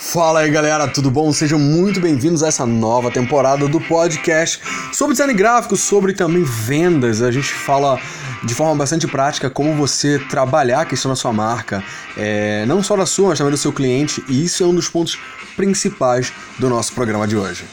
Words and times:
Fala 0.00 0.40
aí 0.40 0.50
galera, 0.50 0.86
tudo 0.86 1.10
bom? 1.10 1.32
Sejam 1.32 1.58
muito 1.58 2.00
bem-vindos 2.00 2.44
a 2.44 2.48
essa 2.48 2.64
nova 2.64 3.10
temporada 3.10 3.66
do 3.66 3.80
podcast 3.80 4.60
sobre 4.92 5.12
design 5.12 5.34
gráfico, 5.34 5.76
sobre 5.76 6.12
também 6.12 6.44
vendas. 6.44 7.20
A 7.20 7.32
gente 7.32 7.52
fala 7.52 8.00
de 8.44 8.54
forma 8.54 8.76
bastante 8.76 9.08
prática 9.08 9.50
como 9.50 9.74
você 9.74 10.20
trabalhar 10.30 10.82
a 10.82 10.84
questão 10.84 11.10
da 11.10 11.16
sua 11.16 11.32
marca, 11.32 11.82
é, 12.16 12.64
não 12.66 12.80
só 12.80 12.96
da 12.96 13.04
sua, 13.04 13.30
mas 13.30 13.38
também 13.38 13.50
do 13.50 13.56
seu 13.56 13.72
cliente, 13.72 14.22
e 14.28 14.44
isso 14.44 14.62
é 14.62 14.66
um 14.66 14.74
dos 14.74 14.88
pontos 14.88 15.18
principais 15.56 16.32
do 16.60 16.70
nosso 16.70 16.92
programa 16.92 17.26
de 17.26 17.36
hoje. 17.36 17.64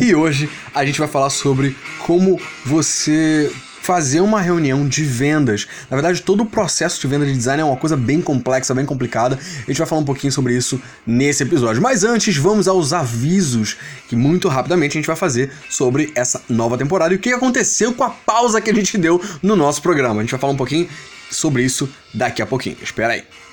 E 0.00 0.14
hoje 0.14 0.48
a 0.74 0.86
gente 0.86 0.98
vai 0.98 1.08
falar 1.08 1.28
sobre 1.28 1.76
como 1.98 2.40
você 2.64 3.52
fazer 3.86 4.20
uma 4.20 4.40
reunião 4.40 4.88
de 4.88 5.04
vendas. 5.04 5.68
Na 5.88 5.96
verdade, 5.96 6.20
todo 6.20 6.42
o 6.42 6.46
processo 6.46 7.00
de 7.00 7.06
venda 7.06 7.24
de 7.24 7.32
design 7.32 7.62
é 7.62 7.64
uma 7.64 7.76
coisa 7.76 7.96
bem 7.96 8.20
complexa, 8.20 8.74
bem 8.74 8.84
complicada. 8.84 9.38
A 9.38 9.70
gente 9.70 9.78
vai 9.78 9.86
falar 9.86 10.00
um 10.00 10.04
pouquinho 10.04 10.32
sobre 10.32 10.56
isso 10.56 10.82
nesse 11.06 11.44
episódio. 11.44 11.80
Mas 11.80 12.02
antes, 12.02 12.36
vamos 12.36 12.66
aos 12.66 12.92
avisos 12.92 13.76
que 14.08 14.16
muito 14.16 14.48
rapidamente 14.48 14.98
a 14.98 15.00
gente 15.00 15.06
vai 15.06 15.14
fazer 15.14 15.52
sobre 15.70 16.10
essa 16.16 16.42
nova 16.48 16.76
temporada 16.76 17.14
e 17.14 17.16
o 17.16 17.20
que 17.20 17.32
aconteceu 17.32 17.94
com 17.94 18.02
a 18.02 18.10
pausa 18.10 18.60
que 18.60 18.70
a 18.70 18.74
gente 18.74 18.98
deu 18.98 19.22
no 19.40 19.54
nosso 19.54 19.80
programa. 19.80 20.20
A 20.20 20.24
gente 20.24 20.32
vai 20.32 20.40
falar 20.40 20.52
um 20.52 20.56
pouquinho 20.56 20.88
sobre 21.30 21.62
isso 21.62 21.88
daqui 22.12 22.42
a 22.42 22.46
pouquinho. 22.46 22.76
Espera 22.82 23.12
aí. 23.12 23.45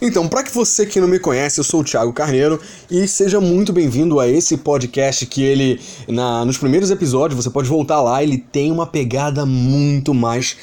Então, 0.00 0.28
para 0.28 0.42
que 0.42 0.52
você 0.52 0.84
que 0.84 1.00
não 1.00 1.08
me 1.08 1.18
conhece, 1.18 1.58
eu 1.58 1.64
sou 1.64 1.80
o 1.80 1.84
Thiago 1.84 2.12
Carneiro 2.12 2.60
e 2.90 3.08
seja 3.08 3.40
muito 3.40 3.72
bem-vindo 3.72 4.20
a 4.20 4.28
esse 4.28 4.58
podcast 4.58 5.24
que 5.24 5.42
ele, 5.42 5.80
na, 6.06 6.44
nos 6.44 6.58
primeiros 6.58 6.90
episódios, 6.90 7.42
você 7.42 7.50
pode 7.50 7.68
voltar 7.68 8.02
lá, 8.02 8.22
ele 8.22 8.36
tem 8.36 8.70
uma 8.70 8.86
pegada 8.86 9.46
muito 9.46 10.12
mais 10.12 10.56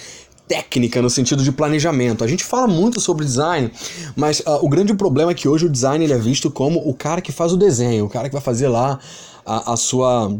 técnica 0.47 1.01
no 1.01 1.09
sentido 1.09 1.43
de 1.43 1.51
planejamento. 1.51 2.23
A 2.23 2.27
gente 2.27 2.43
fala 2.43 2.67
muito 2.67 3.01
sobre 3.01 3.25
design, 3.25 3.71
mas 4.15 4.39
uh, 4.41 4.59
o 4.61 4.69
grande 4.69 4.93
problema 4.93 5.31
é 5.31 5.35
que 5.35 5.47
hoje 5.47 5.65
o 5.65 5.69
design 5.69 6.03
ele 6.03 6.13
é 6.13 6.19
visto 6.19 6.51
como 6.51 6.87
o 6.87 6.93
cara 6.93 7.19
que 7.21 7.31
faz 7.31 7.51
o 7.53 7.57
desenho, 7.57 8.05
o 8.05 8.09
cara 8.09 8.29
que 8.29 8.33
vai 8.33 8.41
fazer 8.41 8.67
lá 8.67 8.99
a, 9.45 9.73
a 9.73 9.77
sua 9.77 10.37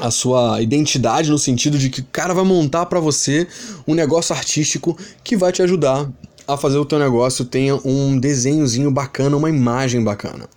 a 0.00 0.10
sua 0.10 0.62
identidade 0.62 1.30
no 1.30 1.38
sentido 1.38 1.76
de 1.76 1.90
que 1.90 2.00
o 2.00 2.06
cara 2.10 2.32
vai 2.32 2.44
montar 2.44 2.86
para 2.86 2.98
você 2.98 3.46
um 3.86 3.94
negócio 3.94 4.34
artístico 4.34 4.96
que 5.22 5.36
vai 5.36 5.52
te 5.52 5.62
ajudar 5.62 6.08
a 6.54 6.56
fazer 6.56 6.78
o 6.78 6.84
teu 6.84 6.98
negócio 6.98 7.44
tenha 7.44 7.76
um 7.84 8.18
desenhozinho 8.18 8.90
bacana, 8.90 9.36
uma 9.36 9.48
imagem 9.48 10.02
bacana. 10.02 10.48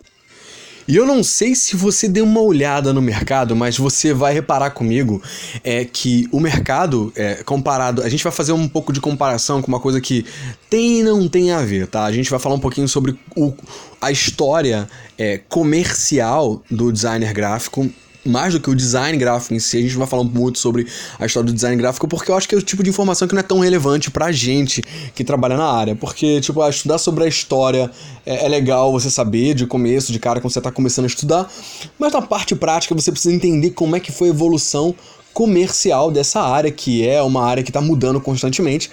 E 0.88 0.98
eu 0.98 1.06
não 1.06 1.24
sei 1.24 1.56
se 1.56 1.78
você 1.78 2.10
deu 2.10 2.26
uma 2.26 2.42
olhada 2.42 2.92
no 2.92 3.02
mercado, 3.02 3.56
mas 3.56 3.78
você 3.78 4.14
vai 4.14 4.34
reparar 4.34 4.72
comigo 4.72 5.22
é 5.64 5.86
que 5.86 6.28
o 6.32 6.40
mercado, 6.40 7.12
é, 7.16 7.36
comparado. 7.36 8.04
A 8.04 8.10
gente 8.10 8.24
vai 8.24 8.34
fazer 8.34 8.52
um 8.52 8.68
pouco 8.68 8.92
de 8.92 9.00
comparação 9.00 9.62
com 9.62 9.70
uma 9.70 9.80
coisa 9.80 10.02
que 10.02 10.26
tem 10.70 11.00
e 11.00 11.04
não 11.04 11.28
tem 11.30 11.52
a 11.52 11.62
ver, 11.62 11.88
tá? 11.88 12.04
A 12.04 12.12
gente 12.12 12.30
vai 12.30 12.40
falar 12.40 12.56
um 12.56 12.60
pouquinho 12.60 12.88
sobre 12.88 13.18
o, 13.36 13.54
a 14.02 14.12
história 14.12 14.90
é, 15.18 15.38
comercial 15.38 16.62
do 16.70 16.92
designer 16.92 17.34
gráfico 17.34 17.90
mais 18.26 18.54
do 18.54 18.60
que 18.60 18.70
o 18.70 18.76
design 18.76 19.18
gráfico 19.18 19.54
em 19.54 19.60
si, 19.60 19.78
a 19.78 19.82
gente 19.82 19.96
vai 19.96 20.08
falar 20.08 20.24
muito 20.24 20.60
sobre 20.60 20.88
a 21.20 21.26
história 21.26 21.48
do 21.48 21.54
design 21.54 21.76
gráfico, 21.78 22.08
porque 22.08 22.32
eu 22.32 22.36
acho 22.36 22.48
que 22.48 22.56
é 22.56 22.58
o 22.58 22.62
tipo 22.62 22.84
de 22.84 22.90
informação 22.90 23.28
que 23.28 23.34
não 23.34 23.40
é 23.40 23.44
tão 23.44 23.60
relevante 23.60 24.10
pra 24.10 24.32
gente 24.32 24.82
que 25.14 25.24
trabalha 25.24 25.58
na 25.58 25.68
área. 25.68 25.96
Porque, 25.96 26.40
tipo, 26.42 26.68
estudar 26.68 26.98
sobre 26.98 27.26
a 27.26 27.28
história 27.28 27.92
é, 28.26 28.46
é 28.46 28.48
legal 28.48 28.92
você 28.92 29.10
saber 29.10 29.54
de 29.54 29.66
começo, 29.66 30.12
de 30.12 30.20
cara, 30.20 30.40
quando 30.40 30.54
você 30.54 30.62
tá 30.62 30.72
começando 30.72 31.06
a 31.06 31.08
estudar, 31.08 31.52
mas 32.00 32.14
na 32.14 32.22
parte 32.22 32.56
prática 32.56 32.96
você 32.96 33.12
precisa 33.12 33.34
entender 33.34 33.72
como 33.72 33.96
é 33.96 34.00
que 34.00 34.12
foi 34.12 34.30
a 34.30 34.32
evolução 34.32 34.96
comercial 35.34 36.12
dessa 36.12 36.42
área, 36.42 36.72
que 36.72 37.08
é 37.08 37.22
uma 37.22 37.44
área 37.44 37.64
que 37.64 37.72
está 37.72 37.82
mudando 37.82 38.22
constantemente 38.22 38.90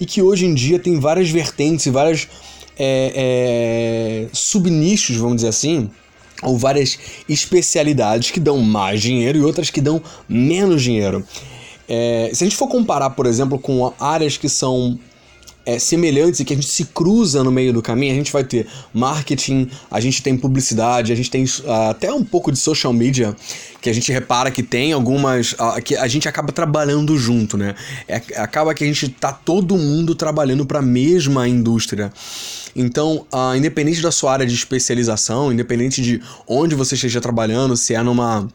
e 0.00 0.06
que 0.06 0.22
hoje 0.22 0.46
em 0.46 0.54
dia 0.54 0.78
tem 0.78 0.98
várias 0.98 1.28
vertentes 1.28 1.84
e 1.86 1.90
várias 1.90 2.28
é, 2.78 3.12
é, 3.14 4.28
subnichos, 4.32 5.16
vamos 5.16 5.36
dizer 5.36 5.48
assim, 5.48 5.90
ou 6.42 6.58
várias 6.58 6.98
especialidades 7.28 8.30
que 8.30 8.40
dão 8.40 8.58
mais 8.58 9.00
dinheiro 9.00 9.38
e 9.38 9.42
outras 9.42 9.70
que 9.70 9.80
dão 9.80 10.02
menos 10.28 10.82
dinheiro. 10.82 11.24
É, 11.88 12.30
se 12.32 12.44
a 12.44 12.46
gente 12.46 12.56
for 12.56 12.68
comparar, 12.68 13.10
por 13.10 13.26
exemplo, 13.26 13.58
com 13.58 13.92
áreas 13.98 14.36
que 14.36 14.48
são 14.48 14.98
é, 15.64 15.78
semelhantes 15.78 16.40
e 16.40 16.44
que 16.44 16.52
a 16.52 16.56
gente 16.56 16.68
se 16.68 16.86
cruza 16.86 17.42
no 17.44 17.50
meio 17.50 17.72
do 17.72 17.80
caminho, 17.80 18.12
a 18.12 18.16
gente 18.16 18.32
vai 18.32 18.44
ter 18.44 18.66
marketing, 18.92 19.68
a 19.90 20.00
gente 20.00 20.22
tem 20.22 20.36
publicidade, 20.36 21.12
a 21.12 21.16
gente 21.16 21.30
tem 21.30 21.44
uh, 21.44 21.90
até 21.90 22.12
um 22.12 22.24
pouco 22.24 22.50
de 22.50 22.58
social 22.58 22.92
media, 22.92 23.34
que 23.80 23.88
a 23.88 23.92
gente 23.92 24.10
repara 24.12 24.50
que 24.50 24.62
tem 24.62 24.92
algumas. 24.92 25.52
Uh, 25.52 25.82
que 25.84 25.96
a 25.96 26.08
gente 26.08 26.28
acaba 26.28 26.52
trabalhando 26.52 27.16
junto, 27.16 27.56
né? 27.56 27.74
É, 28.08 28.16
acaba 28.36 28.74
que 28.74 28.84
a 28.84 28.86
gente 28.86 29.08
tá 29.08 29.32
todo 29.32 29.76
mundo 29.76 30.14
trabalhando 30.14 30.66
para 30.66 30.80
a 30.80 30.82
mesma 30.82 31.48
indústria. 31.48 32.12
Então, 32.74 33.26
uh, 33.32 33.54
independente 33.56 34.00
da 34.00 34.10
sua 34.10 34.32
área 34.32 34.46
de 34.46 34.54
especialização, 34.54 35.52
independente 35.52 36.00
de 36.00 36.22
onde 36.46 36.74
você 36.74 36.94
esteja 36.94 37.20
trabalhando, 37.20 37.76
se 37.76 37.94
é 37.94 38.02
numa 38.02 38.48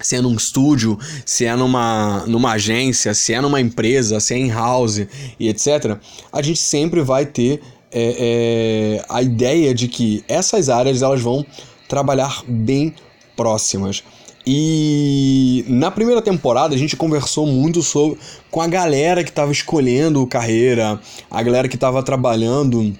se 0.00 0.16
é 0.16 0.20
num 0.20 0.34
estúdio, 0.34 0.98
se 1.24 1.44
é 1.44 1.54
numa, 1.54 2.24
numa 2.26 2.52
agência, 2.52 3.14
se 3.14 3.32
é 3.32 3.40
numa 3.40 3.60
empresa, 3.60 4.20
se 4.20 4.34
é 4.34 4.38
em 4.38 4.50
house 4.50 5.06
e 5.38 5.48
etc., 5.48 5.96
a 6.32 6.42
gente 6.42 6.60
sempre 6.60 7.00
vai 7.00 7.26
ter 7.26 7.60
é, 7.90 8.98
é, 8.98 9.04
a 9.08 9.22
ideia 9.22 9.74
de 9.74 9.88
que 9.88 10.24
essas 10.28 10.68
áreas 10.68 11.02
elas 11.02 11.20
vão 11.20 11.44
trabalhar 11.88 12.42
bem 12.46 12.94
próximas. 13.36 14.02
E 14.46 15.64
na 15.68 15.90
primeira 15.90 16.22
temporada 16.22 16.74
a 16.74 16.78
gente 16.78 16.96
conversou 16.96 17.46
muito 17.46 17.82
sobre, 17.82 18.18
com 18.50 18.62
a 18.62 18.66
galera 18.66 19.22
que 19.22 19.30
estava 19.30 19.52
escolhendo 19.52 20.26
carreira, 20.26 20.98
a 21.30 21.42
galera 21.42 21.68
que 21.68 21.74
estava 21.74 22.02
trabalhando 22.02 22.94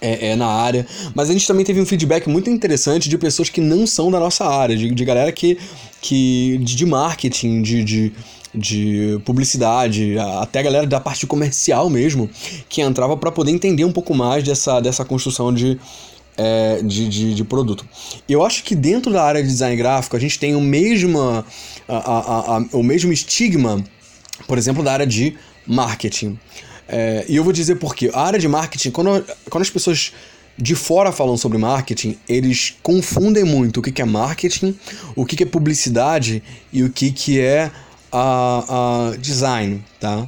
é, 0.00 0.30
é, 0.30 0.36
na 0.36 0.46
área. 0.46 0.86
Mas 1.14 1.30
a 1.30 1.32
gente 1.32 1.46
também 1.46 1.64
teve 1.64 1.80
um 1.80 1.86
feedback 1.86 2.28
muito 2.28 2.50
interessante 2.50 3.08
de 3.08 3.18
pessoas 3.18 3.48
que 3.48 3.60
não 3.60 3.86
são 3.86 4.10
da 4.10 4.20
nossa 4.20 4.44
área, 4.44 4.76
de, 4.76 4.90
de 4.90 5.04
galera 5.04 5.30
que. 5.32 5.58
que 6.00 6.58
de, 6.58 6.76
de 6.76 6.86
marketing, 6.86 7.62
de, 7.62 7.84
de, 7.84 8.12
de 8.54 9.20
publicidade, 9.24 10.18
até 10.40 10.60
a 10.60 10.62
galera 10.62 10.86
da 10.86 11.00
parte 11.00 11.26
comercial 11.26 11.90
mesmo, 11.90 12.28
que 12.68 12.80
entrava 12.80 13.16
para 13.16 13.30
poder 13.30 13.50
entender 13.50 13.84
um 13.84 13.92
pouco 13.92 14.14
mais 14.14 14.42
dessa, 14.42 14.80
dessa 14.80 15.04
construção 15.04 15.52
de, 15.52 15.78
é, 16.36 16.80
de, 16.82 17.08
de, 17.08 17.34
de, 17.34 17.44
produto. 17.44 17.86
Eu 18.28 18.44
acho 18.44 18.62
que 18.62 18.74
dentro 18.74 19.12
da 19.12 19.22
área 19.22 19.42
de 19.42 19.48
design 19.48 19.76
gráfico 19.76 20.16
a 20.16 20.20
gente 20.20 20.38
tem 20.38 20.54
o 20.54 20.60
mesmo, 20.60 21.20
a, 21.20 21.44
a, 21.88 22.56
a, 22.56 22.64
o 22.72 22.82
mesmo 22.82 23.12
estigma, 23.12 23.82
por 24.46 24.58
exemplo, 24.58 24.82
da 24.82 24.92
área 24.92 25.06
de 25.06 25.36
marketing. 25.66 26.38
É, 26.88 27.24
e 27.28 27.36
eu 27.36 27.44
vou 27.44 27.52
dizer 27.52 27.76
por 27.76 27.94
quê. 27.94 28.10
A 28.12 28.22
área 28.22 28.38
de 28.38 28.48
marketing, 28.48 28.90
quando, 28.90 29.24
quando 29.50 29.62
as 29.62 29.70
pessoas 29.70 30.12
de 30.58 30.74
fora 30.74 31.12
falam 31.12 31.36
sobre 31.36 31.58
marketing, 31.58 32.16
eles 32.28 32.76
confundem 32.82 33.44
muito 33.44 33.80
o 33.80 33.82
que, 33.82 33.92
que 33.92 34.00
é 34.00 34.04
marketing, 34.04 34.78
o 35.14 35.24
que, 35.26 35.36
que 35.36 35.42
é 35.42 35.46
publicidade 35.46 36.42
e 36.72 36.82
o 36.82 36.90
que, 36.90 37.10
que 37.12 37.40
é 37.40 37.70
a, 38.10 39.10
a 39.12 39.16
design, 39.16 39.84
tá? 40.00 40.26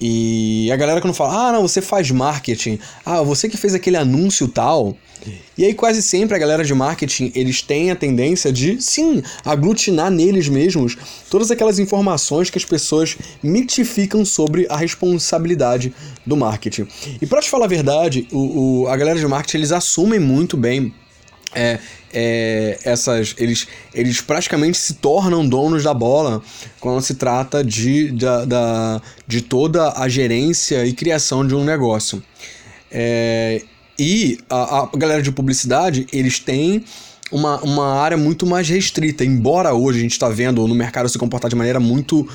E 0.00 0.70
a 0.70 0.76
galera 0.76 1.00
quando 1.00 1.14
fala, 1.14 1.48
ah, 1.48 1.52
não, 1.52 1.62
você 1.62 1.80
faz 1.80 2.10
marketing, 2.10 2.78
ah, 3.04 3.22
você 3.22 3.48
que 3.48 3.56
fez 3.56 3.74
aquele 3.74 3.96
anúncio 3.96 4.46
tal, 4.46 4.96
e 5.56 5.64
aí 5.64 5.74
quase 5.74 6.02
sempre 6.02 6.36
a 6.36 6.38
galera 6.38 6.62
de 6.62 6.74
marketing, 6.74 7.32
eles 7.34 7.62
têm 7.62 7.90
a 7.90 7.96
tendência 7.96 8.52
de, 8.52 8.80
sim, 8.80 9.22
aglutinar 9.44 10.10
neles 10.10 10.48
mesmos 10.48 10.96
todas 11.30 11.50
aquelas 11.50 11.78
informações 11.78 12.50
que 12.50 12.58
as 12.58 12.64
pessoas 12.64 13.16
mitificam 13.42 14.24
sobre 14.24 14.66
a 14.68 14.76
responsabilidade 14.76 15.94
do 16.24 16.36
marketing. 16.36 16.86
E 17.20 17.26
para 17.26 17.40
te 17.40 17.48
falar 17.48 17.64
a 17.64 17.68
verdade, 17.68 18.28
o, 18.30 18.82
o, 18.82 18.88
a 18.88 18.96
galera 18.96 19.18
de 19.18 19.26
marketing, 19.26 19.56
eles 19.58 19.72
assumem 19.72 20.20
muito 20.20 20.56
bem 20.56 20.92
é, 21.54 21.78
é, 22.18 22.78
essas 22.82 23.34
eles, 23.36 23.68
eles 23.92 24.22
praticamente 24.22 24.78
se 24.78 24.94
tornam 24.94 25.46
donos 25.46 25.84
da 25.84 25.92
bola 25.92 26.42
quando 26.80 27.02
se 27.02 27.14
trata 27.14 27.62
de, 27.62 28.10
da, 28.10 28.46
da 28.46 29.02
de 29.26 29.42
toda 29.42 29.92
a 29.92 30.08
gerência 30.08 30.86
e 30.86 30.94
criação 30.94 31.46
de 31.46 31.54
um 31.54 31.62
negócio. 31.62 32.22
É, 32.90 33.62
e 33.98 34.38
a, 34.48 34.84
a 34.84 34.96
galera 34.96 35.20
de 35.20 35.30
publicidade, 35.30 36.06
eles 36.10 36.38
têm 36.38 36.82
uma, 37.30 37.60
uma 37.60 38.00
área 38.00 38.16
muito 38.16 38.46
mais 38.46 38.66
restrita, 38.66 39.22
embora 39.22 39.74
hoje 39.74 39.98
a 39.98 40.02
gente 40.02 40.12
está 40.12 40.30
vendo 40.30 40.66
no 40.66 40.74
mercado 40.74 41.10
se 41.10 41.18
comportar 41.18 41.50
de 41.50 41.56
maneira 41.56 41.78
muito 41.78 42.26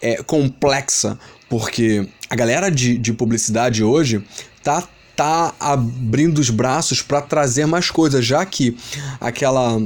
é, 0.00 0.22
complexa, 0.22 1.18
porque 1.46 2.08
a 2.30 2.34
galera 2.34 2.70
de, 2.70 2.96
de 2.96 3.12
publicidade 3.12 3.84
hoje 3.84 4.24
tá, 4.62 4.88
tá 5.16 5.54
abrindo 5.58 6.38
os 6.38 6.50
braços 6.50 7.00
para 7.02 7.22
trazer 7.22 7.66
mais 7.66 7.90
coisas, 7.90 8.24
já 8.24 8.44
que 8.44 8.76
aquela 9.20 9.82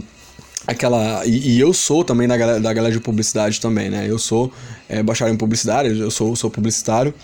aquela 0.66 1.24
e, 1.24 1.52
e, 1.56 1.60
eu 1.60 1.72
sou 1.72 2.04
também 2.04 2.28
da 2.28 2.36
galera, 2.36 2.60
da 2.60 2.72
galera 2.72 2.92
de 2.92 3.00
publicidade 3.00 3.60
também, 3.60 3.88
né? 3.88 4.06
Eu 4.08 4.18
sou 4.18 4.52
é, 4.88 5.02
bacharel 5.02 5.32
em 5.32 5.36
publicidade, 5.36 5.98
eu 5.98 6.10
sou, 6.10 6.36
sou 6.36 6.50
publicitário 6.50 7.14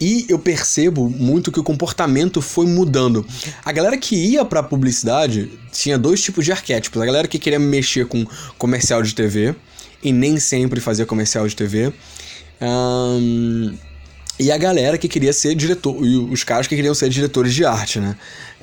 e 0.00 0.26
eu 0.28 0.38
percebo 0.38 1.08
muito 1.08 1.52
que 1.52 1.60
o 1.60 1.62
comportamento 1.62 2.42
foi 2.42 2.66
mudando. 2.66 3.24
A 3.64 3.72
galera 3.72 3.96
que 3.96 4.14
ia 4.14 4.44
pra 4.44 4.62
publicidade 4.62 5.50
tinha 5.72 5.96
dois 5.96 6.22
tipos 6.22 6.44
de 6.44 6.52
arquétipos. 6.52 7.00
A 7.00 7.06
galera 7.06 7.28
que 7.28 7.38
queria 7.38 7.58
mexer 7.58 8.06
com 8.06 8.26
comercial 8.58 9.02
de 9.02 9.14
TV 9.14 9.54
e 10.02 10.12
nem 10.12 10.38
sempre 10.38 10.80
fazia 10.80 11.06
comercial 11.06 11.46
de 11.46 11.56
TV. 11.56 11.92
Um, 12.60 13.76
e 14.38 14.50
a 14.50 14.58
galera 14.58 14.98
que 14.98 15.08
queria 15.08 15.32
ser 15.32 15.54
diretor, 15.54 16.04
e 16.04 16.16
os 16.16 16.42
caras 16.42 16.66
que 16.66 16.74
queriam 16.74 16.94
ser 16.94 17.08
diretores 17.08 17.54
de 17.54 17.64
arte, 17.64 18.00
né? 18.00 18.16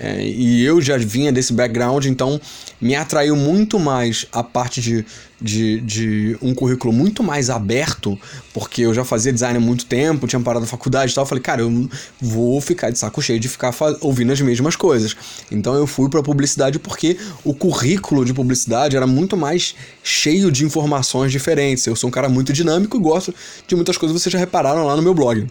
É, 0.03 0.25
e 0.25 0.63
eu 0.65 0.81
já 0.81 0.97
vinha 0.97 1.31
desse 1.31 1.53
background, 1.53 2.05
então 2.05 2.41
me 2.81 2.95
atraiu 2.95 3.35
muito 3.35 3.77
mais 3.77 4.25
a 4.31 4.41
parte 4.41 4.81
de, 4.81 5.05
de, 5.39 5.79
de, 5.81 6.37
um 6.41 6.55
currículo 6.55 6.91
muito 6.91 7.21
mais 7.21 7.51
aberto, 7.51 8.19
porque 8.51 8.81
eu 8.81 8.95
já 8.95 9.05
fazia 9.05 9.31
design 9.31 9.57
há 9.57 9.61
muito 9.61 9.85
tempo, 9.85 10.25
tinha 10.25 10.39
parado 10.39 10.61
na 10.61 10.67
faculdade 10.67 11.11
e 11.11 11.15
tal. 11.15 11.21
Eu 11.21 11.27
falei, 11.27 11.43
cara, 11.43 11.61
eu 11.61 11.87
vou 12.19 12.59
ficar 12.59 12.89
de 12.89 12.97
saco 12.97 13.21
cheio 13.21 13.39
de 13.39 13.47
ficar 13.47 13.75
ouvindo 14.01 14.33
as 14.33 14.41
mesmas 14.41 14.75
coisas. 14.75 15.15
Então 15.51 15.75
eu 15.75 15.85
fui 15.85 16.09
para 16.09 16.23
publicidade 16.23 16.79
porque 16.79 17.19
o 17.43 17.53
currículo 17.53 18.25
de 18.25 18.33
publicidade 18.33 18.97
era 18.97 19.05
muito 19.05 19.37
mais 19.37 19.75
cheio 20.01 20.51
de 20.51 20.65
informações 20.65 21.31
diferentes. 21.31 21.85
Eu 21.85 21.95
sou 21.95 22.07
um 22.07 22.11
cara 22.11 22.27
muito 22.27 22.51
dinâmico 22.51 22.97
e 22.97 22.99
gosto 22.99 23.35
de 23.67 23.75
muitas 23.75 23.97
coisas 23.97 24.19
vocês 24.19 24.33
já 24.33 24.39
repararam 24.39 24.83
lá 24.83 24.95
no 24.95 25.03
meu 25.03 25.13
blog. 25.13 25.47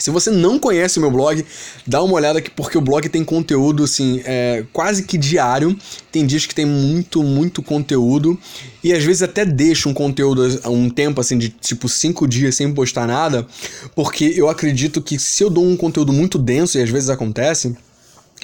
Se 0.00 0.10
você 0.10 0.30
não 0.30 0.58
conhece 0.58 0.98
o 0.98 1.02
meu 1.02 1.10
blog, 1.10 1.44
dá 1.86 2.02
uma 2.02 2.14
olhada 2.14 2.38
aqui 2.38 2.50
porque 2.50 2.76
o 2.76 2.80
blog 2.80 3.06
tem 3.10 3.22
conteúdo 3.22 3.84
assim, 3.84 4.22
é, 4.24 4.64
quase 4.72 5.04
que 5.04 5.18
diário. 5.18 5.76
Tem 6.10 6.24
dias 6.24 6.46
que 6.46 6.54
tem 6.54 6.64
muito, 6.64 7.22
muito 7.22 7.62
conteúdo. 7.62 8.38
E 8.82 8.94
às 8.94 9.04
vezes 9.04 9.22
até 9.22 9.44
deixo 9.44 9.90
um 9.90 9.94
conteúdo 9.94 10.42
um 10.64 10.88
tempo 10.88 11.20
assim 11.20 11.36
de 11.36 11.50
tipo 11.50 11.86
cinco 11.86 12.26
dias 12.26 12.54
sem 12.54 12.72
postar 12.72 13.06
nada. 13.06 13.46
Porque 13.94 14.32
eu 14.34 14.48
acredito 14.48 15.02
que 15.02 15.18
se 15.18 15.44
eu 15.44 15.50
dou 15.50 15.66
um 15.66 15.76
conteúdo 15.76 16.14
muito 16.14 16.38
denso, 16.38 16.78
e 16.78 16.82
às 16.82 16.88
vezes 16.88 17.10
acontece, 17.10 17.76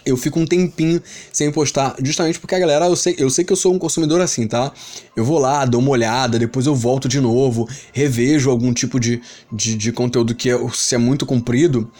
eu 0.06 0.16
fico 0.16 0.38
um 0.38 0.46
tempinho 0.46 1.02
sem 1.32 1.50
postar, 1.50 1.96
justamente 2.02 2.38
porque 2.38 2.54
a 2.54 2.58
galera, 2.58 2.86
eu 2.86 2.96
sei, 2.96 3.16
eu 3.18 3.28
sei 3.28 3.44
que 3.44 3.52
eu 3.52 3.56
sou 3.56 3.74
um 3.74 3.78
consumidor 3.78 4.20
assim, 4.20 4.46
tá? 4.46 4.72
Eu 5.16 5.24
vou 5.24 5.38
lá, 5.38 5.64
dou 5.64 5.80
uma 5.80 5.90
olhada, 5.90 6.38
depois 6.38 6.66
eu 6.66 6.74
volto 6.74 7.08
de 7.08 7.20
novo, 7.20 7.68
revejo 7.92 8.50
algum 8.50 8.72
tipo 8.72 9.00
de, 9.00 9.20
de, 9.52 9.76
de 9.76 9.92
conteúdo 9.92 10.34
que 10.34 10.48
é, 10.50 10.58
se 10.72 10.94
é 10.94 10.98
muito 10.98 11.26
comprido, 11.26 11.90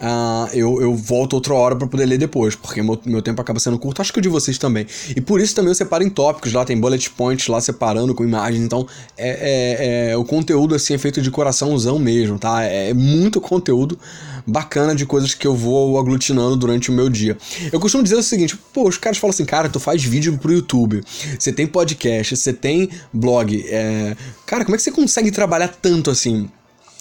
uh, 0.00 0.48
eu, 0.52 0.80
eu 0.80 0.94
volto 0.94 1.34
outra 1.34 1.54
hora 1.54 1.76
para 1.76 1.86
poder 1.86 2.06
ler 2.06 2.18
depois, 2.18 2.54
porque 2.54 2.82
meu, 2.82 3.00
meu 3.04 3.22
tempo 3.22 3.40
acaba 3.40 3.58
sendo 3.60 3.78
curto, 3.78 4.00
acho 4.00 4.12
que 4.12 4.18
o 4.18 4.22
de 4.22 4.28
vocês 4.28 4.58
também. 4.58 4.86
E 5.14 5.20
por 5.20 5.40
isso 5.40 5.54
também 5.54 5.70
eu 5.70 5.74
separo 5.74 6.02
em 6.02 6.10
tópicos, 6.10 6.52
lá 6.52 6.64
tem 6.64 6.78
bullet 6.78 7.10
points 7.10 7.48
lá 7.48 7.60
separando 7.60 8.14
com 8.14 8.24
imagens, 8.24 8.62
então 8.64 8.86
é, 9.16 10.08
é, 10.08 10.10
é 10.10 10.16
o 10.16 10.24
conteúdo 10.24 10.74
assim 10.74 10.94
é 10.94 10.98
feito 10.98 11.20
de 11.20 11.30
coraçãozão 11.30 11.98
mesmo, 11.98 12.38
tá? 12.38 12.64
É, 12.64 12.90
é 12.90 12.94
muito 12.94 13.40
conteúdo 13.40 13.98
bacana 14.46 14.94
de 14.94 15.04
coisas 15.04 15.34
que 15.34 15.46
eu 15.46 15.54
vou 15.54 15.98
aglutinando 15.98 16.56
durante 16.56 16.90
o 16.90 16.92
meu 16.92 17.08
dia. 17.08 17.36
Eu 17.72 17.80
costumo 17.80 18.02
dizer 18.02 18.16
o 18.16 18.22
seguinte, 18.22 18.56
pô, 18.72 18.88
os 18.88 18.96
caras 18.96 19.18
falam 19.18 19.32
assim, 19.32 19.44
cara, 19.44 19.68
tu 19.68 19.80
faz 19.80 20.04
vídeo 20.04 20.38
pro 20.38 20.52
YouTube, 20.52 21.02
você 21.38 21.52
tem 21.52 21.66
podcast, 21.66 22.36
você 22.36 22.52
tem 22.52 22.88
blog, 23.12 23.64
é... 23.68 24.16
cara, 24.46 24.64
como 24.64 24.74
é 24.74 24.78
que 24.78 24.84
você 24.84 24.92
consegue 24.92 25.30
trabalhar 25.30 25.68
tanto 25.68 26.10
assim? 26.10 26.48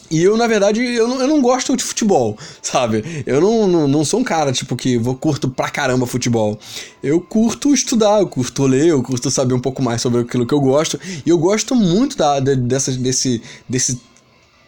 E 0.10 0.22
eu, 0.22 0.38
na 0.38 0.48
verdade, 0.48 0.81
eu 0.84 1.07
não, 1.07 1.22
eu 1.22 1.28
não 1.28 1.42
gosto 1.42 1.75
de 1.75 1.84
futebol, 1.84 2.38
sabe? 2.62 3.24
Eu 3.25 3.42
não, 3.42 3.68
não, 3.68 3.88
não 3.88 4.06
sou 4.06 4.19
um 4.19 4.24
cara, 4.24 4.52
tipo, 4.52 4.75
que 4.75 4.98
vou 4.98 5.16
curto 5.16 5.50
pra 5.50 5.69
caramba 5.69 6.06
futebol. 6.06 6.60
Eu 7.02 7.19
curto 7.19 7.74
estudar, 7.74 8.19
eu 8.19 8.28
curto 8.28 8.66
ler, 8.66 8.88
eu 8.88 9.02
curto 9.02 9.31
saber 9.31 9.54
um 9.54 9.60
pouco 9.60 9.81
mais 9.81 10.02
sobre 10.02 10.22
aquilo 10.22 10.46
que 10.46 10.54
eu 10.54 10.62
gosto. 10.62 11.00
E 11.25 11.30
eu 11.30 11.38
gosto 11.38 11.75
muito 11.75 12.16
da, 12.18 12.40
dessa, 12.40 12.92
desse, 12.92 13.42
desse 13.68 14.00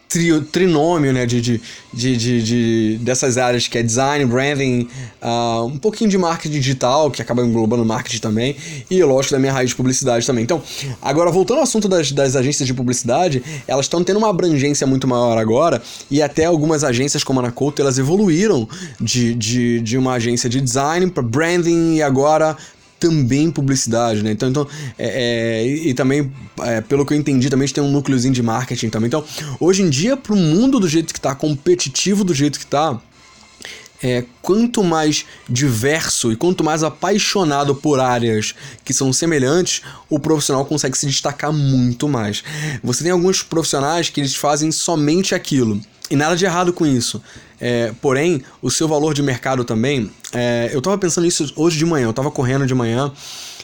tri, 0.08 0.42
trinômio 0.42 1.12
né, 1.12 1.26
de, 1.26 1.42
de, 1.42 1.62
de, 1.94 2.42
de, 2.42 2.98
dessas 3.02 3.38
áreas 3.38 3.68
que 3.68 3.78
é 3.78 3.84
design, 3.84 4.26
branding, 4.26 4.88
uh, 5.22 5.66
um 5.66 5.78
pouquinho 5.78 6.10
de 6.10 6.18
marketing 6.18 6.60
digital, 6.60 7.12
que 7.12 7.22
acaba 7.22 7.42
englobando 7.42 7.84
marketing 7.86 8.20
também, 8.20 8.56
e 8.90 9.04
lógico 9.04 9.34
da 9.34 9.40
minha 9.40 9.52
raiz 9.52 9.72
de 9.72 9.76
publicidade 9.76 10.26
também. 10.26 10.44
Então, 10.44 10.62
agora 11.02 11.32
voltando 11.32 11.58
ao 11.58 11.64
assunto 11.64 11.88
das, 11.88 12.12
das 12.12 12.36
agências 12.36 12.68
de 12.68 12.74
publicidade, 12.74 13.44
elas 13.68 13.86
estão 13.86 14.04
tendo 14.04 14.18
uma 14.18 14.30
abrangência 14.30 14.88
muito 14.88 15.08
maior 15.08 15.38
agora, 15.38 15.82
e 16.10 16.22
até 16.22 16.46
algumas 16.46 16.84
agências 16.84 17.24
como 17.24 17.40
a 17.40 17.44
Anacoto, 17.44 17.82
elas 17.82 17.98
evoluíram 17.98 18.68
de, 19.00 19.34
de, 19.34 19.82
de 19.82 19.98
uma 19.98 20.14
agência 20.14 20.50
de 20.50 20.62
design 20.62 21.10
para 21.12 21.24
branding 21.24 21.96
e 21.96 22.02
agora 22.02 22.56
também 23.00 23.52
publicidade, 23.52 24.24
né? 24.24 24.32
Então, 24.32 24.50
então 24.50 24.68
é, 24.98 25.62
é, 25.62 25.68
e, 25.68 25.94
também, 25.94 26.32
é, 26.60 26.82
pelo 26.82 27.06
que 27.06 27.14
eu 27.14 27.18
entendi, 27.18 27.50
também 27.50 27.68
tem 27.68 27.84
um 27.84 27.92
núcleozinho 27.92 28.34
de 28.34 28.44
marketing 28.44 28.90
também. 28.90 29.08
Então, 29.08 29.24
hoje 29.60 29.84
em 29.84 29.90
dia, 29.90 30.18
para 30.18 30.34
o 30.34 30.38
mundo 30.38 30.80
do 30.80 30.88
jeito 30.88 31.14
que 31.14 31.20
está, 31.20 31.36
competitivo 31.36 32.24
do 32.24 32.34
jeito 32.34 32.58
que 32.58 32.66
está, 32.66 33.00
é, 34.02 34.24
quanto 34.42 34.84
mais 34.84 35.26
diverso 35.50 36.32
e 36.32 36.36
quanto 36.36 36.64
mais 36.64 36.84
apaixonado 36.84 37.76
por 37.76 38.00
áreas 38.00 38.54
que 38.84 38.94
são 38.94 39.12
semelhantes, 39.12 39.82
o 40.10 40.20
profissional 40.20 40.66
consegue 40.66 40.98
se 40.98 41.08
destacar 41.08 41.52
muito 41.52 42.08
mais. 42.08 42.44
Você 42.84 43.04
tem 43.04 43.12
alguns 43.12 43.42
profissionais 43.42 44.10
que 44.10 44.22
eles 44.22 44.36
fazem 44.36 44.72
somente 44.72 45.34
aquilo. 45.34 45.82
E 46.10 46.16
nada 46.16 46.36
de 46.36 46.46
errado 46.46 46.72
com 46.72 46.86
isso. 46.86 47.22
É, 47.60 47.92
porém, 48.02 48.42
o 48.62 48.70
seu 48.70 48.88
valor 48.88 49.14
de 49.14 49.24
mercado 49.24 49.64
também. 49.64 50.12
É, 50.34 50.70
eu 50.72 50.80
estava 50.80 50.98
pensando 50.98 51.26
isso 51.26 51.52
hoje 51.56 51.78
de 51.78 51.86
manhã, 51.86 52.06
eu 52.06 52.12
estava 52.12 52.30
correndo 52.30 52.66
de 52.66 52.74
manhã 52.74 53.12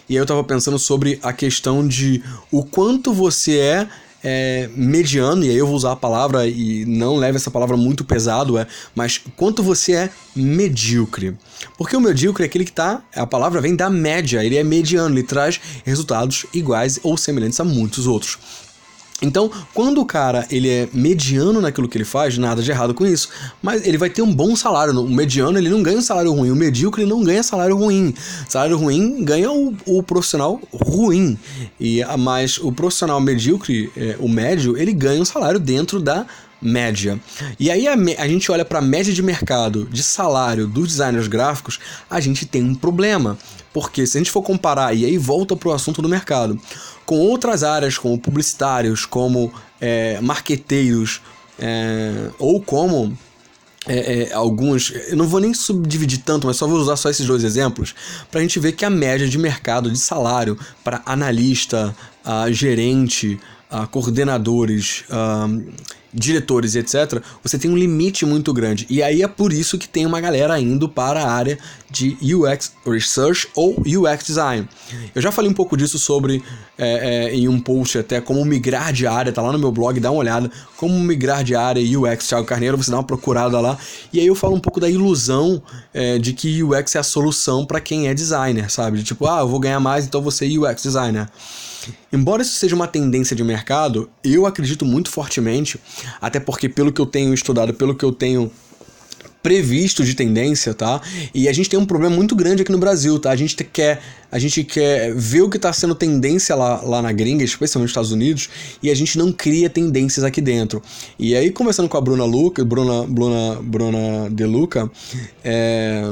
e 0.10 0.14
aí 0.14 0.18
eu 0.18 0.24
estava 0.24 0.44
pensando 0.44 0.78
sobre 0.78 1.20
a 1.24 1.32
questão 1.32 1.88
de 1.88 2.24
o 2.52 2.64
quanto 2.64 3.14
você 3.14 3.58
é, 3.58 3.88
é, 4.24 4.70
mediano, 4.76 5.44
e 5.44 5.50
aí 5.50 5.58
eu 5.58 5.68
vou 5.68 5.76
usar 5.76 5.92
a 5.92 5.96
palavra 5.96 6.48
e 6.48 6.86
não 6.86 7.16
leve 7.16 7.38
essa 7.38 7.52
palavra 7.52 7.76
muito 7.76 8.06
pesado, 8.06 8.58
é, 8.58 8.66
mas 8.96 9.22
quanto 9.36 9.62
você 9.62 9.94
é 9.94 10.10
medíocre. 10.36 11.38
Porque 11.78 11.96
o 11.96 12.02
medíocre 12.02 12.44
é 12.44 12.46
aquele 12.48 12.66
que 12.66 12.72
tá, 12.72 13.02
a 13.16 13.28
palavra 13.28 13.62
vem 13.62 13.76
da 13.76 13.90
média, 13.90 14.44
ele 14.44 14.58
é 14.58 14.64
mediano, 14.64 15.16
ele 15.16 15.24
traz 15.24 15.60
resultados 15.86 16.46
iguais 16.54 17.00
ou 17.04 17.18
semelhantes 17.18 17.60
a 17.60 17.64
muitos 17.64 18.08
outros. 18.08 18.38
Então, 19.24 19.50
quando 19.74 20.02
o 20.02 20.06
cara 20.06 20.46
ele 20.52 20.70
é 20.70 20.90
mediano 20.94 21.62
naquilo 21.62 21.88
que 21.88 21.98
ele 21.98 22.04
faz, 22.06 22.38
nada 22.38 22.62
de 22.62 22.70
errado 22.70 22.94
com 22.94 23.06
isso, 23.06 23.30
mas 23.62 23.88
ele 23.88 23.98
vai 23.98 24.10
ter 24.10 24.22
um 24.22 24.34
bom 24.34 24.54
salário. 24.56 25.00
O 25.00 25.10
mediano 25.10 25.58
ele 25.58 25.70
não 25.70 25.82
ganha 25.82 25.98
um 25.98 26.02
salário 26.02 26.32
ruim, 26.34 26.52
o 26.52 26.56
medíocre 26.56 27.04
ele 27.04 27.10
não 27.10 27.24
ganha 27.24 27.42
salário 27.42 27.78
ruim. 27.78 28.14
Salário 28.50 28.78
ruim 28.78 29.24
ganha 29.24 29.50
o, 29.50 29.74
o 29.86 30.04
profissional 30.04 30.62
ruim. 30.72 31.40
E 31.80 32.04
mas 32.20 32.58
o 32.58 32.72
profissional 32.72 33.20
medíocre, 33.22 33.90
é, 33.96 34.18
o 34.20 34.28
médio, 34.28 34.78
ele 34.78 34.92
ganha 34.92 35.22
um 35.22 35.26
salário 35.26 35.60
dentro 35.60 36.02
da 36.02 36.26
média. 36.62 37.20
E 37.60 37.70
aí 37.70 37.88
a, 37.88 37.94
a 37.94 38.28
gente 38.28 38.52
olha 38.52 38.66
para 38.66 38.80
a 38.80 38.82
média 38.82 39.14
de 39.14 39.22
mercado 39.22 39.88
de 39.92 40.04
salário 40.04 40.68
dos 40.68 40.88
designers 40.88 41.28
gráficos, 41.28 41.80
a 42.10 42.20
gente 42.20 42.46
tem 42.46 42.64
um 42.64 42.76
problema. 42.76 43.38
Porque 43.74 44.06
se 44.06 44.18
a 44.18 44.20
gente 44.20 44.30
for 44.30 44.44
comparar, 44.44 44.94
e 44.94 45.04
aí 45.04 45.18
volta 45.18 45.56
para 45.56 45.70
o 45.70 45.74
assunto 45.74 46.00
do 46.02 46.08
mercado, 46.08 46.60
com 47.06 47.20
outras 47.20 47.64
áreas 47.64 47.98
como 47.98 48.18
publicitários, 48.18 49.06
como 49.06 49.54
é, 49.80 50.20
marqueteiros, 50.22 51.22
é, 51.60 52.30
ou 52.40 52.62
como 52.62 53.18
é, 53.88 54.30
é, 54.30 54.34
alguns. 54.34 54.92
Eu 55.10 55.18
não 55.18 55.28
vou 55.28 55.40
nem 55.40 55.54
subdividir 55.54 56.22
tanto, 56.24 56.48
mas 56.48 56.58
só 56.58 56.68
vou 56.68 56.78
usar 56.80 56.96
só 56.96 57.10
esses 57.10 57.26
dois 57.26 57.44
exemplos 57.44 57.94
para 58.32 58.40
a 58.40 58.44
gente 58.44 58.60
ver 58.60 58.72
que 58.72 58.86
a 58.86 58.90
média 58.90 59.28
de 59.28 59.38
mercado 59.38 59.92
de 59.92 60.00
salário 60.00 60.58
para 60.84 61.02
analista, 61.06 61.96
gerente, 62.52 63.40
uh, 63.74 63.88
coordenadores, 63.88 65.04
uh, 65.10 65.64
diretores 66.14 66.76
etc., 66.76 67.22
você 67.42 67.58
tem 67.58 67.72
um 67.72 67.76
limite 67.76 68.26
muito 68.26 68.54
grande. 68.54 68.86
E 68.90 69.02
aí 69.02 69.24
é 69.24 69.28
por 69.28 69.52
isso 69.52 69.78
que 69.80 69.90
tem 69.90 70.06
uma 70.06 70.22
galera 70.22 70.60
indo 70.60 70.88
para 70.88 71.24
a 71.24 71.32
área 71.32 71.58
de 71.90 72.16
UX 72.22 72.72
Research 72.86 73.48
ou 73.56 73.76
UX 73.80 74.26
Design. 74.26 74.68
Eu 75.16 75.22
já 75.22 75.32
falei 75.32 75.50
um 75.50 75.54
pouco 75.54 75.76
disso 75.76 75.98
sobre 75.98 76.44
é, 76.78 77.30
é, 77.30 77.36
em 77.36 77.48
um 77.48 77.60
post 77.60 77.98
até 77.98 78.22
como 78.22 78.46
migrar 78.46 78.94
de 78.94 79.08
área, 79.08 79.32
tá 79.32 79.42
lá 79.42 79.52
no 79.52 79.58
meu 79.58 79.72
blog, 79.72 80.00
dá 80.00 80.12
uma 80.12 80.20
olhada, 80.20 80.52
como 80.78 81.00
migrar 81.00 81.44
de 81.44 81.56
área 81.56 81.82
UX 81.82 82.28
Thiago 82.28 82.46
Carneiro, 82.46 82.78
você 82.78 82.92
dá 82.92 82.98
uma 82.98 83.04
procurada 83.04 83.60
lá. 83.60 83.78
E 84.12 84.20
aí 84.20 84.28
eu 84.28 84.36
falo 84.36 84.56
um 84.56 84.60
pouco 84.60 84.80
da 84.80 84.90
ilusão 84.90 85.62
é, 85.94 86.20
de 86.20 86.34
que 86.34 86.64
UX 86.64 86.96
é 86.96 87.00
a 87.00 87.04
solução 87.04 87.66
para 87.66 87.80
quem 87.80 88.08
é 88.08 88.14
designer, 88.14 88.70
sabe? 88.70 89.00
De 89.00 89.04
tipo, 89.04 89.28
ah, 89.28 89.40
eu 89.40 89.48
vou 89.48 89.60
ganhar 89.60 89.80
mais, 89.80 90.06
então 90.06 90.24
ser 90.30 90.58
UX 90.58 90.84
designer. 90.84 91.28
Embora 92.12 92.42
isso 92.42 92.54
seja 92.54 92.76
uma 92.76 92.88
tendência 92.88 93.36
de 93.36 93.44
mercado, 93.44 94.10
eu 94.24 94.46
acredito 94.46 94.86
muito 94.86 95.10
fortemente, 95.10 95.80
até 96.22 96.40
porque 96.40 96.70
pelo 96.70 96.92
que 96.92 97.02
eu 97.02 97.06
tenho 97.06 97.34
estudado, 97.34 97.74
pelo 97.74 97.96
que 97.96 98.06
eu 98.06 98.12
tenho 98.12 98.52
previsto 99.44 100.06
de 100.06 100.16
tendência, 100.16 100.74
tá? 100.74 101.02
E 101.34 101.50
a 101.50 101.54
gente 101.54 101.70
tem 101.70 101.78
um 101.78 101.86
problema 101.86 102.16
muito 102.16 102.34
grande 102.34 102.62
aqui 102.62 102.72
no 102.72 102.78
Brasil, 102.78 103.20
tá? 103.20 103.30
A 103.30 103.36
gente 103.36 103.62
quer, 103.66 104.02
a 104.32 104.40
gente 104.40 104.64
quer 104.64 105.14
ver 105.14 105.42
o 105.42 105.50
que 105.50 105.58
está 105.58 105.74
sendo 105.74 105.94
tendência 105.94 106.56
lá, 106.56 106.82
lá 106.82 107.02
na 107.02 107.12
gringa, 107.12 107.44
especialmente 107.44 107.88
nos 107.88 107.92
Estados 107.92 108.12
Unidos, 108.14 108.50
e 108.82 108.90
a 108.90 108.96
gente 108.96 109.18
não 109.18 109.34
cria 109.34 109.70
tendências 109.70 110.24
aqui 110.24 110.40
dentro. 110.40 110.82
E 111.20 111.36
aí, 111.36 111.52
conversando 111.52 111.90
com 111.90 111.98
a 111.98 112.02
Bruna 112.02 112.24
Luca, 112.24 112.64
Bruna, 112.64 113.06
Bruna, 113.06 113.62
Bruna 113.62 114.30
De 114.32 114.46
Luca, 114.46 114.90
é, 115.44 116.10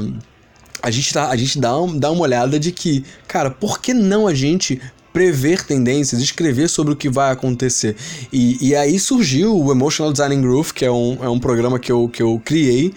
a 0.82 0.90
gente, 0.90 1.14
tá, 1.14 1.30
a 1.30 1.36
gente 1.36 1.58
dá, 1.58 1.70
dá 1.94 2.10
uma 2.10 2.22
olhada 2.22 2.60
de 2.60 2.70
que, 2.70 3.02
cara, 3.26 3.50
por 3.50 3.80
que 3.80 3.94
não 3.94 4.26
a 4.26 4.34
gente 4.34 4.78
prever 5.12 5.64
tendências, 5.64 6.20
escrever 6.20 6.68
sobre 6.68 6.92
o 6.94 6.96
que 6.96 7.08
vai 7.08 7.32
acontecer. 7.32 7.96
E, 8.32 8.68
e 8.68 8.74
aí 8.74 8.98
surgiu 8.98 9.56
o 9.56 9.70
Emotional 9.70 10.12
Design 10.12 10.40
Groove, 10.40 10.72
que 10.72 10.84
é 10.84 10.90
um, 10.90 11.18
é 11.22 11.28
um 11.28 11.38
programa 11.38 11.78
que 11.78 11.92
eu, 11.92 12.08
que 12.08 12.22
eu 12.22 12.40
criei 12.44 12.92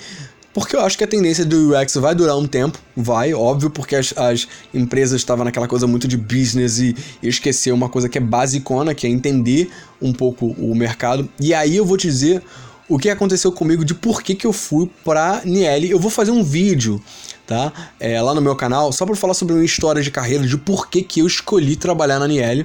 porque 0.56 0.74
eu 0.74 0.80
acho 0.80 0.98
que 0.98 1.04
a 1.04 1.08
tendência 1.08 1.44
do 1.44 1.76
UX 1.76 1.96
vai 1.96 2.16
durar 2.16 2.38
um 2.38 2.48
tempo, 2.48 2.80
vai, 2.96 3.34
óbvio, 3.34 3.70
porque 3.70 3.94
as, 3.94 4.18
as 4.18 4.48
empresas 4.74 5.20
estavam 5.20 5.44
naquela 5.44 5.68
coisa 5.68 5.86
muito 5.86 6.08
de 6.08 6.16
business 6.16 6.80
e, 6.80 6.96
e 7.22 7.28
esquecer 7.28 7.74
uma 7.74 7.90
coisa 7.90 8.08
que 8.08 8.18
é 8.18 8.22
basicona, 8.22 8.96
que 8.96 9.06
é 9.06 9.10
entender 9.10 9.70
um 10.02 10.14
pouco 10.14 10.56
o 10.58 10.74
mercado. 10.74 11.28
E 11.42 11.54
aí 11.54 11.76
eu 11.76 11.86
vou 11.86 11.98
te 11.98 12.08
dizer 12.08 12.42
o 12.88 12.98
que 12.98 13.10
aconteceu 13.10 13.52
comigo 13.52 13.84
de 13.84 13.94
por 13.94 14.22
que, 14.24 14.34
que 14.34 14.48
eu 14.48 14.54
fui 14.54 14.90
pra 15.04 15.42
Niel. 15.44 15.84
Eu 15.84 16.00
vou 16.00 16.10
fazer 16.10 16.32
um 16.32 16.42
vídeo, 16.42 17.02
tá? 17.46 17.72
É, 18.00 18.22
lá 18.22 18.34
no 18.34 18.42
meu 18.42 18.56
canal, 18.56 18.92
só 18.92 19.06
para 19.06 19.16
falar 19.16 19.34
sobre 19.34 19.54
uma 19.54 19.64
história 19.64 20.02
de 20.02 20.12
carreira, 20.12 20.46
de 20.46 20.58
por 20.58 20.90
que, 20.90 21.02
que 21.02 21.22
eu 21.22 21.28
escolhi 21.28 21.76
trabalhar 21.76 22.20
na 22.20 22.28
Niel 22.28 22.64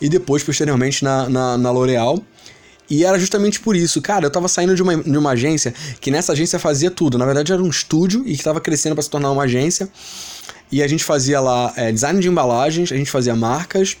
e 0.00 0.08
depois, 0.08 0.42
posteriormente, 0.42 1.04
na, 1.04 1.28
na, 1.28 1.58
na 1.58 1.70
L'Oréal. 1.70 2.22
E 2.88 3.04
era 3.04 3.18
justamente 3.18 3.58
por 3.58 3.74
isso, 3.74 4.00
cara, 4.00 4.26
eu 4.26 4.30
tava 4.30 4.46
saindo 4.46 4.74
de 4.74 4.82
uma, 4.82 4.96
de 4.96 5.18
uma 5.18 5.30
agência 5.30 5.74
que 6.00 6.10
nessa 6.10 6.32
agência 6.32 6.58
fazia 6.58 6.90
tudo. 6.90 7.18
Na 7.18 7.24
verdade, 7.24 7.52
era 7.52 7.62
um 7.62 7.68
estúdio 7.68 8.22
e 8.26 8.36
que 8.36 8.44
tava 8.44 8.60
crescendo 8.60 8.94
para 8.94 9.02
se 9.02 9.10
tornar 9.10 9.30
uma 9.32 9.42
agência. 9.42 9.88
E 10.70 10.82
a 10.82 10.88
gente 10.88 11.02
fazia 11.02 11.40
lá 11.40 11.72
é, 11.76 11.90
design 11.90 12.20
de 12.20 12.28
embalagens, 12.28 12.92
a 12.92 12.96
gente 12.96 13.10
fazia 13.10 13.34
marcas, 13.34 13.96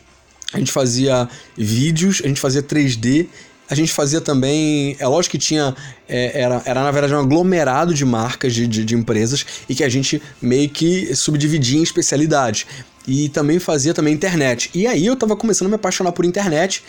a 0.52 0.58
gente 0.58 0.70
fazia 0.70 1.28
vídeos, 1.56 2.20
a 2.24 2.28
gente 2.28 2.40
fazia 2.40 2.62
3D 2.62 3.26
a 3.68 3.74
gente 3.74 3.92
fazia 3.92 4.20
também. 4.20 4.96
É 4.98 5.06
lógico 5.06 5.32
que 5.32 5.38
tinha. 5.38 5.74
É, 6.08 6.40
era, 6.40 6.62
era, 6.64 6.82
na 6.82 6.90
verdade, 6.90 7.14
um 7.14 7.18
aglomerado 7.18 7.92
de 7.92 8.04
marcas, 8.04 8.54
de, 8.54 8.66
de, 8.66 8.84
de, 8.84 8.94
empresas, 8.94 9.44
e 9.68 9.74
que 9.74 9.82
a 9.82 9.88
gente 9.88 10.22
meio 10.40 10.68
que 10.68 11.14
subdividia 11.14 11.78
em 11.78 11.82
especialidades. 11.82 12.66
E 13.08 13.28
também 13.28 13.58
fazia 13.60 13.94
também 13.94 14.12
internet. 14.12 14.70
E 14.74 14.86
aí 14.86 15.06
eu 15.06 15.14
tava 15.14 15.36
começando 15.36 15.66
a 15.66 15.68
me 15.70 15.74
apaixonar 15.76 16.10
por 16.12 16.24
internet. 16.24 16.82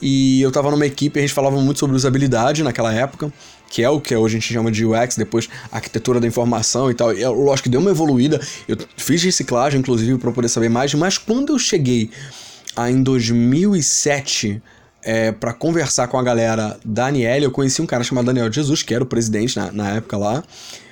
E 0.00 0.40
eu 0.40 0.52
tava 0.52 0.70
numa 0.70 0.86
equipe, 0.86 1.18
a 1.18 1.22
gente 1.22 1.34
falava 1.34 1.60
muito 1.60 1.80
sobre 1.80 1.96
usabilidade 1.96 2.62
naquela 2.62 2.92
época, 2.92 3.32
que 3.68 3.82
é 3.82 3.90
o 3.90 4.00
que 4.00 4.14
hoje 4.14 4.36
a 4.36 4.40
gente 4.40 4.52
chama 4.52 4.70
de 4.70 4.84
UX, 4.84 5.16
depois 5.16 5.48
arquitetura 5.72 6.20
da 6.20 6.28
informação 6.28 6.90
e 6.90 6.94
tal. 6.94 7.12
E 7.12 7.26
lógico 7.26 7.64
que 7.64 7.68
deu 7.70 7.80
uma 7.80 7.90
evoluída. 7.90 8.40
Eu 8.68 8.76
fiz 8.96 9.22
reciclagem, 9.22 9.80
inclusive, 9.80 10.16
para 10.18 10.30
poder 10.30 10.48
saber 10.48 10.68
mais. 10.68 10.94
Mas 10.94 11.18
quando 11.18 11.52
eu 11.52 11.58
cheguei 11.58 12.10
em 12.88 13.02
2007 13.02 14.62
é, 15.04 15.30
para 15.30 15.52
conversar 15.52 16.08
com 16.08 16.18
a 16.18 16.22
galera 16.22 16.78
da 16.84 17.06
Aniel, 17.06 17.42
eu 17.42 17.50
conheci 17.50 17.82
um 17.82 17.86
cara 17.86 18.02
chamado 18.02 18.26
Daniel 18.26 18.50
Jesus, 18.50 18.82
que 18.82 18.94
era 18.94 19.04
o 19.04 19.06
presidente 19.06 19.56
na, 19.56 19.70
na 19.70 19.90
época 19.96 20.16
lá, 20.16 20.42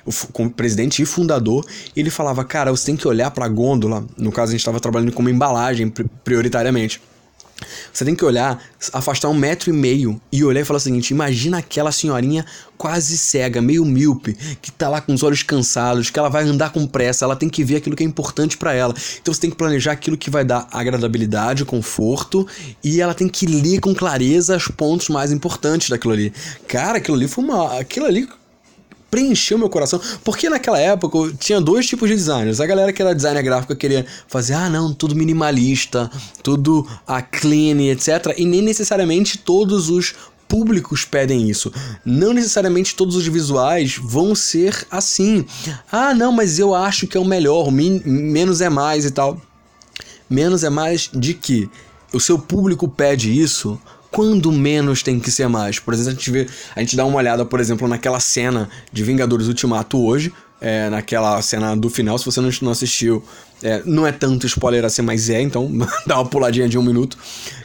o, 0.05 0.49
presidente 0.49 1.01
e 1.01 1.05
fundador, 1.05 1.65
e 1.95 1.99
ele 1.99 2.09
falava, 2.09 2.43
cara, 2.43 2.71
você 2.71 2.85
tem 2.85 2.95
que 2.95 3.07
olhar 3.07 3.31
para 3.31 3.45
a 3.45 3.49
gôndola, 3.49 4.05
no 4.17 4.31
caso 4.31 4.49
a 4.49 4.51
gente 4.51 4.61
estava 4.61 4.79
trabalhando 4.79 5.11
como 5.11 5.29
embalagem 5.29 5.91
prioritariamente, 6.23 7.01
você 7.91 8.05
tem 8.05 8.15
que 8.15 8.25
olhar, 8.25 8.61
afastar 8.91 9.29
um 9.29 9.33
metro 9.33 9.69
e 9.69 9.73
meio 9.73 10.19
e 10.31 10.43
olhar 10.43 10.61
e 10.61 10.65
falar 10.65 10.77
o 10.77 10.79
seguinte: 10.79 11.11
imagina 11.11 11.59
aquela 11.59 11.91
senhorinha 11.91 12.45
quase 12.77 13.17
cega, 13.17 13.61
meio 13.61 13.85
míope, 13.85 14.33
que 14.61 14.71
tá 14.71 14.89
lá 14.89 14.99
com 14.99 15.13
os 15.13 15.23
olhos 15.23 15.43
cansados, 15.43 16.09
que 16.09 16.19
ela 16.19 16.29
vai 16.29 16.43
andar 16.43 16.71
com 16.71 16.85
pressa, 16.85 17.23
ela 17.25 17.35
tem 17.35 17.47
que 17.47 17.63
ver 17.63 17.77
aquilo 17.77 17.95
que 17.95 18.03
é 18.03 18.05
importante 18.05 18.57
para 18.57 18.73
ela. 18.73 18.93
Então 19.21 19.33
você 19.33 19.39
tem 19.39 19.49
que 19.49 19.55
planejar 19.55 19.93
aquilo 19.93 20.17
que 20.17 20.29
vai 20.29 20.43
dar 20.43 20.67
agradabilidade, 20.71 21.63
conforto, 21.65 22.47
e 22.83 22.99
ela 22.99 23.13
tem 23.13 23.29
que 23.29 23.45
ler 23.45 23.79
com 23.79 23.93
clareza 23.93 24.57
os 24.57 24.67
pontos 24.67 25.09
mais 25.09 25.31
importantes 25.31 25.89
daquilo 25.89 26.13
ali. 26.13 26.33
Cara, 26.67 26.97
aquilo 26.97 27.15
ali 27.15 27.27
foi 27.27 27.43
uma. 27.43 27.79
Aquilo 27.79 28.05
ali 28.05 28.27
preencheu 29.13 29.59
meu 29.59 29.69
coração. 29.69 30.01
Porque 30.23 30.49
naquela 30.49 30.79
época 30.79 31.31
tinha 31.37 31.61
dois 31.61 31.85
tipos 31.85 32.09
de 32.09 32.15
designers. 32.15 32.59
A 32.59 32.65
galera 32.65 32.91
que 32.91 32.99
era 32.99 33.13
designer 33.13 33.43
gráfico 33.43 33.75
queria 33.75 34.07
fazer, 34.27 34.53
ah, 34.55 34.67
não, 34.67 34.91
tudo 34.91 35.15
minimalista, 35.15 36.09
tudo 36.41 36.87
a 37.05 37.21
clean, 37.21 37.79
etc. 37.91 38.33
E 38.35 38.43
nem 38.43 38.63
necessariamente 38.63 39.37
todos 39.37 39.87
os 39.91 40.15
públicos 40.47 41.05
pedem 41.05 41.47
isso. 41.47 41.71
Não 42.03 42.33
necessariamente 42.33 42.95
todos 42.95 43.15
os 43.15 43.27
visuais 43.27 43.99
vão 44.01 44.33
ser 44.33 44.87
assim. 44.89 45.45
Ah, 45.91 46.15
não, 46.15 46.31
mas 46.31 46.57
eu 46.57 46.73
acho 46.73 47.05
que 47.05 47.15
é 47.15 47.19
o 47.19 47.25
melhor, 47.25 47.71
menos 47.71 48.61
é 48.61 48.69
mais 48.69 49.05
e 49.05 49.11
tal. 49.11 49.39
Menos 50.27 50.63
é 50.63 50.71
mais 50.71 51.07
de 51.13 51.35
que 51.35 51.69
o 52.11 52.19
seu 52.19 52.39
público 52.39 52.87
pede 52.87 53.39
isso 53.39 53.79
quando 54.13 54.51
menos 54.51 55.01
tem 55.01 55.19
que 55.19 55.31
ser 55.31 55.49
mais. 55.49 55.79
Por 55.79 55.91
exemplo, 55.91 56.11
a 56.11 56.13
gente 56.13 56.29
vê, 56.29 56.47
a 56.75 56.79
gente 56.79 56.95
dá 56.95 57.03
uma 57.03 57.17
olhada, 57.17 57.43
por 57.43 57.59
exemplo, 57.59 57.87
naquela 57.87 58.19
cena 58.19 58.69
de 58.91 59.03
Vingadores 59.03 59.47
Ultimato 59.47 59.99
hoje, 59.99 60.31
é, 60.61 60.87
naquela 60.87 61.41
cena 61.41 61.75
do 61.75 61.89
final, 61.89 62.17
se 62.19 62.25
você 62.25 62.39
não 62.39 62.71
assistiu, 62.71 63.23
é, 63.63 63.81
não 63.85 64.05
é 64.05 64.11
tanto 64.11 64.45
spoiler 64.45 64.85
assim, 64.85 65.01
mas 65.01 65.31
é, 65.31 65.41
então 65.41 65.67
dá 66.05 66.15
uma 66.19 66.25
puladinha 66.29 66.69
de 66.69 66.77
um 66.77 66.83
minuto. 66.83 67.17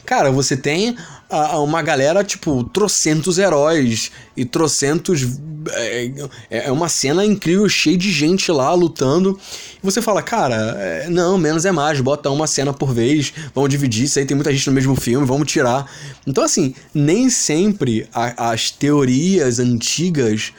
Cara, 0.03 0.31
você 0.31 0.57
tem 0.57 0.97
a, 1.29 1.59
uma 1.59 1.81
galera, 1.81 2.23
tipo, 2.23 2.63
trocentos 2.63 3.37
heróis 3.37 4.11
e 4.35 4.43
trocentos. 4.43 5.39
É, 5.71 6.11
é, 6.49 6.67
é 6.67 6.71
uma 6.71 6.89
cena 6.89 7.23
incrível, 7.25 7.67
cheia 7.69 7.97
de 7.97 8.11
gente 8.11 8.51
lá 8.51 8.73
lutando. 8.73 9.39
E 9.81 9.85
você 9.85 10.01
fala, 10.01 10.21
cara, 10.21 10.55
é, 10.79 11.09
não, 11.09 11.37
menos 11.37 11.65
é 11.65 11.71
mais, 11.71 12.01
bota 12.01 12.29
uma 12.29 12.47
cena 12.47 12.73
por 12.73 12.93
vez, 12.93 13.33
vamos 13.53 13.69
dividir 13.69 14.05
isso 14.05 14.17
aí, 14.17 14.25
tem 14.25 14.35
muita 14.35 14.51
gente 14.51 14.65
no 14.67 14.73
mesmo 14.73 14.95
filme, 14.95 15.25
vamos 15.25 15.51
tirar. 15.51 15.89
Então, 16.25 16.43
assim, 16.43 16.73
nem 16.93 17.29
sempre 17.29 18.07
a, 18.13 18.51
as 18.51 18.71
teorias 18.71 19.59
antigas 19.59 20.53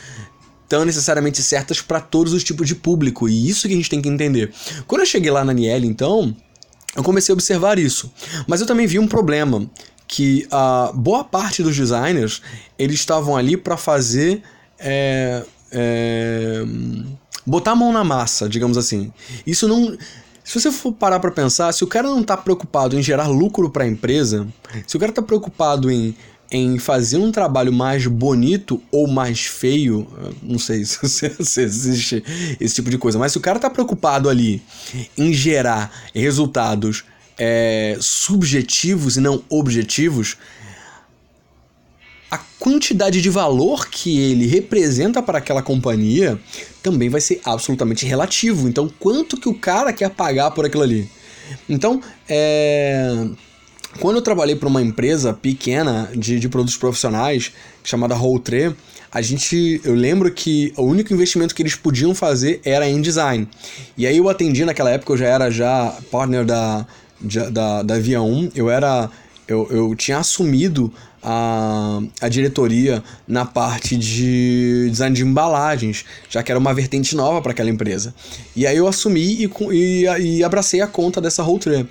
tão 0.68 0.84
necessariamente 0.84 1.42
certas 1.42 1.80
para 1.80 2.00
todos 2.00 2.32
os 2.32 2.44
tipos 2.44 2.68
de 2.68 2.76
público, 2.76 3.28
e 3.28 3.48
isso 3.48 3.66
que 3.66 3.74
a 3.74 3.76
gente 3.76 3.90
tem 3.90 4.00
que 4.00 4.08
entender. 4.08 4.52
Quando 4.86 5.00
eu 5.00 5.06
cheguei 5.06 5.30
lá 5.30 5.44
na 5.44 5.52
Niel, 5.52 5.82
então, 5.82 6.36
eu 6.96 7.02
comecei 7.02 7.32
a 7.32 7.34
observar 7.34 7.78
isso. 7.78 8.12
Mas 8.46 8.60
eu 8.60 8.66
também 8.66 8.86
vi 8.86 8.98
um 8.98 9.06
problema, 9.06 9.68
que 10.10 10.44
a 10.50 10.90
boa 10.92 11.22
parte 11.22 11.62
dos 11.62 11.76
designers 11.76 12.42
eles 12.76 12.98
estavam 12.98 13.36
ali 13.36 13.56
para 13.56 13.76
fazer 13.76 14.42
é, 14.76 15.44
é, 15.70 16.64
botar 17.46 17.70
a 17.70 17.76
mão 17.76 17.92
na 17.92 18.02
massa, 18.02 18.48
digamos 18.48 18.76
assim. 18.76 19.12
Isso 19.46 19.68
não 19.68 19.96
se 20.42 20.60
você 20.60 20.72
for 20.72 20.92
parar 20.92 21.20
para 21.20 21.30
pensar, 21.30 21.72
se 21.72 21.84
o 21.84 21.86
cara 21.86 22.08
não 22.08 22.22
está 22.22 22.36
preocupado 22.36 22.98
em 22.98 23.02
gerar 23.02 23.28
lucro 23.28 23.70
para 23.70 23.84
a 23.84 23.86
empresa, 23.86 24.48
se 24.84 24.96
o 24.96 24.98
cara 24.98 25.12
está 25.12 25.22
preocupado 25.22 25.88
em, 25.88 26.16
em 26.50 26.76
fazer 26.76 27.18
um 27.18 27.30
trabalho 27.30 27.72
mais 27.72 28.04
bonito 28.08 28.82
ou 28.90 29.06
mais 29.06 29.42
feio, 29.42 30.08
não 30.42 30.58
sei 30.58 30.82
se, 30.84 31.06
se, 31.08 31.60
existe 31.62 32.24
esse 32.58 32.74
tipo 32.74 32.90
de 32.90 32.98
coisa, 32.98 33.16
mas 33.16 33.30
se 33.30 33.38
o 33.38 33.40
cara 33.40 33.58
está 33.58 33.70
preocupado 33.70 34.28
ali 34.28 34.60
em 35.16 35.32
gerar 35.32 35.92
resultados 36.12 37.04
é, 37.42 37.96
subjetivos 38.00 39.16
e 39.16 39.20
não 39.20 39.42
objetivos, 39.48 40.36
a 42.30 42.36
quantidade 42.58 43.22
de 43.22 43.30
valor 43.30 43.88
que 43.88 44.20
ele 44.20 44.46
representa 44.46 45.22
para 45.22 45.38
aquela 45.38 45.62
companhia 45.62 46.38
também 46.82 47.08
vai 47.08 47.20
ser 47.20 47.40
absolutamente 47.42 48.04
relativo. 48.04 48.68
Então, 48.68 48.92
quanto 49.00 49.40
que 49.40 49.48
o 49.48 49.54
cara 49.54 49.90
quer 49.90 50.10
pagar 50.10 50.50
por 50.50 50.66
aquilo 50.66 50.82
ali? 50.82 51.10
Então, 51.66 52.00
é... 52.28 53.26
quando 53.98 54.16
eu 54.16 54.22
trabalhei 54.22 54.54
para 54.54 54.68
uma 54.68 54.82
empresa 54.82 55.32
pequena 55.32 56.10
de, 56.14 56.38
de 56.38 56.48
produtos 56.48 56.76
profissionais 56.76 57.52
chamada 57.82 58.14
Routre, 58.14 58.76
a 59.10 59.22
gente, 59.22 59.80
eu 59.82 59.94
lembro 59.94 60.30
que 60.30 60.72
o 60.76 60.82
único 60.82 61.12
investimento 61.12 61.52
que 61.52 61.62
eles 61.62 61.74
podiam 61.74 62.14
fazer 62.14 62.60
era 62.64 62.86
em 62.86 63.00
design. 63.00 63.48
E 63.96 64.06
aí 64.06 64.18
eu 64.18 64.28
atendi 64.28 64.64
naquela 64.64 64.90
época, 64.90 65.14
eu 65.14 65.16
já 65.16 65.26
era 65.26 65.50
já 65.50 65.98
partner 66.12 66.44
da 66.44 66.86
da, 67.50 67.82
da 67.82 67.98
Via 67.98 68.22
1, 68.22 68.50
eu 68.54 68.70
era. 68.70 69.10
Eu, 69.46 69.66
eu 69.70 69.94
tinha 69.96 70.18
assumido 70.18 70.92
a, 71.22 72.00
a 72.20 72.28
diretoria 72.28 73.02
na 73.26 73.44
parte 73.44 73.96
de 73.96 74.88
design 74.90 75.14
de 75.14 75.24
embalagens, 75.24 76.04
já 76.28 76.42
que 76.42 76.52
era 76.52 76.58
uma 76.58 76.72
vertente 76.72 77.16
nova 77.16 77.42
para 77.42 77.52
aquela 77.52 77.68
empresa. 77.68 78.14
E 78.54 78.66
aí 78.66 78.76
eu 78.76 78.86
assumi 78.86 79.44
e, 79.44 79.50
e, 79.72 80.04
e 80.36 80.44
abracei 80.44 80.80
a 80.80 80.86
conta 80.86 81.20
dessa 81.20 81.42
Rolltree. 81.42 81.86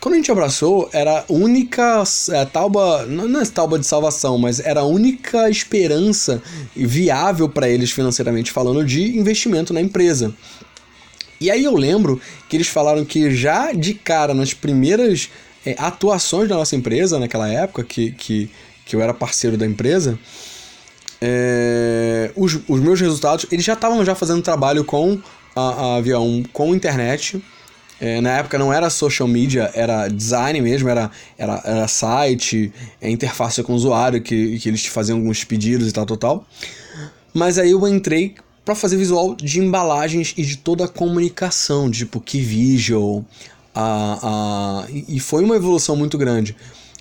Quando 0.00 0.14
a 0.14 0.16
gente 0.16 0.32
abraçou, 0.32 0.88
era 0.94 1.26
a 1.28 1.32
única 1.32 2.02
é, 2.30 3.06
não 3.06 3.40
é 3.40 3.78
de 3.78 3.86
salvação, 3.86 4.38
mas 4.38 4.58
era 4.58 4.80
a 4.80 4.84
única 4.84 5.50
esperança 5.50 6.42
viável 6.74 7.50
para 7.50 7.68
eles 7.68 7.90
financeiramente 7.90 8.50
falando 8.50 8.82
de 8.82 9.18
investimento 9.18 9.74
na 9.74 9.80
empresa. 9.80 10.32
E 11.40 11.50
aí 11.50 11.64
eu 11.64 11.74
lembro 11.74 12.20
que 12.48 12.56
eles 12.56 12.68
falaram 12.68 13.04
que 13.04 13.34
já 13.34 13.72
de 13.72 13.94
cara, 13.94 14.34
nas 14.34 14.52
primeiras 14.52 15.30
é, 15.64 15.74
atuações 15.78 16.48
da 16.48 16.56
nossa 16.56 16.76
empresa, 16.76 17.18
naquela 17.18 17.48
época 17.48 17.82
que, 17.82 18.12
que, 18.12 18.50
que 18.84 18.94
eu 18.94 19.00
era 19.00 19.14
parceiro 19.14 19.56
da 19.56 19.66
empresa, 19.66 20.18
é, 21.20 22.30
os, 22.36 22.58
os 22.68 22.80
meus 22.80 23.00
resultados, 23.00 23.46
eles 23.50 23.64
já 23.64 23.72
estavam 23.72 24.04
já 24.04 24.14
fazendo 24.14 24.42
trabalho 24.42 24.84
com 24.84 25.18
a, 25.56 25.60
a 25.60 25.96
Avião, 25.96 26.42
com 26.52 26.74
internet. 26.74 27.42
É, 28.00 28.18
na 28.22 28.38
época 28.38 28.58
não 28.58 28.72
era 28.72 28.88
social 28.88 29.28
media, 29.28 29.70
era 29.74 30.08
design 30.08 30.58
mesmo, 30.62 30.88
era, 30.88 31.10
era, 31.36 31.60
era 31.64 31.88
site, 31.88 32.72
é, 32.98 33.10
interface 33.10 33.62
com 33.62 33.74
o 33.74 33.76
usuário, 33.76 34.22
que, 34.22 34.58
que 34.58 34.68
eles 34.70 34.86
faziam 34.86 35.18
alguns 35.18 35.44
pedidos 35.44 35.88
e 35.88 35.92
tal, 35.92 36.06
tal, 36.06 36.16
tal. 36.16 36.46
Mas 37.34 37.58
aí 37.58 37.72
eu 37.72 37.86
entrei 37.86 38.34
para 38.64 38.74
fazer 38.74 38.96
visual 38.96 39.34
de 39.34 39.58
embalagens 39.58 40.34
e 40.36 40.42
de 40.42 40.56
toda 40.56 40.84
a 40.84 40.88
comunicação, 40.88 41.90
tipo 41.90 42.20
que 42.20 42.40
visual, 42.40 43.24
a, 43.74 44.84
a, 44.84 44.86
e 44.90 45.18
foi 45.20 45.44
uma 45.44 45.56
evolução 45.56 45.96
muito 45.96 46.18
grande. 46.18 46.56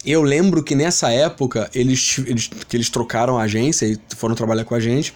Eu 0.05 0.21
lembro 0.21 0.63
que 0.63 0.75
nessa 0.75 1.11
época 1.11 1.69
eles, 1.73 2.19
eles, 2.25 2.49
que 2.67 2.77
eles 2.77 2.89
trocaram 2.89 3.37
a 3.37 3.43
agência 3.43 3.85
e 3.85 3.99
foram 4.15 4.33
trabalhar 4.33 4.63
com 4.63 4.73
a 4.73 4.79
gente. 4.79 5.13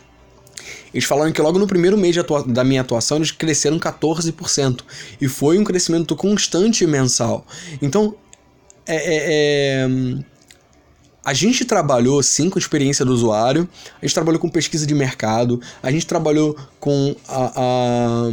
Eles 0.93 1.05
falaram 1.05 1.31
que 1.31 1.41
logo 1.41 1.57
no 1.57 1.67
primeiro 1.67 1.97
mês 1.97 2.15
da 2.47 2.63
minha 2.63 2.81
atuação 2.81 3.17
eles 3.17 3.31
cresceram 3.31 3.79
14%. 3.79 4.81
E 5.19 5.27
foi 5.27 5.57
um 5.57 5.63
crescimento 5.63 6.15
constante 6.15 6.85
mensal. 6.85 7.45
Então, 7.81 8.15
é, 8.85 8.95
é, 8.95 9.85
é, 9.85 9.87
a 11.23 11.33
gente 11.33 11.63
trabalhou 11.63 12.21
sim 12.21 12.49
com 12.49 12.59
experiência 12.59 13.05
do 13.05 13.13
usuário, 13.13 13.67
a 14.01 14.05
gente 14.05 14.13
trabalhou 14.13 14.39
com 14.39 14.49
pesquisa 14.49 14.85
de 14.85 14.93
mercado, 14.93 15.61
a 15.81 15.89
gente 15.89 16.05
trabalhou 16.05 16.57
com 16.79 17.15
a, 17.27 17.51
a 17.55 18.29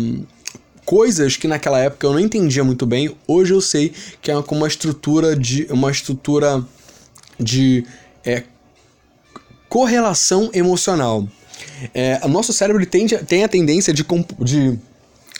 coisas 0.84 1.36
que 1.36 1.46
naquela 1.46 1.78
época 1.78 2.04
eu 2.04 2.12
não 2.12 2.18
entendia 2.18 2.64
muito 2.64 2.84
bem. 2.84 3.14
Hoje 3.26 3.54
eu 3.54 3.60
sei 3.60 3.92
que 4.20 4.30
é 4.30 4.36
uma 4.36 4.66
estrutura 4.66 5.36
de 5.36 5.66
uma 5.70 5.90
estrutura 5.90 6.66
de 7.38 7.86
é, 8.24 8.42
correlação 9.68 10.50
emocional. 10.52 11.28
É, 11.94 12.20
o 12.24 12.28
nosso 12.28 12.52
cérebro 12.52 12.84
tem, 12.86 13.06
tem 13.06 13.44
a 13.44 13.48
tendência 13.48 13.94
de, 13.94 14.04
de 14.40 14.78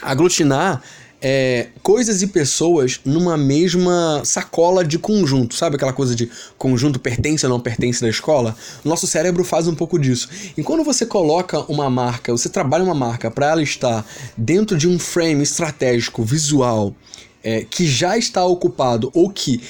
aglutinar 0.01 0.83
é, 1.23 1.69
coisas 1.83 2.23
e 2.23 2.27
pessoas 2.29 3.01
numa 3.05 3.37
mesma 3.37 4.23
sacola 4.25 4.85
de 4.85 4.99
conjunto, 4.99 5.55
sabe 5.55 5.77
aquela 5.77 5.93
coisa 5.93 6.15
de 6.15 6.31
conjunto 6.57 6.99
pertence 6.99 7.45
ou 7.45 7.51
não 7.51 7.61
pertence 7.61 8.01
da 8.01 8.09
escola? 8.09 8.57
Nosso 8.85 9.07
cérebro 9.07 9.45
faz 9.45 9.69
um 9.69 9.75
pouco 9.75 9.99
disso. 9.99 10.29
E 10.57 10.63
quando 10.63 10.83
você 10.83 11.05
coloca 11.05 11.61
uma 11.71 11.91
marca, 11.91 12.33
você 12.33 12.49
trabalha 12.49 12.85
uma 12.85 12.95
marca 12.95 13.31
para 13.31 13.51
ela 13.51 13.63
estar 13.63 14.07
dentro 14.37 14.79
de 14.79 14.89
um 14.89 14.99
frame 14.99 15.43
estratégico, 15.43 16.23
visual, 16.23 16.95
é, 17.43 17.67
que 17.69 17.87
já 17.87 18.17
está 18.17 18.45
ocupado 18.45 19.11
ou 19.15 19.31
que 19.31 19.61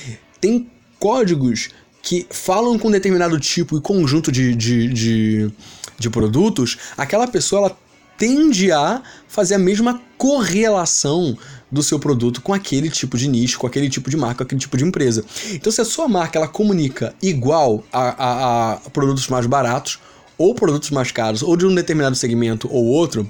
tem 0.40 0.68
códigos 0.98 1.70
que 2.02 2.26
falam 2.30 2.78
com 2.78 2.90
determinado 2.90 3.38
tipo 3.38 3.76
e 3.76 3.80
conjunto 3.80 4.32
de, 4.32 4.54
de, 4.54 4.88
de, 4.88 5.50
de 5.98 6.10
produtos, 6.10 6.78
aquela 6.96 7.26
pessoa 7.26 7.66
ela 7.66 7.78
tende 8.20 8.70
a 8.70 9.02
fazer 9.26 9.54
a 9.54 9.58
mesma 9.58 9.98
correlação 10.18 11.38
do 11.72 11.82
seu 11.82 11.98
produto 11.98 12.42
com 12.42 12.52
aquele 12.52 12.90
tipo 12.90 13.16
de 13.16 13.26
nicho, 13.26 13.58
com 13.58 13.66
aquele 13.66 13.88
tipo 13.88 14.10
de 14.10 14.16
marca, 14.18 14.36
com 14.36 14.42
aquele 14.42 14.60
tipo 14.60 14.76
de 14.76 14.84
empresa. 14.84 15.24
Então, 15.52 15.72
se 15.72 15.80
a 15.80 15.86
sua 15.86 16.06
marca 16.06 16.38
ela 16.38 16.46
comunica 16.46 17.14
igual 17.22 17.82
a, 17.90 18.00
a, 18.00 18.72
a 18.72 18.76
produtos 18.90 19.26
mais 19.28 19.46
baratos, 19.46 19.98
ou 20.36 20.54
produtos 20.54 20.90
mais 20.90 21.10
caros, 21.10 21.42
ou 21.42 21.56
de 21.56 21.64
um 21.64 21.74
determinado 21.74 22.14
segmento 22.14 22.68
ou 22.70 22.84
outro, 22.84 23.28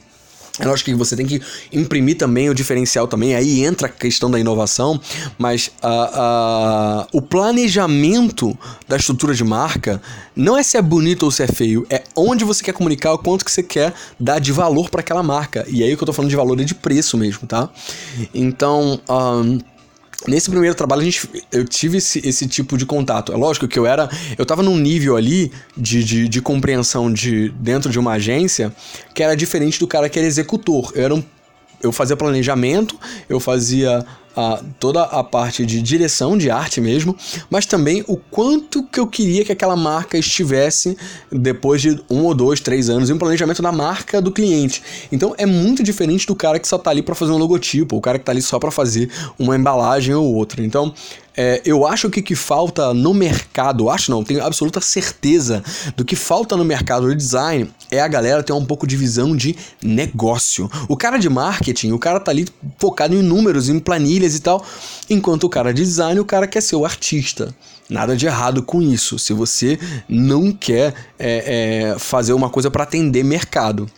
é 0.61 0.67
lógico 0.67 0.91
que 0.91 0.97
você 0.97 1.17
tem 1.17 1.27
que 1.27 1.41
imprimir 1.73 2.17
também 2.17 2.49
o 2.51 2.55
diferencial 2.55 3.09
também, 3.09 3.35
aí 3.35 3.65
entra 3.65 3.87
a 3.87 3.91
questão 3.91 4.31
da 4.31 4.39
inovação, 4.39 5.01
mas 5.39 5.71
uh, 5.83 7.05
uh, 7.05 7.07
o 7.13 7.23
planejamento 7.23 8.57
da 8.87 8.97
estrutura 8.97 9.35
de 9.35 9.45
marca 9.45 10.01
não 10.37 10.57
é 10.57 10.63
se 10.63 10.77
é 10.77 10.83
bonito 10.83 11.25
ou 11.25 11.31
se 11.31 11.43
é 11.43 11.47
feio, 11.47 11.87
é 11.91 12.03
onde 12.15 12.45
você 12.45 12.63
quer 12.63 12.73
comunicar, 12.73 13.13
o 13.13 13.19
quanto 13.19 13.45
que 13.45 13.51
você 13.51 13.63
quer 13.63 13.93
dar 14.19 14.39
de 14.39 14.53
valor 14.53 14.91
para 14.91 15.01
aquela 15.01 15.23
marca. 15.23 15.67
E 15.69 15.83
aí 15.83 15.93
o 15.93 15.97
que 15.97 16.03
eu 16.03 16.07
tô 16.07 16.13
falando 16.13 16.31
de 16.31 16.37
valor 16.37 16.59
é 16.61 16.65
de 16.65 16.75
preço 16.75 17.17
mesmo, 17.17 17.47
tá? 17.47 17.69
Então, 18.35 19.01
um, 19.09 19.59
Nesse 20.27 20.51
primeiro 20.51 20.75
trabalho, 20.75 21.01
a 21.01 21.05
gente, 21.05 21.29
eu 21.51 21.65
tive 21.65 21.99
esse, 21.99 22.27
esse 22.27 22.47
tipo 22.47 22.77
de 22.77 22.85
contato. 22.85 23.33
É 23.33 23.37
lógico 23.37 23.67
que 23.67 23.79
eu 23.79 23.87
era. 23.87 24.09
Eu 24.37 24.45
tava 24.45 24.63
num 24.63 24.77
nível 24.77 25.17
ali 25.17 25.51
de, 25.77 26.05
de, 26.05 26.29
de 26.29 26.43
compreensão 26.43 27.11
de 27.11 27.49
dentro 27.51 27.91
de 27.91 27.99
uma 27.99 28.13
agência 28.13 28.75
que 29.15 29.23
era 29.23 29.35
diferente 29.35 29.81
do 29.81 29.87
cara 29.87 30.09
que 30.09 30.19
era 30.19 30.29
executor. 30.29 30.93
Eu 30.95 31.05
era 31.05 31.15
um 31.15 31.25
eu 31.83 31.93
fazia 31.93 32.17
planejamento, 32.17 32.99
eu 33.29 33.41
fazia 33.41 34.05
a, 34.37 34.63
toda 34.79 35.03
a 35.03 35.23
parte 35.25 35.67
de 35.67 35.83
direção 35.83 36.37
de 36.37 36.51
arte 36.51 36.81
mesmo, 36.81 37.17
mas 37.49 37.67
também 37.67 38.05
o 38.07 38.17
quanto 38.17 38.83
que 38.83 39.01
eu 39.01 39.07
queria 39.07 39.45
que 39.45 39.53
aquela 39.53 39.77
marca 39.77 40.17
estivesse 40.17 40.97
depois 41.31 41.83
de 41.83 42.01
um 42.09 42.25
ou 42.25 42.35
dois, 42.35 42.61
três 42.61 42.89
anos, 42.89 43.11
em 43.11 43.13
um 43.13 43.19
planejamento 43.19 43.63
da 43.63 43.73
marca 43.73 44.21
do 44.21 44.31
cliente. 44.31 44.83
Então 45.11 45.35
é 45.37 45.47
muito 45.47 45.83
diferente 45.83 46.27
do 46.27 46.35
cara 46.35 46.59
que 46.59 46.69
só 46.69 46.79
tá 46.79 46.91
ali 46.91 47.03
para 47.03 47.15
fazer 47.15 47.33
um 47.33 47.39
logotipo, 47.39 47.97
o 47.97 48.01
cara 48.01 48.19
que 48.19 48.25
tá 48.25 48.33
ali 48.33 48.43
só 48.43 48.59
para 48.59 48.71
fazer 48.71 49.11
uma 49.39 49.57
embalagem 49.57 50.15
ou 50.15 50.35
outra. 50.35 50.63
Então 50.63 50.95
é, 51.37 51.63
eu 51.65 51.87
acho 51.87 52.11
que 52.11 52.21
o 52.21 52.23
que 52.23 52.35
falta 52.35 52.93
no 52.93 53.15
mercado, 53.15 53.89
acho 53.89 54.11
não, 54.11 54.25
tenho 54.25 54.45
absoluta 54.45 54.81
certeza 54.81 55.63
do 55.97 56.05
que 56.05 56.17
falta 56.17 56.57
no 56.57 56.65
mercado 56.65 57.09
de 57.09 57.15
design 57.15 57.71
é 57.91 58.01
a 58.01 58.09
galera 58.09 58.43
ter 58.43 58.53
um 58.53 58.65
pouco 58.65 58.87
de 58.87 58.97
visão 58.97 59.37
de 59.37 59.57
negócio. 59.83 60.71
O 60.89 60.97
cara 60.97 61.19
de 61.19 61.29
marketing, 61.29 61.93
o 61.93 61.99
cara 61.99 62.21
tá 62.21 62.31
ali 62.31 62.47
focado 62.79 63.15
em 63.15 63.23
números, 63.23 63.69
em 63.69 63.79
planilhas 63.79 64.35
e 64.35 64.41
tal, 64.41 64.65
enquanto 65.09 65.45
o 65.45 65.49
cara 65.49 65.73
de 65.73 65.83
design, 65.83 66.19
o 66.21 66.25
cara 66.25 66.47
quer 66.47 66.61
ser 66.61 66.77
o 66.77 66.85
artista. 66.85 67.55
Nada 67.89 68.17
de 68.17 68.27
errado 68.27 68.63
com 68.63 68.81
isso, 68.81 69.19
se 69.19 69.33
você 69.33 69.79
não 70.09 70.53
quer 70.53 70.95
é, 71.19 71.93
é, 71.95 71.99
fazer 71.99 72.33
uma 72.33 72.49
coisa 72.49 72.71
para 72.71 72.85
atender 72.85 73.25
mercado. 73.25 73.91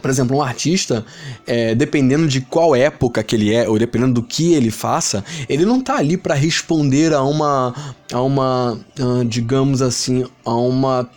Por 0.00 0.10
exemplo, 0.10 0.36
um 0.36 0.42
artista, 0.42 1.04
é, 1.46 1.74
dependendo 1.74 2.26
de 2.26 2.40
qual 2.40 2.74
época 2.74 3.22
que 3.22 3.36
ele 3.36 3.54
é, 3.54 3.68
ou 3.68 3.78
dependendo 3.78 4.14
do 4.14 4.22
que 4.22 4.54
ele 4.54 4.70
faça, 4.70 5.24
ele 5.48 5.64
não 5.64 5.80
tá 5.80 5.96
ali 5.96 6.16
para 6.16 6.34
responder 6.34 7.12
a 7.12 7.22
uma, 7.22 7.74
a 8.12 8.22
uma, 8.22 8.80
uh, 8.98 9.24
digamos 9.24 9.82
assim, 9.82 10.24
a 10.44 10.54
uma 10.54 11.08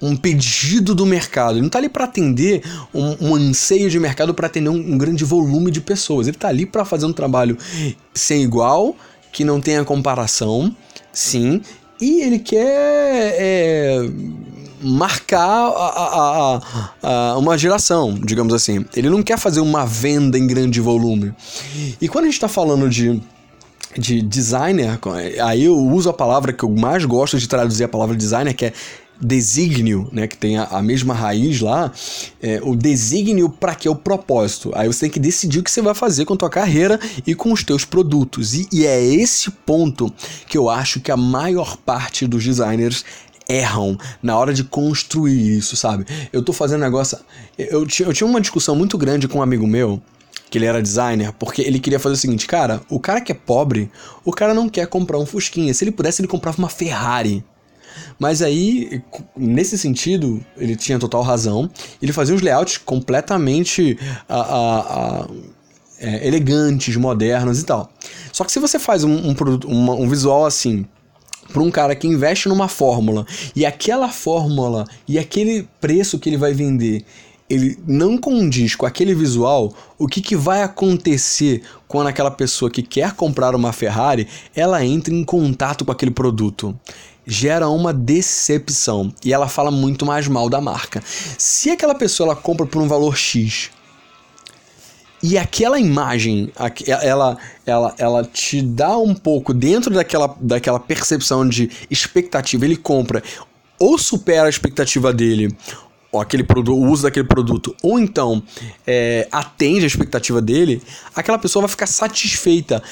um 0.00 0.16
pedido 0.16 0.94
do 0.94 1.04
mercado. 1.04 1.54
Ele 1.54 1.62
não 1.62 1.66
está 1.66 1.78
ali 1.78 1.88
para 1.88 2.04
atender 2.04 2.62
um, 2.94 3.30
um, 3.30 3.34
anseio 3.34 3.90
de 3.90 3.98
mercado 3.98 4.32
para 4.32 4.46
atender 4.46 4.70
um, 4.70 4.76
um, 4.76 4.96
grande 4.96 5.24
volume 5.24 5.70
de 5.72 5.80
pessoas. 5.80 6.28
Ele 6.28 6.36
está 6.36 6.48
ali 6.48 6.64
para 6.64 6.84
fazer 6.84 7.06
um 7.06 7.12
trabalho 7.12 7.58
sem 8.14 8.42
igual, 8.42 8.96
que 9.32 9.44
não 9.44 9.60
tenha 9.60 9.84
comparação, 9.84 10.74
sim, 11.12 11.60
e 12.00 12.22
ele 12.22 12.38
quer 12.38 13.34
é, 13.38 14.10
marcar 14.80 15.40
a, 15.40 16.60
a, 17.02 17.30
a, 17.32 17.38
uma 17.38 17.56
geração, 17.56 18.14
digamos 18.14 18.54
assim. 18.54 18.84
Ele 18.94 19.10
não 19.10 19.22
quer 19.22 19.38
fazer 19.38 19.60
uma 19.60 19.84
venda 19.84 20.38
em 20.38 20.46
grande 20.46 20.80
volume. 20.80 21.34
E 22.00 22.08
quando 22.08 22.24
a 22.24 22.26
gente 22.28 22.34
está 22.34 22.48
falando 22.48 22.88
de 22.88 23.20
de 23.96 24.20
designer, 24.20 24.98
aí 25.42 25.64
eu 25.64 25.76
uso 25.76 26.10
a 26.10 26.12
palavra 26.12 26.52
que 26.52 26.62
eu 26.62 26.70
mais 26.70 27.04
gosto 27.04 27.38
de 27.38 27.48
traduzir 27.48 27.84
a 27.84 27.88
palavra 27.88 28.14
designer, 28.14 28.54
que 28.54 28.66
é 28.66 28.72
desígnio, 29.20 30.08
né, 30.12 30.26
que 30.28 30.36
tem 30.36 30.58
a, 30.58 30.64
a 30.64 30.82
mesma 30.82 31.12
raiz 31.12 31.60
lá, 31.60 31.92
é, 32.40 32.60
o 32.62 32.76
desígnio 32.76 33.48
para 33.48 33.74
que 33.74 33.88
é 33.88 33.90
o 33.90 33.96
propósito. 33.96 34.70
Aí 34.74 34.86
você 34.86 35.00
tem 35.00 35.10
que 35.10 35.18
decidir 35.18 35.58
o 35.58 35.62
que 35.62 35.70
você 35.70 35.82
vai 35.82 35.94
fazer 35.94 36.24
com 36.24 36.34
a 36.34 36.36
tua 36.36 36.50
carreira 36.50 37.00
e 37.26 37.34
com 37.34 37.52
os 37.52 37.64
teus 37.64 37.84
produtos. 37.84 38.54
E, 38.54 38.68
e 38.72 38.86
é 38.86 39.02
esse 39.02 39.50
ponto 39.50 40.12
que 40.46 40.56
eu 40.56 40.70
acho 40.70 41.00
que 41.00 41.10
a 41.10 41.16
maior 41.16 41.76
parte 41.78 42.26
dos 42.26 42.44
designers 42.44 43.04
erram 43.48 43.96
na 44.22 44.36
hora 44.36 44.52
de 44.52 44.62
construir 44.62 45.56
isso, 45.56 45.74
sabe? 45.74 46.06
Eu 46.32 46.42
tô 46.42 46.52
fazendo 46.52 46.82
negócio. 46.82 47.18
Eu, 47.56 47.86
eu 48.00 48.12
tinha 48.12 48.26
uma 48.26 48.40
discussão 48.40 48.76
muito 48.76 48.98
grande 48.98 49.26
com 49.26 49.38
um 49.38 49.42
amigo 49.42 49.66
meu, 49.66 50.02
que 50.50 50.58
ele 50.58 50.66
era 50.66 50.82
designer, 50.82 51.32
porque 51.32 51.62
ele 51.62 51.80
queria 51.80 51.98
fazer 51.98 52.14
o 52.14 52.18
seguinte, 52.18 52.46
cara, 52.46 52.82
o 52.90 53.00
cara 53.00 53.20
que 53.20 53.32
é 53.32 53.34
pobre, 53.34 53.90
o 54.24 54.32
cara 54.32 54.52
não 54.52 54.68
quer 54.68 54.86
comprar 54.86 55.18
um 55.18 55.24
Fusquinha. 55.24 55.72
Se 55.72 55.82
ele 55.84 55.90
pudesse, 55.90 56.20
ele 56.20 56.28
comprava 56.28 56.58
uma 56.58 56.68
Ferrari. 56.68 57.42
Mas 58.18 58.42
aí, 58.42 59.02
nesse 59.36 59.78
sentido, 59.78 60.44
ele 60.56 60.76
tinha 60.76 60.98
total 60.98 61.22
razão. 61.22 61.70
Ele 62.02 62.12
fazia 62.12 62.34
uns 62.34 62.42
layouts 62.42 62.76
completamente 62.76 63.98
é, 65.98 66.26
elegantes, 66.26 66.96
modernos 66.96 67.60
e 67.60 67.64
tal. 67.64 67.90
Só 68.30 68.44
que 68.44 68.52
se 68.52 68.60
você 68.60 68.78
faz 68.78 69.04
um, 69.04 69.30
um, 69.30 69.34
um, 69.66 70.02
um 70.02 70.08
visual 70.08 70.44
assim, 70.44 70.86
para 71.52 71.62
um 71.62 71.70
cara 71.70 71.94
que 71.94 72.06
investe 72.06 72.48
numa 72.48 72.68
fórmula 72.68 73.26
e 73.54 73.64
aquela 73.64 74.08
fórmula 74.08 74.86
e 75.06 75.18
aquele 75.18 75.68
preço 75.80 76.18
que 76.18 76.28
ele 76.28 76.36
vai 76.36 76.52
vender 76.52 77.04
ele 77.48 77.78
não 77.86 78.18
condiz 78.18 78.74
com 78.76 78.84
aquele 78.84 79.14
visual, 79.14 79.72
o 79.98 80.06
que, 80.06 80.20
que 80.20 80.36
vai 80.36 80.62
acontecer 80.62 81.62
quando 81.86 82.08
aquela 82.08 82.30
pessoa 82.30 82.70
que 82.70 82.82
quer 82.82 83.14
comprar 83.14 83.54
uma 83.54 83.72
Ferrari, 83.72 84.28
ela 84.54 84.84
entra 84.84 85.14
em 85.14 85.24
contato 85.24 85.84
com 85.84 85.90
aquele 85.90 86.10
produto? 86.10 86.78
Gera 87.26 87.68
uma 87.68 87.92
decepção 87.92 89.12
e 89.24 89.32
ela 89.32 89.48
fala 89.48 89.70
muito 89.70 90.04
mais 90.04 90.28
mal 90.28 90.48
da 90.48 90.60
marca. 90.60 91.02
Se 91.38 91.70
aquela 91.70 91.94
pessoa 91.94 92.28
ela 92.28 92.36
compra 92.36 92.66
por 92.66 92.82
um 92.82 92.88
valor 92.88 93.16
X 93.16 93.70
e 95.22 95.36
aquela 95.36 95.78
imagem, 95.80 96.52
ela, 96.86 97.36
ela, 97.66 97.94
ela 97.98 98.24
te 98.24 98.62
dá 98.62 98.96
um 98.96 99.14
pouco 99.14 99.52
dentro 99.52 99.92
daquela, 99.92 100.36
daquela 100.40 100.78
percepção 100.78 101.48
de 101.48 101.70
expectativa. 101.90 102.64
Ele 102.64 102.76
compra 102.76 103.22
ou 103.78 103.98
supera 103.98 104.46
a 104.46 104.50
expectativa 104.50 105.12
dele, 105.12 105.54
ou 106.10 106.20
aquele 106.20 106.42
produto, 106.42 106.76
o 106.76 106.88
uso 106.88 107.04
daquele 107.04 107.26
produto, 107.26 107.74
ou 107.82 107.98
então 107.98 108.42
é, 108.86 109.28
atende 109.30 109.84
a 109.84 109.86
expectativa 109.86 110.42
dele, 110.42 110.82
aquela 111.14 111.38
pessoa 111.38 111.62
vai 111.62 111.68
ficar 111.68 111.86
satisfeita. 111.86 112.82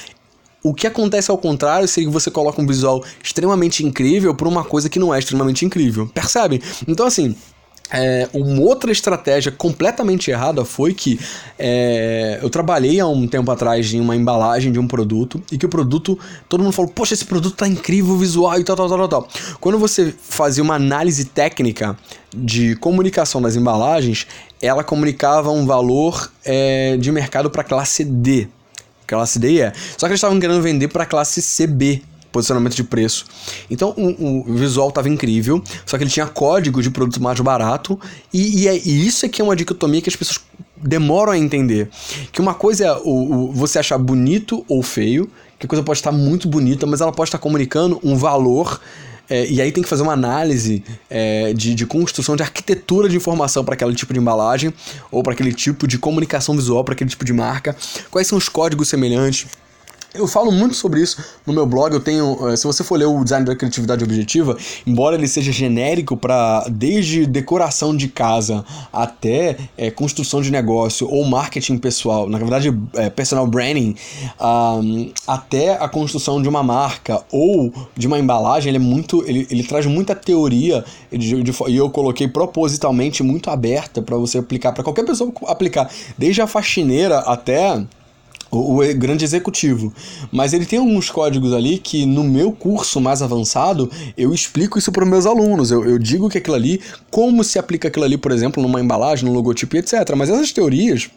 O 0.63 0.73
que 0.73 0.87
acontece 0.87 1.29
ao 1.31 1.37
contrário 1.37 1.87
se 1.87 2.05
você 2.07 2.29
coloca 2.31 2.61
um 2.61 2.67
visual 2.67 3.03
extremamente 3.23 3.85
incrível 3.85 4.33
por 4.35 4.47
uma 4.47 4.63
coisa 4.63 4.89
que 4.89 4.99
não 4.99 5.13
é 5.13 5.19
extremamente 5.19 5.65
incrível. 5.65 6.07
Percebe? 6.07 6.61
Então, 6.87 7.05
assim, 7.05 7.35
é, 7.91 8.27
uma 8.33 8.61
outra 8.61 8.91
estratégia 8.91 9.51
completamente 9.51 10.29
errada 10.29 10.65
foi 10.65 10.93
que 10.93 11.19
é, 11.57 12.39
eu 12.41 12.49
trabalhei 12.49 12.99
há 12.99 13.07
um 13.07 13.27
tempo 13.27 13.49
atrás 13.49 13.93
em 13.93 13.99
uma 13.99 14.15
embalagem 14.15 14.71
de 14.71 14.79
um 14.79 14.87
produto 14.87 15.41
e 15.51 15.57
que 15.57 15.65
o 15.65 15.69
produto, 15.69 16.17
todo 16.49 16.63
mundo 16.63 16.73
falou, 16.73 16.91
poxa, 16.91 17.13
esse 17.13 17.25
produto 17.25 17.55
tá 17.55 17.67
incrível, 17.67 18.17
visual 18.17 18.59
e 18.59 18.63
tal, 18.63 18.75
tal, 18.75 18.89
tal, 18.89 19.07
tal. 19.07 19.27
Quando 19.59 19.77
você 19.77 20.13
fazia 20.19 20.63
uma 20.63 20.75
análise 20.75 21.25
técnica 21.25 21.97
de 22.35 22.75
comunicação 22.75 23.41
das 23.41 23.55
embalagens, 23.55 24.27
ela 24.61 24.83
comunicava 24.83 25.49
um 25.51 25.65
valor 25.65 26.31
é, 26.43 26.97
de 26.97 27.11
mercado 27.11 27.49
para 27.49 27.63
classe 27.63 28.03
D. 28.03 28.47
Classe 29.05 29.39
D 29.39 29.61
é. 29.61 29.71
Só 29.97 30.07
que 30.07 30.11
eles 30.11 30.17
estavam 30.17 30.39
querendo 30.39 30.61
vender 30.61 30.89
para 30.89 31.05
classe 31.05 31.41
CB, 31.41 32.03
posicionamento 32.31 32.75
de 32.75 32.83
preço. 32.83 33.25
Então 33.69 33.93
o, 33.97 34.51
o 34.51 34.53
visual 34.55 34.89
estava 34.89 35.09
incrível, 35.09 35.63
só 35.85 35.97
que 35.97 36.03
ele 36.03 36.11
tinha 36.11 36.25
código 36.25 36.81
de 36.81 36.89
produto 36.89 37.21
mais 37.21 37.39
barato, 37.39 37.99
e, 38.33 38.63
e, 38.63 38.67
é, 38.67 38.75
e, 38.75 39.07
isso 39.07 39.25
aqui 39.25 39.41
é 39.41 39.43
uma 39.43 39.55
dicotomia 39.55 40.01
que 40.01 40.09
as 40.09 40.15
pessoas 40.15 40.39
demoram 40.75 41.31
a 41.31 41.37
entender. 41.37 41.89
Que 42.31 42.41
uma 42.41 42.53
coisa 42.53 42.85
é 42.85 42.93
o, 42.93 43.49
o 43.49 43.51
você 43.51 43.79
achar 43.79 43.97
bonito 43.97 44.63
ou 44.67 44.81
feio, 44.83 45.29
que 45.59 45.65
a 45.65 45.69
coisa 45.69 45.83
pode 45.83 45.99
estar 45.99 46.11
muito 46.11 46.47
bonita, 46.47 46.85
mas 46.85 47.01
ela 47.01 47.11
pode 47.11 47.29
estar 47.29 47.39
comunicando 47.39 47.99
um 48.03 48.15
valor. 48.15 48.79
É, 49.29 49.45
e 49.45 49.61
aí 49.61 49.73
tem 49.73 49.83
que 49.83 49.89
fazer 49.89 50.03
uma 50.03 50.13
análise 50.13 50.81
é, 51.09 51.51
de, 51.53 51.75
de 51.75 51.85
construção 51.85 52.37
de 52.37 52.43
arquitetura 52.43 53.09
de 53.09 53.17
informação 53.17 53.65
para 53.65 53.73
aquele 53.73 53.93
tipo 53.93 54.13
de 54.13 54.19
embalagem 54.19 54.73
ou 55.11 55.21
para 55.21 55.33
aquele 55.33 55.51
tipo 55.51 55.85
de 55.85 55.97
comunicação 55.97 56.55
visual, 56.55 56.83
para 56.83 56.93
aquele 56.93 57.09
tipo 57.09 57.25
de 57.25 57.33
marca. 57.33 57.75
Quais 58.09 58.27
são 58.27 58.37
os 58.37 58.47
códigos 58.47 58.87
semelhantes? 58.87 59.47
Eu 60.13 60.25
falo 60.25 60.51
muito 60.51 60.75
sobre 60.75 61.01
isso 61.01 61.23
no 61.45 61.53
meu 61.53 61.65
blog. 61.65 61.93
Eu 61.93 61.99
tenho, 61.99 62.49
eh, 62.49 62.55
se 62.55 62.65
você 62.65 62.83
for 62.83 62.97
ler 62.97 63.05
o 63.05 63.23
design 63.23 63.45
da 63.45 63.55
criatividade 63.55 64.03
objetiva, 64.03 64.57
embora 64.85 65.15
ele 65.15 65.27
seja 65.27 65.51
genérico 65.51 66.15
para 66.15 66.65
desde 66.69 67.25
decoração 67.25 67.95
de 67.95 68.07
casa 68.07 68.63
até 68.91 69.57
é, 69.77 69.91
construção 69.91 70.41
de 70.41 70.49
negócio 70.49 71.07
ou 71.09 71.25
marketing 71.25 71.77
pessoal, 71.77 72.29
na 72.29 72.37
verdade 72.37 72.73
é, 72.93 73.09
personal 73.09 73.45
branding, 73.45 73.95
um, 74.39 75.11
até 75.27 75.73
a 75.73 75.89
construção 75.89 76.41
de 76.41 76.47
uma 76.47 76.63
marca 76.63 77.21
ou 77.31 77.73
de 77.95 78.07
uma 78.07 78.17
embalagem, 78.17 78.69
ele 78.69 78.77
é 78.77 78.79
muito, 78.79 79.23
ele, 79.27 79.45
ele 79.51 79.63
traz 79.63 79.85
muita 79.85 80.15
teoria 80.15 80.83
e 81.11 81.77
eu 81.77 81.89
coloquei 81.89 82.27
propositalmente 82.27 83.21
muito 83.23 83.49
aberta 83.49 84.01
para 84.01 84.15
você 84.15 84.37
aplicar 84.37 84.71
para 84.71 84.83
qualquer 84.83 85.05
pessoa 85.05 85.31
aplicar, 85.47 85.89
desde 86.17 86.41
a 86.41 86.47
faxineira 86.47 87.19
até 87.19 87.85
o, 88.51 88.81
o, 88.81 88.95
grande 88.95 89.23
executivo. 89.23 89.93
Mas 90.31 90.53
ele 90.53 90.65
tem 90.65 90.79
alguns 90.79 91.09
códigos 91.09 91.53
ali 91.53 91.77
que 91.77 92.05
no 92.05 92.23
meu 92.23 92.51
curso 92.51 92.99
mais 92.99 93.21
avançado 93.21 93.89
eu 94.17 94.33
explico 94.33 94.77
isso 94.77 94.91
para 94.91 95.03
os 95.03 95.09
meus 95.09 95.25
alunos. 95.25 95.71
Eu, 95.71 95.85
eu 95.85 95.99
digo 95.99 96.29
que 96.29 96.37
aquilo 96.37 96.55
ali, 96.55 96.81
como 97.11 97.43
se 97.43 97.59
aplica 97.59 97.87
aquilo 97.87 98.05
ali, 98.05 98.17
por 98.17 98.31
exemplo, 98.31 98.61
numa 98.61 98.81
embalagem, 98.81 99.25
num 99.25 99.33
logotipo 99.33 99.75
e 99.75 99.79
etc. 99.79 100.13
Mas 100.15 100.29
essas 100.29 100.51
teorias. 100.51 101.09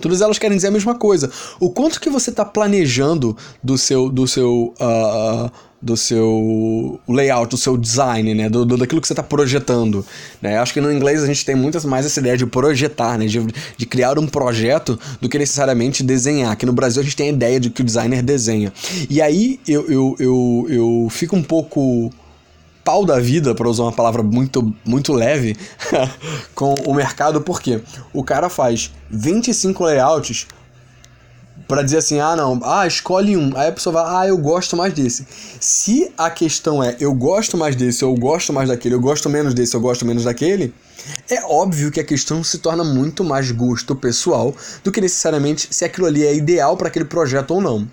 Todas 0.00 0.22
elas 0.22 0.38
querem 0.38 0.56
dizer 0.56 0.68
a 0.68 0.70
mesma 0.70 0.94
coisa. 0.94 1.30
O 1.60 1.70
quanto 1.70 2.00
que 2.00 2.08
você 2.08 2.30
está 2.30 2.42
planejando 2.42 3.36
do 3.62 3.76
seu, 3.76 4.08
do 4.08 4.26
seu 4.26 4.72
uh, 4.80 5.50
do 5.82 5.96
seu 5.96 7.00
layout, 7.08 7.50
do 7.50 7.56
seu 7.56 7.76
design, 7.76 8.34
né? 8.34 8.48
Do, 8.48 8.64
do 8.66 8.76
daquilo 8.76 9.00
que 9.00 9.06
você 9.06 9.12
está 9.12 9.22
projetando. 9.22 10.04
Né? 10.40 10.58
Acho 10.58 10.74
que 10.74 10.80
no 10.80 10.92
inglês 10.92 11.22
a 11.22 11.26
gente 11.26 11.44
tem 11.44 11.54
muitas 11.54 11.84
mais 11.84 12.04
essa 12.04 12.20
ideia 12.20 12.36
de 12.36 12.46
projetar, 12.46 13.18
né? 13.18 13.26
De, 13.26 13.40
de 13.76 13.86
criar 13.86 14.18
um 14.18 14.26
projeto 14.26 14.98
do 15.20 15.28
que 15.28 15.38
necessariamente 15.38 16.02
desenhar. 16.02 16.52
Aqui 16.52 16.66
no 16.66 16.72
Brasil 16.72 17.00
a 17.00 17.04
gente 17.04 17.16
tem 17.16 17.28
a 17.28 17.32
ideia 17.32 17.58
de 17.58 17.70
que 17.70 17.80
o 17.80 17.84
designer 17.84 18.22
desenha. 18.22 18.72
E 19.08 19.22
aí 19.22 19.58
eu, 19.66 19.90
eu, 19.90 20.16
eu, 20.18 20.66
eu 20.68 21.08
fico 21.10 21.34
um 21.34 21.42
pouco 21.42 22.10
pau 22.84 23.04
da 23.04 23.18
vida, 23.20 23.54
para 23.54 23.68
usar 23.68 23.84
uma 23.84 23.92
palavra 23.92 24.22
muito, 24.22 24.74
muito 24.84 25.12
leve, 25.12 25.56
com 26.54 26.74
o 26.86 26.94
mercado, 26.94 27.40
porque 27.40 27.80
o 28.12 28.24
cara 28.24 28.48
faz 28.48 28.90
25 29.10 29.84
layouts 29.84 30.46
para 31.70 31.82
dizer 31.82 31.98
assim, 31.98 32.18
ah 32.18 32.34
não, 32.34 32.60
ah, 32.64 32.84
escolhe 32.84 33.36
um. 33.36 33.56
Aí 33.56 33.68
a 33.68 33.72
pessoa 33.72 33.92
vai, 33.92 34.04
ah, 34.06 34.28
eu 34.28 34.36
gosto 34.36 34.76
mais 34.76 34.92
desse. 34.92 35.24
Se 35.60 36.10
a 36.18 36.28
questão 36.28 36.82
é 36.82 36.96
eu 36.98 37.14
gosto 37.14 37.56
mais 37.56 37.76
desse, 37.76 38.02
eu 38.02 38.12
gosto 38.14 38.52
mais 38.52 38.68
daquele, 38.68 38.96
eu 38.96 39.00
gosto 39.00 39.30
menos 39.30 39.54
desse, 39.54 39.76
eu 39.76 39.80
gosto 39.80 40.04
menos 40.04 40.24
daquele, 40.24 40.74
é 41.30 41.40
óbvio 41.44 41.92
que 41.92 42.00
a 42.00 42.04
questão 42.04 42.42
se 42.42 42.58
torna 42.58 42.82
muito 42.82 43.22
mais 43.22 43.52
gosto 43.52 43.94
pessoal 43.94 44.52
do 44.82 44.90
que 44.90 45.00
necessariamente 45.00 45.68
se 45.70 45.84
aquilo 45.84 46.08
ali 46.08 46.26
é 46.26 46.34
ideal 46.34 46.76
para 46.76 46.88
aquele 46.88 47.04
projeto 47.04 47.52
ou 47.52 47.60
não. 47.60 47.88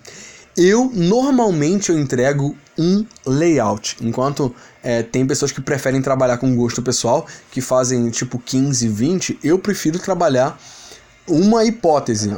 Eu 0.56 0.90
normalmente 0.92 1.90
eu 1.90 1.96
entrego 1.96 2.56
um 2.76 3.06
layout, 3.24 3.96
enquanto 4.00 4.52
é, 4.82 5.04
tem 5.04 5.24
pessoas 5.24 5.52
que 5.52 5.60
preferem 5.60 6.02
trabalhar 6.02 6.38
com 6.38 6.56
gosto 6.56 6.82
pessoal, 6.82 7.24
que 7.48 7.60
fazem 7.60 8.10
tipo 8.10 8.40
15, 8.40 8.88
20, 8.88 9.38
eu 9.44 9.56
prefiro 9.56 10.00
trabalhar 10.00 10.60
uma 11.28 11.64
hipótese 11.64 12.36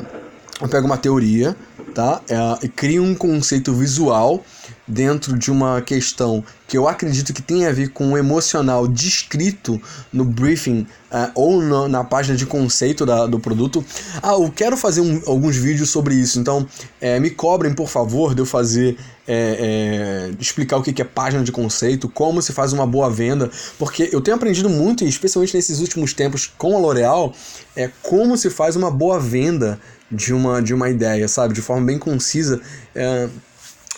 eu 0.61 0.69
pego 0.69 0.87
uma 0.87 0.99
teoria, 0.99 1.57
tá? 1.95 2.21
É, 2.29 2.67
e 2.67 2.69
crio 2.69 3.03
um 3.03 3.15
conceito 3.15 3.73
visual 3.73 4.45
dentro 4.87 5.39
de 5.39 5.51
uma 5.51 5.81
questão 5.81 6.45
que 6.67 6.77
eu 6.77 6.89
acredito 6.89 7.33
que 7.33 7.43
tem 7.43 7.67
a 7.67 7.73
ver 7.73 7.91
com 7.91 8.13
o 8.13 8.19
emocional 8.19 8.87
descrito 8.87 9.81
no 10.13 10.25
briefing 10.25 10.87
uh, 11.11 11.31
ou 11.35 11.89
na 11.89 12.03
página 12.05 12.37
de 12.37 12.45
conceito 12.45 13.07
da, 13.07 13.27
do 13.27 13.39
produto. 13.39 13.85
Ah, 14.23 14.33
eu 14.33 14.51
quero 14.55 14.77
fazer 14.77 15.01
um, 15.01 15.23
alguns 15.27 15.57
vídeos 15.57 15.91
sobre 15.91 16.15
isso, 16.15 16.39
então 16.39 16.67
é, 17.01 17.19
me 17.21 17.31
cobrem, 17.31 17.73
por 17.73 17.89
favor, 17.89 18.35
de 18.35 18.43
eu 18.43 18.47
fazer. 18.47 18.97
É, 19.33 20.33
é, 20.33 20.35
explicar 20.41 20.79
o 20.79 20.83
que 20.83 21.01
é 21.01 21.05
página 21.05 21.45
de 21.45 21.53
conceito, 21.53 22.09
como 22.09 22.43
se 22.43 22.53
faz 22.53 22.73
uma 22.73 22.85
boa 22.85 23.09
venda, 23.09 23.49
porque 23.79 24.11
eu 24.11 24.21
tenho 24.21 24.37
aprendido 24.37 24.69
muito, 24.69 25.05
especialmente 25.05 25.55
nesses 25.55 25.79
últimos 25.79 26.13
tempos 26.13 26.53
com 26.59 26.77
a 26.77 26.81
L'Oréal, 26.81 27.33
é 27.77 27.89
como 28.03 28.37
se 28.37 28.51
faz 28.51 28.75
uma 28.75 28.91
boa 28.91 29.21
venda 29.21 29.79
de 30.11 30.33
uma, 30.35 30.61
de 30.61 30.75
uma 30.75 30.89
ideia, 30.89 31.29
sabe? 31.29 31.55
De 31.55 31.63
forma 31.63 31.87
bem 31.87 31.99
concisa. 31.99 32.61
É, 32.95 33.29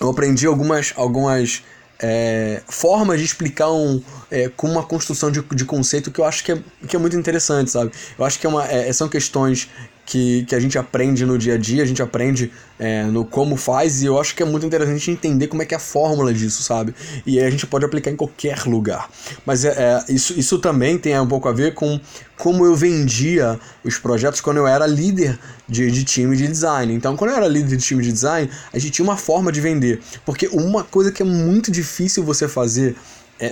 eu 0.01 0.11
aprendi 0.11 0.47
algumas, 0.47 0.93
algumas 0.97 1.63
é, 2.03 2.61
formas 2.67 3.21
de 3.21 3.25
explicar 3.25 3.71
um, 3.71 4.03
é, 4.31 4.49
com 4.49 4.69
uma 4.69 4.83
construção 4.83 5.31
de, 5.31 5.41
de 5.41 5.65
conceito 5.65 6.11
que 6.11 6.21
eu 6.21 6.25
acho 6.25 6.45
que 6.45 6.53
é, 6.53 6.59
que 6.89 6.97
é 6.97 6.99
muito 6.99 7.17
interessante, 7.17 7.71
sabe? 7.71 7.93
Eu 8.19 8.25
acho 8.25 8.39
que 8.39 8.47
é 8.47 8.49
uma, 8.51 8.67
é, 8.67 8.93
são 8.93 9.09
questões 9.09 9.71
que, 10.05 10.45
que 10.47 10.55
a 10.55 10.61
gente 10.61 10.79
aprende 10.79 11.25
no 11.25 11.39
dia 11.39 11.55
a 11.55 11.59
dia, 11.59 11.83
a 11.83 11.87
gente 11.87 12.03
aprende 12.03 12.51
é, 12.79 13.05
no 13.05 13.25
como 13.25 13.57
faz, 13.57 14.03
e 14.03 14.07
eu 14.07 14.21
acho 14.21 14.35
que 14.35 14.43
é 14.43 14.47
muito 14.47 14.67
interessante 14.67 15.11
entender 15.11 15.47
como 15.47 15.63
é 15.63 15.65
que 15.65 15.75
é 15.75 15.77
a 15.77 15.81
fórmula 15.81 16.33
disso, 16.33 16.63
sabe? 16.63 16.95
E 17.25 17.39
aí 17.39 17.47
a 17.47 17.51
gente 17.51 17.67
pode 17.67 17.85
aplicar 17.85 18.11
em 18.11 18.17
qualquer 18.17 18.65
lugar. 18.65 19.09
Mas 19.47 19.65
é, 19.65 19.71
é, 19.71 20.13
isso, 20.13 20.39
isso 20.39 20.59
também 20.59 20.99
tem 20.99 21.19
um 21.19 21.27
pouco 21.27 21.49
a 21.49 21.53
ver 21.53 21.75
com 21.75 22.01
como 22.37 22.67
eu 22.67 22.75
vendia 22.75 23.59
os 23.85 23.99
projetos 23.99 24.41
quando 24.41 24.57
eu 24.57 24.67
era 24.67 24.85
líder 24.85 25.39
de, 25.69 25.91
de 25.91 26.05
time 26.05 26.37
de 26.37 26.49
design. 26.49 26.93
Então, 26.93 27.17
quando 27.17 27.31
eu 27.31 27.37
era 27.37 27.47
líder 27.47 27.77
de 27.77 27.85
time 27.85 28.03
de 28.03 28.11
design, 28.13 28.51
a 28.73 28.79
gente 28.79 28.91
tinha 28.91 29.05
uma 29.05 29.17
forma 29.17 29.53
de 29.53 29.61
vender. 29.61 30.01
Porque 30.25 30.49
uma 30.49 30.83
coisa 30.83 31.13
que 31.13 31.23
é 31.23 31.25
muito 31.25 31.71
difícil 31.71 32.25
você 32.25 32.49
fazer 32.49 32.97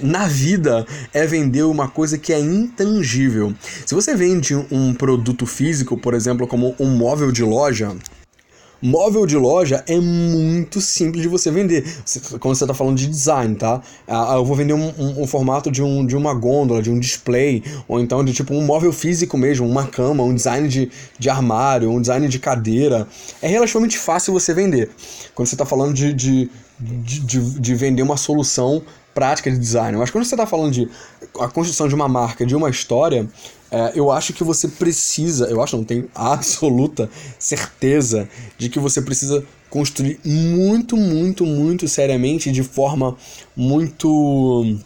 na 0.03 0.29
vida 0.29 0.87
é 1.13 1.27
vender 1.27 1.63
uma 1.63 1.89
coisa 1.89 2.17
que 2.17 2.33
é 2.33 2.39
intangível. 2.39 3.53
Se 3.85 3.95
você 3.95 4.15
vende 4.15 4.55
um 4.71 4.95
produto 4.95 5.47
físico, 5.47 5.97
por 5.97 6.15
exemplo, 6.15 6.47
como 6.47 6.75
um 6.79 6.97
móvel 6.97 7.33
de 7.33 7.43
loja, 7.43 7.97
Móvel 8.83 9.27
de 9.27 9.37
loja 9.37 9.85
é 9.87 10.01
muito 10.01 10.81
simples 10.81 11.23
de 11.23 11.29
você 11.29 11.51
vender. 11.51 11.85
Quando 12.39 12.55
você 12.55 12.65
está 12.65 12.73
falando 12.73 12.97
de 12.97 13.07
design, 13.07 13.55
tá? 13.55 13.83
Ah, 14.09 14.37
eu 14.37 14.45
vou 14.45 14.57
vender 14.57 14.73
um, 14.73 14.89
um, 14.99 15.23
um, 15.23 15.27
formato 15.27 15.71
de, 15.71 15.83
um, 15.83 16.07
de 16.07 16.17
uma 16.17 16.33
gôndola, 16.33 16.81
de 16.81 16.91
um 16.91 16.99
display, 16.99 17.63
ou 17.87 18.01
então 18.01 18.25
de 18.25 18.33
tipo 18.33 18.55
um 18.55 18.65
móvel 18.65 18.91
físico 18.91 19.37
mesmo, 19.37 19.69
uma 19.69 19.87
cama, 19.87 20.23
um 20.25 20.35
design 20.35 20.67
de, 20.67 20.91
de 21.19 21.29
armário, 21.29 21.91
um 21.91 22.01
design 22.01 22.27
de 22.27 22.39
cadeira. 22.39 23.07
É 23.43 23.49
relativamente 23.49 23.99
fácil 23.99 24.33
você 24.33 24.55
vender. 24.55 24.89
Quando 25.35 25.49
você 25.49 25.55
está 25.55 25.67
falando 25.67 25.93
de, 25.93 26.15
de, 26.15 26.51
de, 26.81 27.61
de 27.61 27.75
vender 27.75 28.01
uma 28.01 28.17
solução 28.17 28.83
prática 29.15 29.51
de 29.51 29.59
design. 29.59 29.97
Mas 29.99 30.11
quando 30.11 30.25
você 30.25 30.35
está 30.35 30.47
falando 30.47 30.73
de 30.73 30.89
a 31.39 31.49
construção 31.49 31.89
de 31.89 31.95
uma 31.95 32.09
marca, 32.09 32.47
de 32.47 32.55
uma 32.55 32.71
história, 32.71 33.29
é, 33.71 33.93
eu 33.95 34.11
acho 34.11 34.33
que 34.33 34.43
você 34.43 34.69
precisa, 34.69 35.47
eu 35.47 35.63
acho, 35.63 35.77
não 35.77 35.85
tenho 35.85 36.09
absoluta 36.15 37.09
certeza 37.39 38.29
de 38.59 38.69
que 38.69 38.79
você 38.79 39.01
precisa 39.01 39.45
construir 39.69 40.19
muito, 40.25 40.97
muito, 40.97 41.47
muito 41.47 41.87
seriamente, 41.87 42.51
de 42.51 42.63
forma 42.63 43.17
muito. 43.57 44.77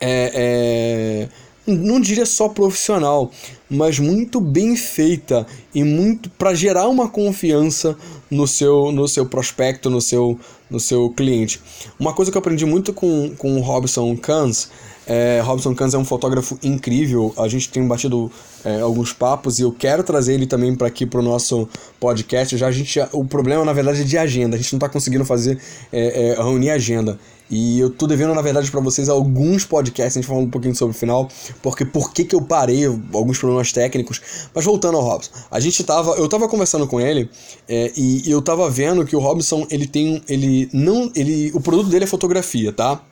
É, 0.00 1.28
é, 1.28 1.28
não 1.66 2.00
diria 2.00 2.26
só 2.26 2.48
profissional, 2.48 3.30
mas 3.70 3.98
muito 3.98 4.40
bem 4.40 4.76
feita 4.76 5.46
e 5.74 5.84
muito 5.84 6.28
para 6.30 6.54
gerar 6.54 6.88
uma 6.88 7.08
confiança 7.08 7.96
no 8.30 8.46
seu, 8.46 8.90
no 8.90 9.06
seu 9.06 9.26
prospecto, 9.26 9.88
no 9.88 10.00
seu, 10.00 10.38
no 10.68 10.80
seu 10.80 11.10
cliente. 11.10 11.60
Uma 11.98 12.12
coisa 12.12 12.30
que 12.30 12.36
eu 12.36 12.40
aprendi 12.40 12.66
muito 12.66 12.92
com, 12.92 13.32
com 13.36 13.56
o 13.56 13.60
Robson 13.60 14.16
Cans 14.16 14.70
é, 15.06 15.40
Robson 15.44 15.74
Cans 15.74 15.94
é 15.94 15.98
um 15.98 16.04
fotógrafo 16.04 16.58
incrível. 16.62 17.34
A 17.36 17.48
gente 17.48 17.68
tem 17.68 17.86
batido 17.86 18.30
é, 18.64 18.80
alguns 18.80 19.12
papos 19.12 19.58
e 19.58 19.62
eu 19.62 19.72
quero 19.72 20.02
trazer 20.02 20.34
ele 20.34 20.46
também 20.46 20.74
para 20.74 20.86
aqui 20.86 21.04
para 21.04 21.20
o 21.20 21.22
nosso 21.22 21.68
podcast. 21.98 22.56
Já 22.56 22.68
a 22.68 22.72
gente, 22.72 23.00
o 23.12 23.24
problema 23.24 23.64
na 23.64 23.72
verdade 23.72 24.02
é 24.02 24.04
de 24.04 24.16
agenda. 24.16 24.56
A 24.56 24.58
gente 24.58 24.72
não 24.72 24.78
está 24.78 24.88
conseguindo 24.88 25.24
fazer 25.24 25.58
é, 25.92 26.30
é, 26.30 26.34
reunir 26.36 26.70
agenda. 26.70 27.18
E 27.52 27.78
eu 27.78 27.90
tô 27.90 28.06
devendo, 28.06 28.34
na 28.34 28.40
verdade, 28.40 28.70
para 28.70 28.80
vocês 28.80 29.10
alguns 29.10 29.66
podcasts, 29.66 30.16
a 30.16 30.20
gente 30.22 30.26
falando 30.26 30.46
um 30.46 30.50
pouquinho 30.50 30.74
sobre 30.74 30.96
o 30.96 30.98
final, 30.98 31.28
porque 31.60 31.84
por 31.84 32.10
que 32.10 32.24
que 32.24 32.34
eu 32.34 32.40
parei, 32.40 32.86
alguns 32.86 33.38
problemas 33.38 33.70
técnicos. 33.70 34.22
Mas 34.54 34.64
voltando 34.64 34.96
ao 34.96 35.04
Robson, 35.04 35.30
a 35.50 35.60
gente 35.60 35.84
tava, 35.84 36.12
eu 36.12 36.26
tava 36.30 36.48
conversando 36.48 36.86
com 36.86 36.98
ele 36.98 37.28
é, 37.68 37.92
e 37.94 38.22
eu 38.30 38.40
tava 38.40 38.70
vendo 38.70 39.04
que 39.04 39.14
o 39.14 39.18
Robson, 39.18 39.66
ele 39.70 39.86
tem, 39.86 40.22
ele 40.26 40.70
não, 40.72 41.12
ele, 41.14 41.52
o 41.52 41.60
produto 41.60 41.90
dele 41.90 42.04
é 42.04 42.06
fotografia, 42.06 42.72
tá? 42.72 43.02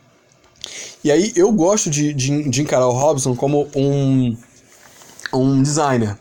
E 1.05 1.13
aí 1.13 1.35
eu 1.37 1.53
gosto 1.53 1.91
de, 1.91 2.15
de, 2.15 2.49
de 2.49 2.63
encarar 2.63 2.87
o 2.87 2.93
Robson 2.93 3.37
como 3.37 3.69
um, 3.77 4.35
um 5.35 5.63
designer 5.63 6.17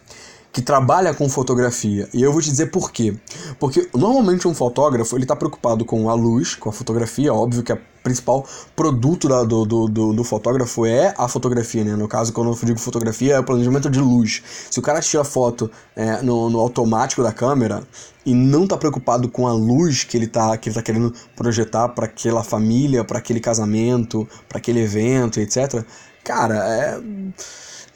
que 0.52 0.62
trabalha 0.62 1.14
com 1.14 1.30
fotografia. 1.30 2.10
E 2.14 2.24
eu 2.24 2.32
vou 2.32 2.42
te 2.42 2.50
dizer 2.50 2.68
por 2.68 2.92
quê. 2.92 3.16
Porque 3.60 3.88
normalmente 3.94 4.48
um 4.48 4.54
fotógrafo 4.54 5.16
ele 5.16 5.24
está 5.24 5.36
preocupado 5.36 5.86
com 5.86 6.10
a 6.10 6.14
luz, 6.14 6.56
com 6.56 6.70
a 6.70 6.74
fotografia, 6.74 7.34
óbvio 7.34 7.62
que 7.62 7.72
o 7.72 7.80
principal 8.02 8.48
produto 8.76 9.28
da, 9.28 9.44
do, 9.44 9.66
do, 9.66 9.88
do, 9.88 10.14
do, 10.14 10.24
fotógrafo 10.24 10.86
é 10.86 11.14
a 11.18 11.28
fotografia, 11.28 11.84
né? 11.84 11.96
No 11.96 12.08
caso, 12.08 12.34
quando 12.34 12.50
eu 12.50 12.58
digo 12.64 12.80
fotografia, 12.80 13.36
é 13.36 13.40
o 13.40 13.44
planejamento 13.44 13.90
de 13.90 14.00
luz. 14.00 14.42
Se 14.72 14.80
o 14.80 14.82
cara 14.82 15.02
tira 15.02 15.24
foto 15.24 15.70
é, 15.96 16.22
no, 16.22 16.50
no 16.50 16.60
automático 16.60 17.22
da 17.22 17.32
câmera 17.32 17.84
e 18.26 18.34
não 18.34 18.64
está 18.64 18.78
preocupado 18.78 19.30
com 19.30 19.48
a 19.48 19.54
luz 19.54 20.04
que 20.04 20.18
ele 20.18 20.26
está 20.26 20.58
que 20.58 20.70
ele 20.70 20.76
tá 20.76 20.82
querendo 20.82 21.14
projetar 21.36 21.90
para 21.90 22.06
aquela 22.06 22.44
família, 22.44 23.04
para 23.04 23.20
aquele 23.20 23.40
casamento, 23.40 24.28
para 24.48 24.58
aquele 24.58 24.80
evento, 24.80 25.40
etc. 25.40 25.84
Cara, 26.24 26.56
é 26.56 27.02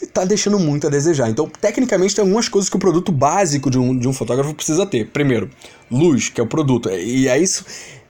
tá 0.08 0.26
deixando 0.26 0.60
muito 0.60 0.88
a 0.88 0.90
desejar. 0.90 1.30
Então, 1.30 1.50
tecnicamente, 1.62 2.16
tem 2.16 2.24
algumas 2.24 2.50
coisas 2.50 2.70
que 2.70 2.76
o 2.76 2.80
produto 2.80 3.12
básico 3.12 3.70
de 3.70 3.78
um, 3.78 3.98
de 3.98 4.08
um 4.08 4.14
fotógrafo 4.14 4.54
precisa 4.54 4.86
ter. 4.86 5.08
Primeiro, 5.08 5.50
luz, 5.90 6.30
que 6.30 6.40
é 6.40 6.44
o 6.44 6.48
produto. 6.48 6.90
E 6.90 7.28
é 7.28 7.38
isso. 7.38 7.66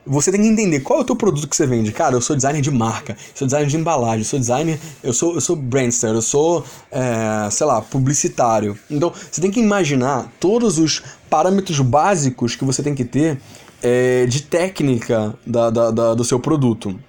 Você 0.05 0.31
tem 0.31 0.41
que 0.41 0.47
entender 0.47 0.81
qual 0.81 0.99
é 0.99 1.01
o 1.01 1.05
teu 1.05 1.15
produto 1.15 1.47
que 1.47 1.55
você 1.55 1.65
vende. 1.65 1.91
Cara, 1.91 2.15
eu 2.15 2.21
sou 2.21 2.35
designer 2.35 2.61
de 2.61 2.71
marca, 2.71 3.15
sou 3.33 3.47
designer 3.47 3.69
de 3.69 3.77
embalagem, 3.77 4.23
sou 4.25 4.37
designer, 4.37 4.77
eu 5.01 5.13
sou, 5.13 5.33
eu 5.33 5.41
sou 5.41 5.55
brandster, 5.55 6.09
eu 6.09 6.21
sou, 6.21 6.65
é, 6.91 7.49
sei 7.49 7.65
lá, 7.65 7.81
publicitário. 7.81 8.77
Então, 8.91 9.13
você 9.31 9.39
tem 9.39 9.49
que 9.49 9.61
imaginar 9.61 10.29
todos 10.41 10.77
os 10.77 11.01
parâmetros 11.29 11.79
básicos 11.79 12.55
que 12.55 12.65
você 12.65 12.83
tem 12.83 12.93
que 12.93 13.05
ter 13.05 13.39
é, 13.81 14.25
de 14.25 14.41
técnica 14.41 15.35
da, 15.47 15.69
da, 15.69 15.91
da, 15.91 16.13
do 16.13 16.23
seu 16.25 16.39
produto. 16.39 16.99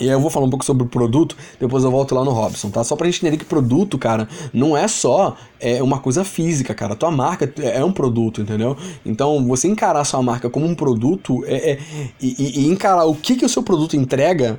E 0.00 0.04
aí 0.04 0.10
eu 0.10 0.20
vou 0.20 0.30
falar 0.30 0.46
um 0.46 0.50
pouco 0.50 0.64
sobre 0.64 0.84
o 0.84 0.86
produto, 0.86 1.36
depois 1.60 1.84
eu 1.84 1.90
volto 1.90 2.14
lá 2.14 2.24
no 2.24 2.30
Robson, 2.30 2.70
tá? 2.70 2.82
Só 2.82 2.96
pra 2.96 3.06
gente 3.06 3.18
entender 3.18 3.36
que 3.36 3.44
produto, 3.44 3.98
cara, 3.98 4.28
não 4.52 4.76
é 4.76 4.88
só 4.88 5.36
é 5.60 5.82
uma 5.82 5.98
coisa 5.98 6.24
física, 6.24 6.74
cara. 6.74 6.96
Tua 6.96 7.10
marca 7.10 7.52
é 7.60 7.84
um 7.84 7.92
produto, 7.92 8.40
entendeu? 8.40 8.76
Então, 9.04 9.46
você 9.46 9.68
encarar 9.68 10.04
sua 10.04 10.22
marca 10.22 10.50
como 10.50 10.66
um 10.66 10.74
produto 10.74 11.44
é, 11.46 11.72
é 11.72 11.78
e, 12.20 12.64
e, 12.64 12.68
encarar 12.68 13.04
o 13.04 13.14
que, 13.14 13.36
que 13.36 13.44
o 13.44 13.48
seu 13.48 13.62
produto 13.62 13.96
entrega 13.96 14.58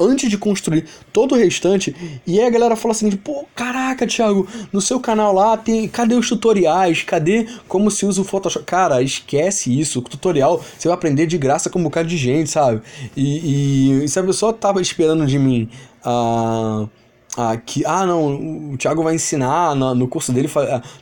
antes 0.00 0.28
de 0.28 0.36
construir 0.36 0.86
todo 1.12 1.34
o 1.34 1.38
restante. 1.38 1.94
E 2.26 2.40
aí 2.40 2.46
a 2.46 2.50
galera 2.50 2.76
fala 2.76 2.92
assim, 2.92 3.10
pô, 3.12 3.44
caraca, 3.54 4.06
Thiago, 4.06 4.46
no 4.72 4.80
seu 4.80 5.00
canal 5.00 5.32
lá 5.32 5.56
tem. 5.56 5.88
Cadê 5.88 6.14
os 6.14 6.28
tutoriais? 6.28 7.02
Cadê 7.02 7.46
como 7.68 7.90
se 7.90 8.06
usa 8.06 8.20
o 8.20 8.24
Photoshop? 8.24 8.64
Cara, 8.64 9.02
esquece 9.02 9.78
isso. 9.78 10.00
O 10.00 10.02
tutorial 10.02 10.62
você 10.78 10.88
vai 10.88 10.96
aprender 10.96 11.26
de 11.26 11.38
graça 11.38 11.70
com 11.70 11.78
um 11.78 11.84
bocado 11.84 12.08
de 12.08 12.16
gente, 12.16 12.50
sabe? 12.50 12.82
E, 13.16 14.04
e 14.04 14.08
se 14.08 14.18
a 14.18 14.22
pessoa 14.22 14.52
tava 14.52 14.80
esperando 14.80 15.26
de 15.26 15.38
mim. 15.38 15.68
Uh, 16.04 16.88
ah, 17.36 17.56
que, 17.56 17.84
ah, 17.84 18.06
não, 18.06 18.72
o 18.72 18.76
Thiago 18.76 19.02
vai 19.02 19.14
ensinar 19.14 19.74
no, 19.74 19.94
no 19.94 20.06
curso 20.06 20.32
dele 20.32 20.48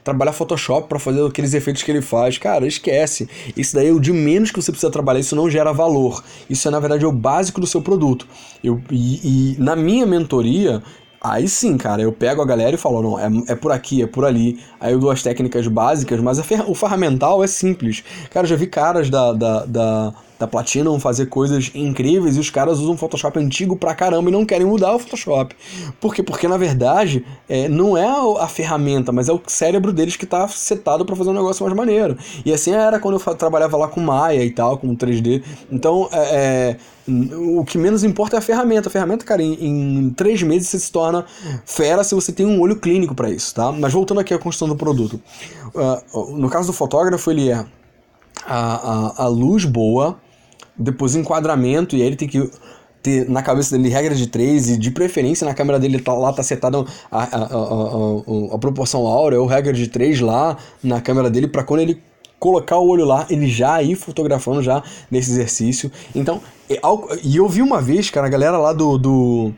trabalhar 0.03 0.33
Photoshop 0.33 0.89
para 0.89 0.99
fazer 0.99 1.27
aqueles 1.27 1.53
efeitos 1.53 1.83
que 1.83 1.91
ele 1.91 2.01
faz. 2.01 2.39
Cara, 2.39 2.67
esquece. 2.67 3.29
Isso 3.57 3.75
daí 3.75 3.89
é 3.89 3.93
o 3.93 4.01
de 4.01 4.13
menos 4.13 4.51
que 4.51 4.61
você 4.61 4.73
precisa 4.73 4.91
trabalhar, 4.91 5.21
isso 5.21 5.37
não 5.37 5.51
gera 5.51 5.73
valor. 5.73 6.25
Isso 6.49 6.67
é, 6.67 6.71
na 6.71 6.81
verdade, 6.81 7.05
o 7.05 7.13
básico 7.13 7.61
do 7.61 7.67
seu 7.67 7.83
produto. 7.83 8.27
Eu, 8.65 8.81
e, 8.91 9.55
e 9.55 9.57
na 9.59 9.77
minha 9.77 10.07
mentoria, 10.07 10.83
Aí 11.25 11.47
sim, 11.47 11.79
cara, 11.79 12.03
eu 12.03 12.13
pego 12.13 12.43
a 12.43 12.45
galera 12.45 12.75
e 12.75 12.79
falo, 12.79 13.01
não, 13.01 13.17
é, 13.17 13.53
é 13.53 13.55
por 13.55 13.71
aqui, 13.71 14.03
é 14.03 14.09
por 14.09 14.25
ali. 14.25 14.59
Aí 14.81 14.93
eu 14.93 14.99
dou 14.99 15.09
as 15.09 15.23
técnicas 15.23 15.69
básicas, 15.69 16.21
mas 16.21 16.41
a, 16.41 16.43
o 16.67 16.75
ferramental 16.75 17.45
é 17.45 17.47
simples. 17.47 18.03
Cara, 18.29 18.45
eu 18.45 18.49
já 18.49 18.57
vi 18.57 18.67
caras 18.67 19.09
da, 19.09 19.33
da, 19.33 19.65
da 19.65 20.15
da 20.39 20.47
Platinum 20.47 20.99
fazer 20.99 21.27
coisas 21.27 21.71
incríveis 21.75 22.37
e 22.37 22.41
os 22.41 22.51
caras 22.51 22.79
usam 22.79 22.97
Photoshop 22.97 23.39
antigo 23.39 23.77
pra 23.77 23.95
caramba 23.95 24.29
e 24.29 24.33
não 24.33 24.45
querem 24.45 24.67
mudar 24.67 24.95
o 24.95 24.99
Photoshop. 24.99 25.55
Por 26.01 26.15
quê? 26.15 26.23
Porque 26.23 26.49
na 26.49 26.57
verdade 26.57 27.25
é, 27.49 27.69
não 27.69 27.97
é 27.97 28.07
a, 28.41 28.49
ferramenta, 28.49 29.13
mas 29.13 29.29
é 29.29 29.33
o 29.33 29.41
cérebro 29.47 29.93
deles 29.93 30.17
que 30.17 30.27
tá 30.27 30.47
setado 30.49 31.05
para 31.05 31.15
fazer 31.17 31.31
um 31.31 31.35
negócio 31.35 31.65
mais 31.65 31.77
maneiro. 31.77 32.17
E 32.45 32.53
assim 32.53 32.73
era 32.73 32.99
quando 32.99 33.21
eu 33.21 33.35
trabalhava 33.35 33.77
lá 33.77 33.89
com 33.89 34.01
Maya 34.01 34.45
e 34.45 34.51
tal, 34.51 34.79
com 34.79 34.95
3D. 34.97 35.43
Então, 35.71 36.09
é, 36.13 36.19
é, 36.19 36.77
o 37.37 37.65
que 37.65 37.79
menos 37.79 38.05
importa 38.05 38.37
é 38.37 38.39
a 38.39 38.43
ferramenta. 38.43 38.89
A 38.89 38.93
ferramenta, 38.93 39.25
cara, 39.25 39.43
em, 39.43 39.55
em 39.61 40.11
três 40.11 40.43
meses 40.43 40.69
você 40.69 40.79
se 40.79 40.93
torna 40.93 41.25
fera 41.65 42.05
se 42.05 42.15
você 42.15 42.33
tem 42.33 42.47
um 42.47 42.61
olho 42.61 42.77
clínico 42.77 43.15
para 43.15 43.31
isso, 43.31 43.55
tá? 43.55 43.73
Mas 43.73 43.93
voltando 43.93 44.21
aqui 44.21 44.35
à 44.35 44.39
construção 44.39 44.69
do 44.69 44.77
produto. 44.77 45.21
Uh, 45.75 46.37
no 46.37 46.49
caso 46.49 46.69
do 46.69 46.73
fotógrafo, 46.73 47.31
ele 47.31 47.51
é 47.51 47.65
a, 48.47 49.23
a, 49.23 49.25
a 49.25 49.29
luz 49.29 49.65
boa, 49.65 50.19
depois 50.77 51.15
enquadramento, 51.15 51.97
e 51.97 52.03
aí 52.03 52.07
ele 52.07 52.17
tem 52.17 52.29
que 52.29 52.51
ter 53.03 53.29
na 53.29 53.43
cabeça 53.43 53.77
dele 53.77 53.89
regra 53.89 54.15
de 54.15 54.29
três 54.29 54.71
e 54.71 54.79
de 54.79 54.91
preferência 54.91 55.45
na 55.45 55.55
câmera 55.55 55.79
dele 55.79 56.01
tá, 56.01 56.13
lá 56.13 56.33
tá 56.33 56.43
setada 56.43 56.85
a, 57.11 57.23
a, 57.23 57.25
a, 57.25 58.55
a, 58.55 58.59
proporção 58.59 59.07
áurea 59.07 59.41
ou 59.41 59.47
regra 59.47 59.73
de 59.73 59.89
três 59.89 60.21
lá 60.21 60.57
na 60.83 61.01
câmera 61.01 61.29
dele 61.29 61.49
para 61.49 61.65
quando 61.65 61.81
ele 61.81 62.01
colocar 62.39 62.77
o 62.77 62.89
olho 62.89 63.05
lá, 63.05 63.25
ele 63.31 63.47
já 63.47 63.81
ir 63.81 63.95
fotografando 63.95 64.61
já 64.63 64.83
nesse 65.09 65.31
exercício. 65.31 65.93
Então, 66.13 66.41
e 67.23 67.37
eu 67.37 67.49
vi 67.49 67.63
uma 67.63 67.81
vez, 67.81 68.11
cara, 68.11 68.27
a 68.27 68.31
galera 68.31 68.59
lá 68.59 68.73
do, 68.73 68.99
do, 68.99 69.53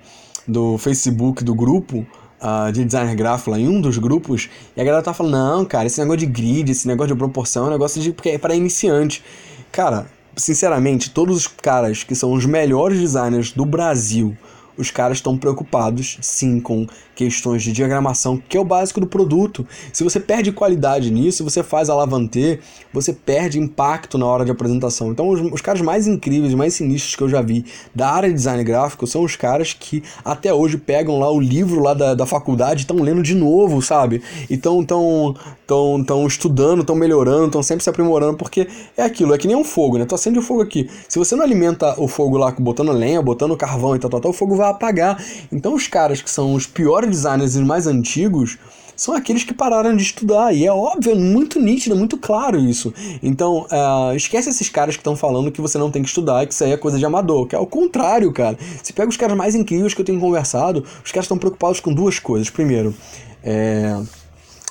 do 0.46 0.76
Facebook, 0.76 1.42
do 1.42 1.54
grupo, 1.54 2.06
Uh, 2.44 2.70
de 2.70 2.84
designer 2.84 3.14
gráfico 3.16 3.52
lá 3.52 3.58
em 3.58 3.66
um 3.66 3.80
dos 3.80 3.96
grupos, 3.96 4.50
e 4.76 4.80
a 4.82 4.84
galera 4.84 5.02
tá 5.02 5.14
falando, 5.14 5.32
não, 5.32 5.64
cara, 5.64 5.86
esse 5.86 5.98
negócio 5.98 6.18
de 6.18 6.26
grid, 6.26 6.70
esse 6.70 6.86
negócio 6.86 7.14
de 7.14 7.18
proporção 7.18 7.64
é 7.64 7.68
um 7.68 7.70
negócio 7.70 8.02
de, 8.02 8.12
porque 8.12 8.28
é 8.28 8.36
para 8.36 8.54
iniciante. 8.54 9.24
Cara, 9.72 10.04
sinceramente, 10.36 11.08
todos 11.08 11.38
os 11.38 11.46
caras 11.46 12.04
que 12.04 12.14
são 12.14 12.34
os 12.34 12.44
melhores 12.44 13.00
designers 13.00 13.50
do 13.50 13.64
Brasil, 13.64 14.36
os 14.76 14.90
caras 14.90 15.18
estão 15.18 15.36
preocupados 15.36 16.18
sim 16.20 16.60
com 16.60 16.86
questões 17.14 17.62
de 17.62 17.72
diagramação, 17.72 18.36
que 18.48 18.56
é 18.56 18.60
o 18.60 18.64
básico 18.64 19.00
do 19.00 19.06
produto. 19.06 19.66
Se 19.92 20.02
você 20.02 20.18
perde 20.18 20.52
qualidade 20.52 21.10
nisso, 21.10 21.44
você 21.44 21.62
faz 21.62 21.88
alavanter, 21.88 22.60
você 22.92 23.12
perde 23.12 23.58
impacto 23.58 24.18
na 24.18 24.26
hora 24.26 24.44
de 24.44 24.50
apresentação. 24.50 25.10
Então, 25.10 25.28
os, 25.28 25.40
os 25.52 25.60
caras 25.60 25.80
mais 25.80 26.06
incríveis, 26.06 26.54
mais 26.54 26.74
sinistros 26.74 27.14
que 27.14 27.22
eu 27.22 27.28
já 27.28 27.40
vi 27.40 27.64
da 27.94 28.10
área 28.10 28.28
de 28.28 28.34
design 28.34 28.62
gráfico 28.64 29.06
são 29.06 29.22
os 29.22 29.36
caras 29.36 29.72
que 29.72 30.02
até 30.24 30.52
hoje 30.52 30.76
pegam 30.76 31.18
lá 31.18 31.30
o 31.30 31.40
livro 31.40 31.80
lá 31.80 31.94
da, 31.94 32.14
da 32.14 32.26
faculdade 32.26 32.80
e 32.80 32.82
estão 32.82 32.96
lendo 32.96 33.22
de 33.22 33.34
novo, 33.34 33.80
sabe? 33.80 34.22
E 34.50 34.54
estão 34.54 34.84
tão, 34.84 35.34
tão, 35.66 36.02
tão 36.04 36.26
estudando, 36.26 36.80
estão 36.80 36.96
melhorando, 36.96 37.46
estão 37.46 37.62
sempre 37.62 37.82
se 37.82 37.90
aprimorando, 37.90 38.36
porque 38.36 38.68
é 38.96 39.02
aquilo, 39.02 39.34
é 39.34 39.38
que 39.38 39.46
nem 39.46 39.56
um 39.56 39.64
fogo, 39.64 39.98
né? 39.98 40.04
Tu 40.04 40.14
acende 40.14 40.38
o 40.38 40.42
fogo 40.42 40.62
aqui. 40.62 40.88
Se 41.08 41.18
você 41.18 41.34
não 41.34 41.44
alimenta 41.44 42.00
o 42.00 42.08
fogo 42.08 42.36
lá 42.36 42.50
botando 42.52 42.92
lenha, 42.92 43.20
botando 43.22 43.56
carvão 43.56 43.96
e 43.96 43.98
tal, 43.98 44.10
tal, 44.10 44.20
tal, 44.20 44.30
o 44.30 44.34
fogo 44.34 44.56
vai 44.56 44.70
apagar. 44.70 45.22
Então, 45.50 45.74
os 45.74 45.88
caras 45.88 46.20
que 46.20 46.30
são 46.30 46.54
os 46.54 46.66
piores 46.66 47.10
designers 47.10 47.56
mais 47.56 47.86
antigos 47.86 48.58
são 48.96 49.14
aqueles 49.14 49.44
que 49.44 49.52
pararam 49.52 49.96
de 49.96 50.02
estudar. 50.02 50.54
E 50.54 50.64
é 50.66 50.72
óbvio, 50.72 51.12
é 51.12 51.14
muito 51.14 51.60
nítido, 51.60 51.94
é 51.94 51.98
muito 51.98 52.16
claro 52.16 52.58
isso. 52.58 52.92
Então, 53.22 53.66
uh, 53.70 54.14
esquece 54.14 54.50
esses 54.50 54.68
caras 54.68 54.94
que 54.94 55.00
estão 55.00 55.16
falando 55.16 55.50
que 55.50 55.60
você 55.60 55.78
não 55.78 55.90
tem 55.90 56.02
que 56.02 56.08
estudar 56.08 56.42
e 56.42 56.46
que 56.46 56.54
isso 56.54 56.64
aí 56.64 56.72
é 56.72 56.76
coisa 56.76 56.98
de 56.98 57.04
amador. 57.04 57.46
Que 57.46 57.56
é 57.56 57.58
o 57.58 57.66
contrário, 57.66 58.32
cara. 58.32 58.56
Se 58.82 58.92
pega 58.92 59.08
os 59.08 59.16
caras 59.16 59.36
mais 59.36 59.54
incríveis 59.54 59.94
que 59.94 60.00
eu 60.00 60.04
tenho 60.04 60.20
conversado, 60.20 60.84
os 61.04 61.10
caras 61.10 61.24
estão 61.24 61.38
preocupados 61.38 61.80
com 61.80 61.92
duas 61.92 62.18
coisas. 62.18 62.50
Primeiro, 62.50 62.94
é, 63.42 64.00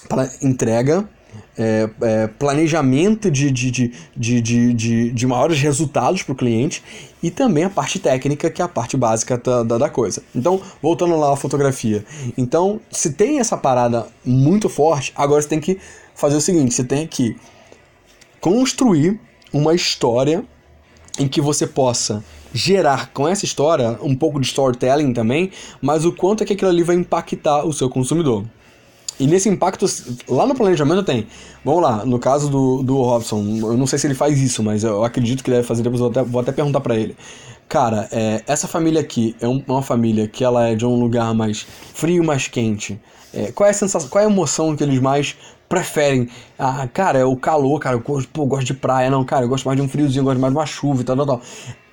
para 0.07 0.29
entrega 0.41 1.07
é, 1.57 1.89
é, 2.01 2.27
planejamento 2.27 3.29
de, 3.29 3.51
de, 3.51 3.71
de, 3.71 3.91
de, 4.15 4.73
de, 4.73 5.11
de, 5.11 5.27
maiores 5.27 5.59
resultados 5.59 6.23
para 6.23 6.33
o 6.33 6.35
cliente 6.35 6.83
e 7.21 7.29
também 7.29 7.63
a 7.63 7.69
parte 7.69 7.99
técnica, 7.99 8.49
que 8.49 8.61
é 8.61 8.65
a 8.65 8.67
parte 8.67 8.97
básica 8.97 9.37
da, 9.37 9.77
da, 9.77 9.89
coisa. 9.89 10.23
Então, 10.35 10.61
voltando 10.81 11.15
lá 11.15 11.33
à 11.33 11.35
fotografia. 11.35 12.03
Então, 12.37 12.79
se 12.91 13.13
tem 13.13 13.39
essa 13.39 13.55
parada 13.55 14.07
muito 14.25 14.67
forte, 14.67 15.13
agora 15.15 15.41
você 15.41 15.47
tem 15.47 15.59
que 15.59 15.79
fazer 16.15 16.35
o 16.35 16.41
seguinte: 16.41 16.73
você 16.73 16.83
tem 16.83 17.07
que 17.07 17.35
construir 18.41 19.19
uma 19.51 19.75
história 19.75 20.43
em 21.19 21.27
que 21.27 21.39
você 21.39 21.67
possa 21.67 22.23
gerar 22.51 23.11
com 23.11 23.27
essa 23.27 23.45
história 23.45 23.97
um 24.01 24.15
pouco 24.15 24.39
de 24.39 24.47
storytelling 24.47 25.13
também, 25.13 25.51
mas 25.81 26.05
o 26.05 26.11
quanto 26.11 26.43
é 26.43 26.45
que 26.45 26.53
aquilo 26.53 26.71
ali 26.71 26.83
vai 26.83 26.95
impactar 26.95 27.63
o 27.63 27.73
seu 27.73 27.89
consumidor. 27.89 28.43
E 29.23 29.27
nesse 29.27 29.47
impacto, 29.47 29.85
lá 30.27 30.45
no 30.45 30.53
planejamento 30.53 31.01
tem. 31.01 31.25
Vamos 31.63 31.81
lá, 31.81 32.05
no 32.05 32.19
caso 32.19 32.49
do, 32.49 32.83
do 32.83 33.01
Robson, 33.01 33.41
eu 33.61 33.77
não 33.77 33.87
sei 33.87 33.97
se 33.97 34.05
ele 34.05 34.13
faz 34.13 34.37
isso, 34.41 34.61
mas 34.61 34.83
eu 34.83 35.01
acredito 35.01 35.41
que 35.41 35.49
deve 35.49 35.63
fazer, 35.65 35.81
depois 35.81 36.01
eu 36.01 36.07
até, 36.07 36.21
vou 36.21 36.41
até 36.41 36.51
perguntar 36.51 36.81
para 36.81 36.97
ele. 36.97 37.15
Cara, 37.69 38.09
é, 38.11 38.43
essa 38.45 38.67
família 38.67 38.99
aqui 38.99 39.33
é 39.39 39.47
um, 39.47 39.63
uma 39.65 39.81
família 39.81 40.27
que 40.27 40.43
ela 40.43 40.67
é 40.67 40.75
de 40.75 40.85
um 40.85 40.99
lugar 40.99 41.33
mais 41.33 41.65
frio, 41.93 42.21
mais 42.21 42.49
quente. 42.49 42.99
É, 43.33 43.49
qual 43.53 43.65
é 43.65 43.71
a 43.71 43.73
sensação, 43.73 44.09
qual 44.09 44.21
é 44.21 44.27
a 44.27 44.29
emoção 44.29 44.75
que 44.75 44.83
eles 44.83 44.99
mais 44.99 45.37
preferem? 45.69 46.27
Ah, 46.59 46.85
cara, 46.93 47.17
é 47.17 47.23
o 47.23 47.37
calor, 47.37 47.79
cara, 47.79 47.95
eu 47.95 48.01
gosto, 48.01 48.27
pô, 48.27 48.41
eu 48.41 48.47
gosto 48.47 48.65
de 48.65 48.73
praia, 48.73 49.09
não, 49.09 49.23
cara, 49.23 49.45
eu 49.45 49.49
gosto 49.49 49.63
mais 49.63 49.79
de 49.79 49.85
um 49.85 49.87
friozinho, 49.87 50.19
eu 50.19 50.25
gosto 50.25 50.39
mais 50.41 50.53
de 50.53 50.59
uma 50.59 50.65
chuva 50.65 51.01
e 51.01 51.05
tal, 51.05 51.15
tal, 51.15 51.25
tal 51.25 51.41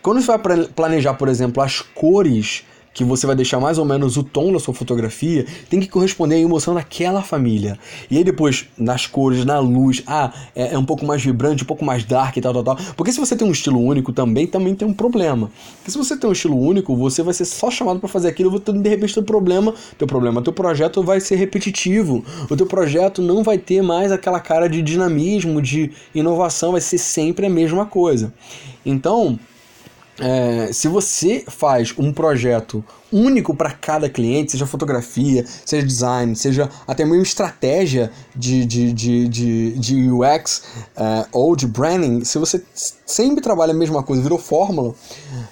quando 0.02 0.20
você 0.20 0.26
vai 0.26 0.66
planejar, 0.66 1.14
por 1.14 1.28
exemplo, 1.28 1.62
as 1.62 1.80
cores 1.80 2.64
que 2.92 3.04
você 3.04 3.26
vai 3.26 3.36
deixar 3.36 3.60
mais 3.60 3.78
ou 3.78 3.84
menos 3.84 4.16
o 4.16 4.22
tom 4.22 4.52
da 4.52 4.58
sua 4.58 4.74
fotografia, 4.74 5.46
tem 5.68 5.80
que 5.80 5.88
corresponder 5.88 6.36
à 6.36 6.38
emoção 6.38 6.74
daquela 6.74 7.22
família. 7.22 7.78
E 8.10 8.16
aí 8.16 8.24
depois, 8.24 8.66
nas 8.76 9.06
cores, 9.06 9.44
na 9.44 9.58
luz, 9.58 10.02
ah, 10.06 10.32
é, 10.54 10.74
é, 10.74 10.78
um 10.78 10.84
pouco 10.84 11.04
mais 11.06 11.22
vibrante, 11.22 11.62
um 11.62 11.66
pouco 11.66 11.84
mais 11.84 12.04
dark 12.04 12.36
e 12.36 12.40
tal, 12.40 12.52
tal, 12.52 12.64
tal. 12.64 12.78
Porque 12.96 13.12
se 13.12 13.20
você 13.20 13.36
tem 13.36 13.46
um 13.46 13.52
estilo 13.52 13.80
único 13.80 14.12
também, 14.12 14.46
também 14.46 14.74
tem 14.74 14.86
um 14.86 14.92
problema. 14.92 15.50
Porque 15.76 15.90
se 15.90 15.98
você 15.98 16.16
tem 16.16 16.28
um 16.28 16.32
estilo 16.32 16.58
único, 16.58 16.96
você 16.96 17.22
vai 17.22 17.32
ser 17.32 17.44
só 17.44 17.70
chamado 17.70 18.00
para 18.00 18.08
fazer 18.08 18.28
aquilo, 18.28 18.58
de 18.58 18.88
repente 18.88 19.14
teu 19.14 19.22
problema, 19.22 19.74
teu 19.96 20.06
problema, 20.06 20.42
teu 20.42 20.52
projeto 20.52 21.02
vai 21.02 21.20
ser 21.20 21.36
repetitivo. 21.36 22.24
O 22.48 22.56
teu 22.56 22.66
projeto 22.66 23.22
não 23.22 23.42
vai 23.42 23.58
ter 23.58 23.82
mais 23.82 24.10
aquela 24.10 24.40
cara 24.40 24.68
de 24.68 24.82
dinamismo, 24.82 25.62
de 25.62 25.92
inovação, 26.14 26.72
vai 26.72 26.80
ser 26.80 26.98
sempre 26.98 27.46
a 27.46 27.50
mesma 27.50 27.86
coisa. 27.86 28.32
Então, 28.84 29.38
é, 30.18 30.72
se 30.72 30.88
você 30.88 31.44
faz 31.48 31.94
um 31.96 32.12
projeto 32.12 32.84
único 33.12 33.54
para 33.54 33.70
cada 33.70 34.08
cliente, 34.08 34.52
seja 34.52 34.66
fotografia, 34.66 35.44
seja 35.64 35.86
design, 35.86 36.36
seja 36.36 36.68
até 36.86 37.04
mesmo 37.04 37.22
estratégia 37.22 38.10
de, 38.34 38.64
de, 38.64 38.92
de, 38.92 39.28
de, 39.28 39.78
de 39.78 40.10
UX 40.10 40.62
é, 40.96 41.26
ou 41.32 41.54
de 41.56 41.66
branding, 41.66 42.24
se 42.24 42.38
você 42.38 42.62
sempre 43.10 43.42
trabalha 43.42 43.72
a 43.72 43.76
mesma 43.76 44.02
coisa, 44.02 44.22
virou 44.22 44.38
fórmula, 44.38 44.94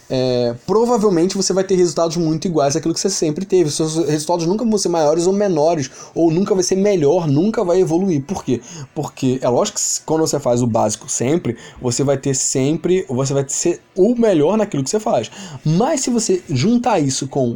é, 0.09 0.55
provavelmente 0.67 1.37
você 1.37 1.53
vai 1.53 1.65
ter 1.65 1.75
resultados 1.75 2.17
muito 2.17 2.47
iguais 2.47 2.77
àquilo 2.77 2.95
que 2.95 3.01
você 3.01 3.11
sempre 3.11 3.45
teve. 3.45 3.71
Seus 3.71 3.97
resultados 3.97 4.47
nunca 4.47 4.65
vão 4.65 4.79
ser 4.79 4.89
maiores 4.89 5.27
ou 5.27 5.33
menores, 5.33 5.91
ou 6.15 6.31
nunca 6.31 6.55
vai 6.55 6.63
ser 6.63 6.77
melhor, 6.77 7.27
nunca 7.27 7.65
vai 7.65 7.81
evoluir. 7.81 8.23
Por 8.23 8.45
quê? 8.45 8.61
Porque 8.95 9.39
é 9.43 9.49
lógico 9.49 9.79
que 9.79 9.85
quando 10.07 10.21
você 10.21 10.39
faz 10.39 10.63
o 10.63 10.67
básico 10.67 11.11
sempre, 11.11 11.57
você 11.81 12.03
vai 12.05 12.17
ter 12.17 12.35
sempre, 12.35 13.05
você 13.09 13.35
vai 13.35 13.45
ser 13.49 13.81
o 13.97 14.15
melhor 14.15 14.57
naquilo 14.57 14.85
que 14.85 14.91
você 14.91 15.01
faz. 15.01 15.31
Mas 15.65 16.01
se 16.01 16.11
você 16.11 16.43
juntar 16.49 17.01
isso 17.01 17.27
com 17.27 17.48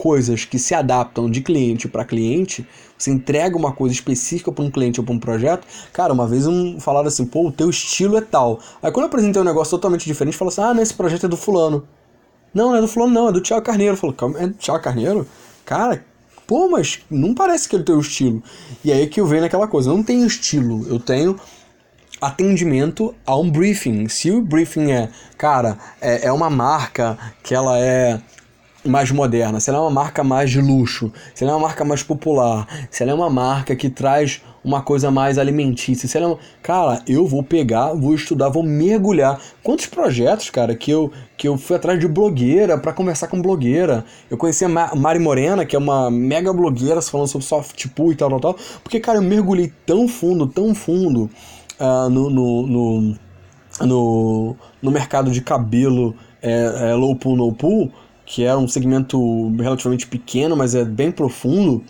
coisas 0.00 0.46
que 0.46 0.58
se 0.58 0.74
adaptam 0.74 1.30
de 1.30 1.42
cliente 1.42 1.86
para 1.86 2.06
cliente, 2.06 2.66
você 2.96 3.10
entrega 3.10 3.54
uma 3.54 3.70
coisa 3.70 3.94
específica 3.94 4.50
para 4.50 4.64
um 4.64 4.70
cliente 4.70 4.98
ou 4.98 5.04
para 5.04 5.14
um 5.14 5.18
projeto. 5.18 5.66
Cara, 5.92 6.12
uma 6.12 6.26
vez 6.26 6.46
um 6.46 6.80
falaram 6.80 7.08
assim, 7.08 7.26
pô, 7.26 7.48
o 7.48 7.52
teu 7.52 7.68
estilo 7.68 8.16
é 8.16 8.22
tal. 8.22 8.60
Aí 8.82 8.90
quando 8.90 9.04
eu 9.04 9.08
apresentei 9.08 9.42
um 9.42 9.44
negócio 9.44 9.70
totalmente 9.72 10.06
diferente, 10.06 10.38
falou 10.38 10.50
assim: 10.50 10.62
"Ah, 10.62 10.72
não, 10.72 10.82
esse 10.82 10.94
projeto 10.94 11.26
é 11.26 11.28
do 11.28 11.36
fulano". 11.36 11.86
Não, 12.54 12.70
não 12.70 12.76
é 12.76 12.80
do 12.80 12.88
fulano 12.88 13.12
não, 13.12 13.28
é 13.28 13.32
do 13.32 13.42
Thiago 13.42 13.64
Carneiro. 13.64 13.96
Falou: 13.96 14.16
"É 14.38 14.46
do 14.46 14.54
Thiago 14.54 14.82
Carneiro?". 14.82 15.26
Cara, 15.66 16.02
pô, 16.46 16.68
mas 16.70 17.00
não 17.10 17.34
parece 17.34 17.68
que 17.68 17.76
é 17.76 17.78
o 17.78 17.84
teu 17.84 18.00
estilo. 18.00 18.42
E 18.82 18.90
aí 18.90 19.06
que 19.06 19.20
eu 19.20 19.26
venho 19.26 19.42
naquela 19.42 19.68
coisa, 19.68 19.90
eu 19.90 19.96
não 19.96 20.02
tenho 20.02 20.26
estilo, 20.26 20.86
eu 20.88 20.98
tenho 20.98 21.38
atendimento 22.20 23.14
a 23.26 23.36
um 23.36 23.50
briefing. 23.50 24.08
Se 24.08 24.30
o 24.30 24.40
briefing 24.42 24.92
é, 24.92 25.10
cara, 25.36 25.78
é, 26.00 26.26
é 26.26 26.32
uma 26.32 26.50
marca 26.50 27.18
que 27.42 27.54
ela 27.54 27.78
é 27.78 28.20
mais 28.84 29.10
moderna, 29.10 29.60
se 29.60 29.68
ela 29.68 29.78
é 29.78 29.82
uma 29.82 29.90
marca 29.90 30.24
mais 30.24 30.50
de 30.50 30.60
luxo, 30.60 31.12
se 31.34 31.44
ela 31.44 31.52
é 31.52 31.56
uma 31.56 31.62
marca 31.66 31.84
mais 31.84 32.02
popular, 32.02 32.66
se 32.90 33.02
ela 33.02 33.12
é 33.12 33.14
uma 33.14 33.28
marca 33.28 33.76
que 33.76 33.90
traz 33.90 34.42
uma 34.64 34.82
coisa 34.82 35.10
mais 35.10 35.38
alimentícia, 35.38 36.08
se 36.08 36.16
ela 36.16 36.26
é 36.26 36.28
uma... 36.30 36.38
Cara, 36.62 37.02
eu 37.06 37.26
vou 37.26 37.42
pegar, 37.42 37.92
vou 37.94 38.14
estudar, 38.14 38.48
vou 38.48 38.62
mergulhar. 38.62 39.40
Quantos 39.62 39.86
projetos, 39.86 40.50
cara, 40.50 40.74
que 40.74 40.90
eu, 40.90 41.10
que 41.36 41.48
eu 41.48 41.56
fui 41.56 41.76
atrás 41.76 41.98
de 41.98 42.08
blogueira 42.08 42.78
para 42.78 42.92
conversar 42.92 43.28
com 43.28 43.40
blogueira. 43.40 44.04
Eu 44.30 44.36
conheci 44.36 44.64
a 44.64 44.68
Mari 44.68 45.18
Morena, 45.18 45.64
que 45.64 45.74
é 45.74 45.78
uma 45.78 46.10
mega 46.10 46.52
blogueira 46.52 47.00
falando 47.02 47.28
sobre 47.28 47.46
soft 47.46 47.86
pool 47.88 48.12
e 48.12 48.16
tal, 48.16 48.28
tal, 48.30 48.40
tal. 48.40 48.56
Porque, 48.82 49.00
cara, 49.00 49.18
eu 49.18 49.22
mergulhei 49.22 49.72
tão 49.86 50.06
fundo, 50.06 50.46
tão 50.46 50.74
fundo 50.74 51.30
uh, 51.80 52.08
no, 52.10 52.30
no, 52.30 52.66
no, 52.66 53.16
no, 53.80 54.56
no 54.82 54.90
mercado 54.90 55.30
de 55.30 55.40
cabelo 55.40 56.14
é, 56.42 56.90
é, 56.90 56.94
low 56.94 57.14
pool, 57.16 57.36
no 57.36 57.52
pool, 57.52 57.90
que 58.30 58.44
é 58.44 58.56
um 58.56 58.68
segmento 58.68 59.52
relativamente 59.56 60.06
pequeno, 60.06 60.56
mas 60.56 60.76
é 60.76 60.84
bem 60.84 61.10
profundo. 61.10 61.82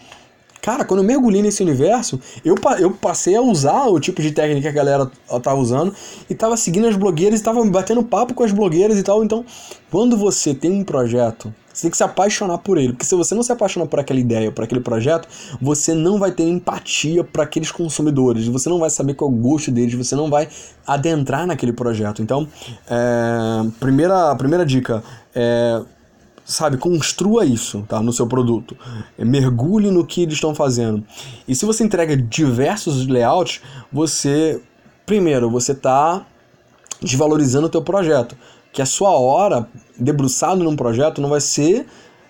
Cara, 0.62 0.86
quando 0.86 1.00
eu 1.00 1.04
mergulhei 1.04 1.42
nesse 1.42 1.62
universo, 1.62 2.18
eu, 2.42 2.54
eu 2.78 2.90
passei 2.92 3.36
a 3.36 3.42
usar 3.42 3.84
o 3.88 4.00
tipo 4.00 4.22
de 4.22 4.32
técnica 4.32 4.62
que 4.62 4.68
a 4.68 4.72
galera 4.72 5.10
tava 5.42 5.60
usando 5.60 5.94
e 6.30 6.34
tava 6.34 6.56
seguindo 6.56 6.86
as 6.86 6.96
blogueiras 6.96 7.40
e 7.40 7.42
tava 7.42 7.62
batendo 7.66 8.02
papo 8.02 8.32
com 8.32 8.42
as 8.42 8.52
blogueiras 8.52 8.98
e 8.98 9.02
tal. 9.02 9.22
Então, 9.22 9.44
quando 9.90 10.16
você 10.16 10.54
tem 10.54 10.72
um 10.72 10.82
projeto, 10.82 11.52
você 11.70 11.82
tem 11.82 11.90
que 11.90 11.96
se 11.98 12.04
apaixonar 12.04 12.56
por 12.58 12.78
ele. 12.78 12.94
Porque 12.94 13.04
se 13.04 13.14
você 13.14 13.34
não 13.34 13.42
se 13.42 13.52
apaixonar 13.52 13.86
por 13.86 14.00
aquela 14.00 14.18
ideia, 14.18 14.50
por 14.50 14.64
aquele 14.64 14.80
projeto, 14.80 15.28
você 15.60 15.92
não 15.92 16.18
vai 16.18 16.32
ter 16.32 16.44
empatia 16.44 17.22
para 17.22 17.42
aqueles 17.42 17.70
consumidores. 17.70 18.46
Você 18.46 18.70
não 18.70 18.78
vai 18.78 18.88
saber 18.88 19.12
qual 19.12 19.30
é 19.30 19.34
o 19.34 19.36
gosto 19.36 19.70
deles, 19.70 19.92
você 19.92 20.16
não 20.16 20.30
vai 20.30 20.48
adentrar 20.86 21.46
naquele 21.46 21.72
projeto. 21.72 22.22
Então, 22.22 22.48
é, 22.88 23.68
primeira, 23.78 24.34
primeira 24.36 24.64
dica 24.64 25.04
é 25.34 25.82
sabe, 26.50 26.76
construa 26.76 27.44
isso, 27.44 27.84
tá, 27.88 28.02
no 28.02 28.12
seu 28.12 28.26
produto. 28.26 28.76
Mergulhe 29.16 29.90
no 29.90 30.04
que 30.04 30.22
eles 30.22 30.34
estão 30.34 30.54
fazendo. 30.54 31.04
E 31.46 31.54
se 31.54 31.64
você 31.64 31.84
entrega 31.84 32.16
diversos 32.16 33.06
layouts, 33.06 33.60
você 33.92 34.60
primeiro, 35.06 35.50
você 35.50 35.72
está 35.72 36.24
desvalorizando 37.02 37.66
o 37.66 37.70
teu 37.70 37.82
projeto, 37.82 38.36
que 38.72 38.80
a 38.82 38.86
sua 38.86 39.10
hora 39.10 39.68
debruçado 39.98 40.62
num 40.62 40.76
projeto 40.76 41.20
não 41.20 41.28
vai 41.28 41.40
ser 41.40 41.86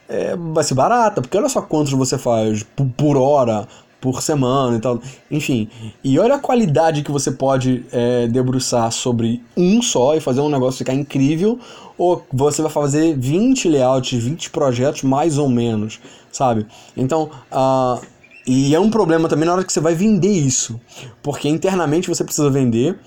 é, 0.08 0.34
vai 0.36 0.64
ser 0.64 0.74
barata, 0.74 1.20
porque 1.20 1.36
olha 1.38 1.48
só 1.48 1.62
quantos 1.62 1.92
você 1.92 2.18
faz 2.18 2.66
por 2.96 3.16
hora, 3.16 3.68
por 4.00 4.22
semana 4.22 4.76
e 4.76 4.80
tal. 4.80 5.00
Enfim, 5.30 5.68
e 6.02 6.18
olha 6.18 6.36
a 6.36 6.38
qualidade 6.38 7.02
que 7.02 7.10
você 7.10 7.30
pode 7.30 7.84
é, 7.92 8.26
debruçar 8.26 8.90
sobre 8.90 9.42
um 9.56 9.82
só 9.82 10.16
e 10.16 10.20
fazer 10.20 10.40
um 10.40 10.48
negócio 10.48 10.78
ficar 10.78 10.94
incrível, 10.94 11.58
ou 11.98 12.24
você 12.32 12.62
vai 12.62 12.70
fazer 12.70 13.16
20 13.16 13.68
layouts, 13.68 14.22
20 14.22 14.50
projetos 14.50 15.02
mais 15.02 15.36
ou 15.36 15.48
menos, 15.48 16.00
sabe? 16.32 16.66
Então, 16.96 17.30
uh, 17.52 18.00
e 18.46 18.74
é 18.74 18.80
um 18.80 18.90
problema 18.90 19.28
também 19.28 19.46
na 19.46 19.52
hora 19.52 19.64
que 19.64 19.72
você 19.72 19.80
vai 19.80 19.94
vender 19.94 20.32
isso, 20.32 20.80
porque 21.22 21.48
internamente 21.48 22.08
você 22.08 22.24
precisa 22.24 22.48
vender. 22.50 22.98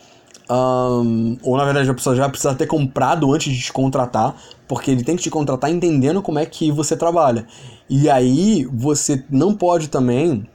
Um, 0.50 1.38
ou 1.42 1.56
na 1.56 1.64
verdade 1.64 1.90
a 1.90 1.94
pessoa 1.94 2.16
já 2.16 2.28
precisa 2.28 2.54
ter 2.54 2.68
comprado 2.68 3.34
antes 3.34 3.52
de 3.52 3.62
te 3.62 3.74
contratar, 3.74 4.36
porque 4.68 4.92
ele 4.92 5.04
tem 5.04 5.16
que 5.16 5.24
te 5.24 5.30
contratar 5.30 5.72
entendendo 5.72 6.22
como 6.22 6.38
é 6.38 6.46
que 6.46 6.72
você 6.72 6.96
trabalha. 6.96 7.48
E 7.90 8.10
aí 8.10 8.68
você 8.72 9.24
não 9.30 9.56
pode 9.56 9.88
também 9.88 10.46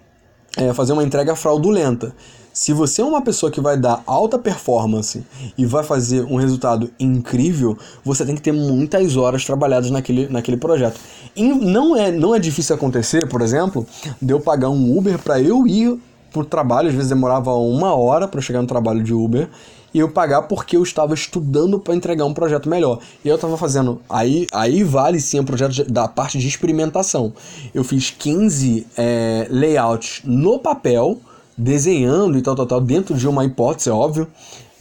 é, 0.58 0.74
fazer 0.74 0.92
uma 0.92 1.04
entrega 1.04 1.34
fraudulenta. 1.34 2.12
Se 2.52 2.72
você 2.72 3.00
é 3.00 3.04
uma 3.04 3.22
pessoa 3.22 3.52
que 3.52 3.60
vai 3.60 3.76
dar 3.76 4.02
alta 4.04 4.36
performance 4.36 5.24
e 5.56 5.64
vai 5.64 5.84
fazer 5.84 6.24
um 6.24 6.34
resultado 6.34 6.90
incrível, 6.98 7.78
você 8.04 8.26
tem 8.26 8.34
que 8.34 8.42
ter 8.42 8.50
muitas 8.50 9.16
horas 9.16 9.44
trabalhadas 9.44 9.90
naquele, 9.90 10.28
naquele 10.28 10.56
projeto. 10.56 10.98
E 11.36 11.44
não 11.44 11.96
é, 11.96 12.10
não 12.10 12.34
é 12.34 12.38
difícil 12.40 12.74
acontecer, 12.74 13.28
por 13.28 13.42
exemplo, 13.42 13.86
de 14.20 14.32
eu 14.32 14.40
pagar 14.40 14.70
um 14.70 14.98
Uber 14.98 15.18
para 15.20 15.40
eu 15.40 15.68
ir 15.68 16.00
pro 16.32 16.44
trabalho, 16.44 16.88
às 16.88 16.94
vezes 16.94 17.08
demorava 17.08 17.54
uma 17.54 17.94
hora 17.94 18.26
para 18.26 18.40
chegar 18.40 18.60
no 18.60 18.66
trabalho 18.66 19.02
de 19.02 19.14
Uber, 19.14 19.48
e 19.92 19.98
eu 19.98 20.08
pagar 20.08 20.42
porque 20.42 20.76
eu 20.76 20.82
estava 20.82 21.14
estudando 21.14 21.78
para 21.78 21.94
entregar 21.94 22.24
um 22.24 22.34
projeto 22.34 22.68
melhor. 22.68 22.98
E 23.24 23.28
eu 23.28 23.36
estava 23.36 23.56
fazendo. 23.56 24.00
Aí, 24.08 24.46
aí 24.52 24.82
vale 24.82 25.20
sim 25.20 25.40
o 25.40 25.44
projeto 25.44 25.84
da 25.90 26.06
parte 26.06 26.38
de 26.38 26.46
experimentação. 26.46 27.32
Eu 27.74 27.82
fiz 27.84 28.10
15 28.10 28.86
é, 28.96 29.46
layouts 29.50 30.22
no 30.24 30.58
papel, 30.58 31.18
desenhando 31.56 32.38
e 32.38 32.42
tal, 32.42 32.54
tal, 32.54 32.66
tal, 32.66 32.80
dentro 32.80 33.14
de 33.14 33.26
uma 33.26 33.44
hipótese, 33.44 33.88
é 33.88 33.92
óbvio. 33.92 34.28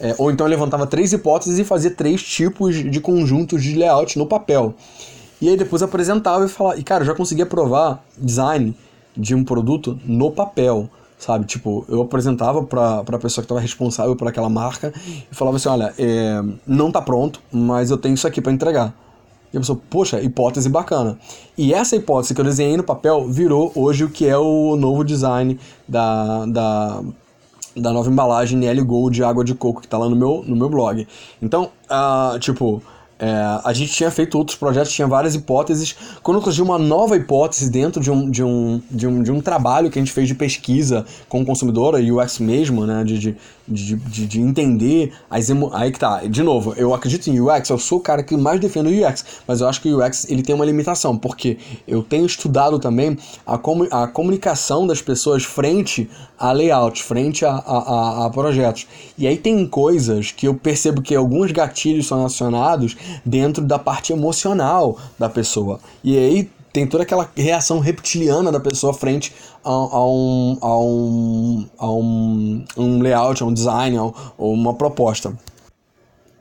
É, 0.00 0.14
ou 0.18 0.30
então 0.30 0.46
eu 0.46 0.50
levantava 0.50 0.86
três 0.86 1.12
hipóteses 1.12 1.58
e 1.58 1.64
fazia 1.64 1.90
três 1.90 2.22
tipos 2.22 2.76
de 2.76 3.00
conjuntos 3.00 3.62
de 3.62 3.74
layout 3.74 4.18
no 4.18 4.26
papel. 4.26 4.74
E 5.40 5.48
aí 5.48 5.56
depois 5.56 5.82
apresentava 5.82 6.44
e 6.44 6.48
falava. 6.48 6.78
E 6.78 6.84
cara, 6.84 7.02
eu 7.02 7.06
já 7.06 7.14
conseguia 7.14 7.46
provar 7.46 8.04
design 8.16 8.76
de 9.16 9.34
um 9.34 9.42
produto 9.42 9.98
no 10.04 10.30
papel 10.30 10.88
sabe? 11.18 11.44
Tipo, 11.44 11.84
eu 11.88 12.00
apresentava 12.00 12.62
pra, 12.62 13.02
pra 13.02 13.18
pessoa 13.18 13.42
que 13.42 13.46
estava 13.46 13.60
responsável 13.60 14.14
por 14.14 14.28
aquela 14.28 14.48
marca 14.48 14.92
e 15.30 15.34
falava 15.34 15.56
assim, 15.56 15.68
olha, 15.68 15.92
é, 15.98 16.42
não 16.66 16.92
tá 16.92 17.02
pronto, 17.02 17.40
mas 17.52 17.90
eu 17.90 17.98
tenho 17.98 18.14
isso 18.14 18.26
aqui 18.26 18.40
para 18.40 18.52
entregar. 18.52 18.94
E 19.52 19.56
a 19.56 19.60
pessoa, 19.60 19.80
poxa, 19.88 20.20
hipótese 20.20 20.68
bacana. 20.68 21.18
E 21.56 21.72
essa 21.72 21.96
hipótese 21.96 22.34
que 22.34 22.40
eu 22.40 22.44
desenhei 22.44 22.76
no 22.76 22.84
papel 22.84 23.26
virou 23.28 23.72
hoje 23.74 24.04
o 24.04 24.10
que 24.10 24.26
é 24.26 24.36
o 24.36 24.76
novo 24.76 25.02
design 25.02 25.58
da, 25.88 26.44
da, 26.46 27.02
da 27.74 27.92
nova 27.92 28.10
embalagem 28.10 28.58
NL 28.58 28.84
Gold 28.84 29.16
de 29.16 29.24
água 29.24 29.42
de 29.42 29.54
coco 29.54 29.80
que 29.80 29.88
tá 29.88 29.96
lá 29.96 30.08
no 30.08 30.14
meu, 30.14 30.44
no 30.46 30.54
meu 30.54 30.68
blog. 30.68 31.06
Então, 31.40 31.70
uh, 31.90 32.38
tipo, 32.38 32.82
é, 33.18 33.60
a 33.64 33.72
gente 33.72 33.92
tinha 33.92 34.10
feito 34.10 34.38
outros 34.38 34.56
projetos, 34.56 34.92
tinha 34.92 35.08
várias 35.08 35.34
hipóteses. 35.34 35.96
Quando 36.22 36.40
surgiu 36.40 36.64
uma 36.64 36.78
nova 36.78 37.16
hipótese 37.16 37.68
dentro 37.68 38.00
de 38.00 38.10
um, 38.10 38.30
de 38.30 38.44
um, 38.44 38.80
de 38.90 39.06
um, 39.06 39.22
de 39.22 39.32
um 39.32 39.40
trabalho 39.40 39.90
que 39.90 39.98
a 39.98 40.02
gente 40.02 40.12
fez 40.12 40.28
de 40.28 40.34
pesquisa 40.34 41.04
com 41.28 41.42
o 41.42 41.44
consumidor, 41.44 41.96
a 41.96 41.98
UX 41.98 42.38
mesmo, 42.38 42.86
né, 42.86 43.02
de, 43.02 43.18
de, 43.18 43.36
de, 43.68 43.96
de, 43.96 44.26
de 44.26 44.40
entender 44.40 45.12
as 45.30 45.50
emo... 45.50 45.70
Aí 45.72 45.92
que 45.92 45.98
tá, 45.98 46.22
de 46.24 46.42
novo, 46.42 46.74
eu 46.76 46.94
acredito 46.94 47.28
em 47.28 47.40
UX, 47.40 47.68
eu 47.68 47.78
sou 47.78 47.98
o 47.98 48.00
cara 48.00 48.22
que 48.22 48.36
mais 48.36 48.60
defendo 48.60 48.88
o 48.88 48.90
UX, 48.90 49.24
mas 49.46 49.60
eu 49.60 49.68
acho 49.68 49.80
que 49.80 49.92
o 49.92 50.04
UX 50.04 50.28
ele 50.28 50.42
tem 50.42 50.54
uma 50.54 50.64
limitação, 50.64 51.16
porque 51.16 51.58
eu 51.86 52.02
tenho 52.02 52.26
estudado 52.26 52.78
também 52.78 53.16
a, 53.46 53.58
comu... 53.58 53.86
a 53.90 54.06
comunicação 54.06 54.86
das 54.86 55.02
pessoas 55.02 55.44
frente 55.44 56.08
a 56.38 56.52
layout, 56.52 57.02
frente 57.02 57.44
a, 57.44 57.50
a, 57.50 58.26
a, 58.26 58.30
projetos. 58.30 58.86
E 59.16 59.26
aí 59.26 59.36
tem 59.36 59.66
coisas 59.66 60.30
que 60.30 60.46
eu 60.46 60.54
percebo 60.54 61.02
que 61.02 61.14
alguns 61.14 61.50
gatilhos 61.50 62.06
são 62.06 62.24
acionados 62.24 62.96
dentro 63.24 63.64
da 63.64 63.78
parte 63.78 64.12
emocional 64.12 64.96
da 65.18 65.28
pessoa. 65.28 65.80
E 66.02 66.16
aí 66.16 66.50
tem 66.72 66.86
toda 66.86 67.02
aquela 67.02 67.30
reação 67.36 67.78
reptiliana 67.78 68.52
da 68.52 68.60
pessoa 68.60 68.92
frente 68.92 69.34
a, 69.64 69.70
a, 69.70 70.06
um, 70.06 70.58
a, 70.60 70.80
um, 70.80 71.68
a 71.78 71.90
um, 71.90 72.64
um 72.76 73.02
layout, 73.02 73.42
a 73.42 73.46
um 73.46 73.52
design, 73.52 73.96
a 73.96 74.02
ou 74.02 74.52
uma 74.52 74.74
proposta. 74.74 75.32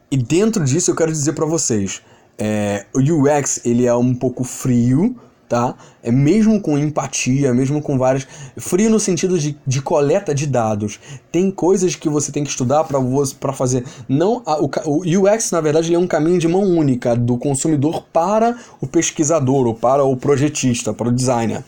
E 0.10 0.18
dentro 0.18 0.64
disso 0.64 0.92
eu 0.92 0.96
quero 0.96 1.12
dizer 1.12 1.34
para 1.34 1.46
vocês, 1.46 2.02
é, 2.38 2.86
o 2.96 3.00
UX 3.00 3.66
ele 3.66 3.86
é 3.86 3.94
um 3.94 4.14
pouco 4.14 4.44
frio, 4.44 5.16
tá? 5.50 5.76
É 6.08 6.12
mesmo 6.12 6.62
com 6.62 6.78
empatia, 6.78 7.53
mesmo 7.53 7.82
com 7.82 7.97
várias. 7.97 8.26
Frio 8.55 8.89
no 8.89 8.97
sentido 8.97 9.38
de, 9.38 9.58
de 9.68 9.82
coleta 9.82 10.34
de 10.34 10.47
dados. 10.47 11.01
Tem 11.30 11.51
coisas 11.51 11.95
que 11.95 12.08
você 12.08 12.32
tem 12.32 12.45
que 12.45 12.49
estudar 12.49 12.86
para 12.86 13.51
fazer. 13.51 13.84
Não 14.08 14.41
a, 14.45 14.58
o, 14.58 14.72
o 14.86 15.01
UX, 15.01 15.51
na 15.51 15.60
verdade, 15.60 15.93
é 15.93 15.99
um 15.99 16.08
caminho 16.08 16.39
de 16.39 16.47
mão 16.47 16.64
única 16.64 17.14
do 17.14 17.38
consumidor 17.38 18.05
para 18.14 18.58
o 18.80 18.88
pesquisador, 18.88 19.68
ou 19.68 19.74
para 19.74 20.01
o 20.05 20.16
projetista, 20.16 20.93
para 20.93 21.10
o 21.10 21.12
designer. 21.12 21.62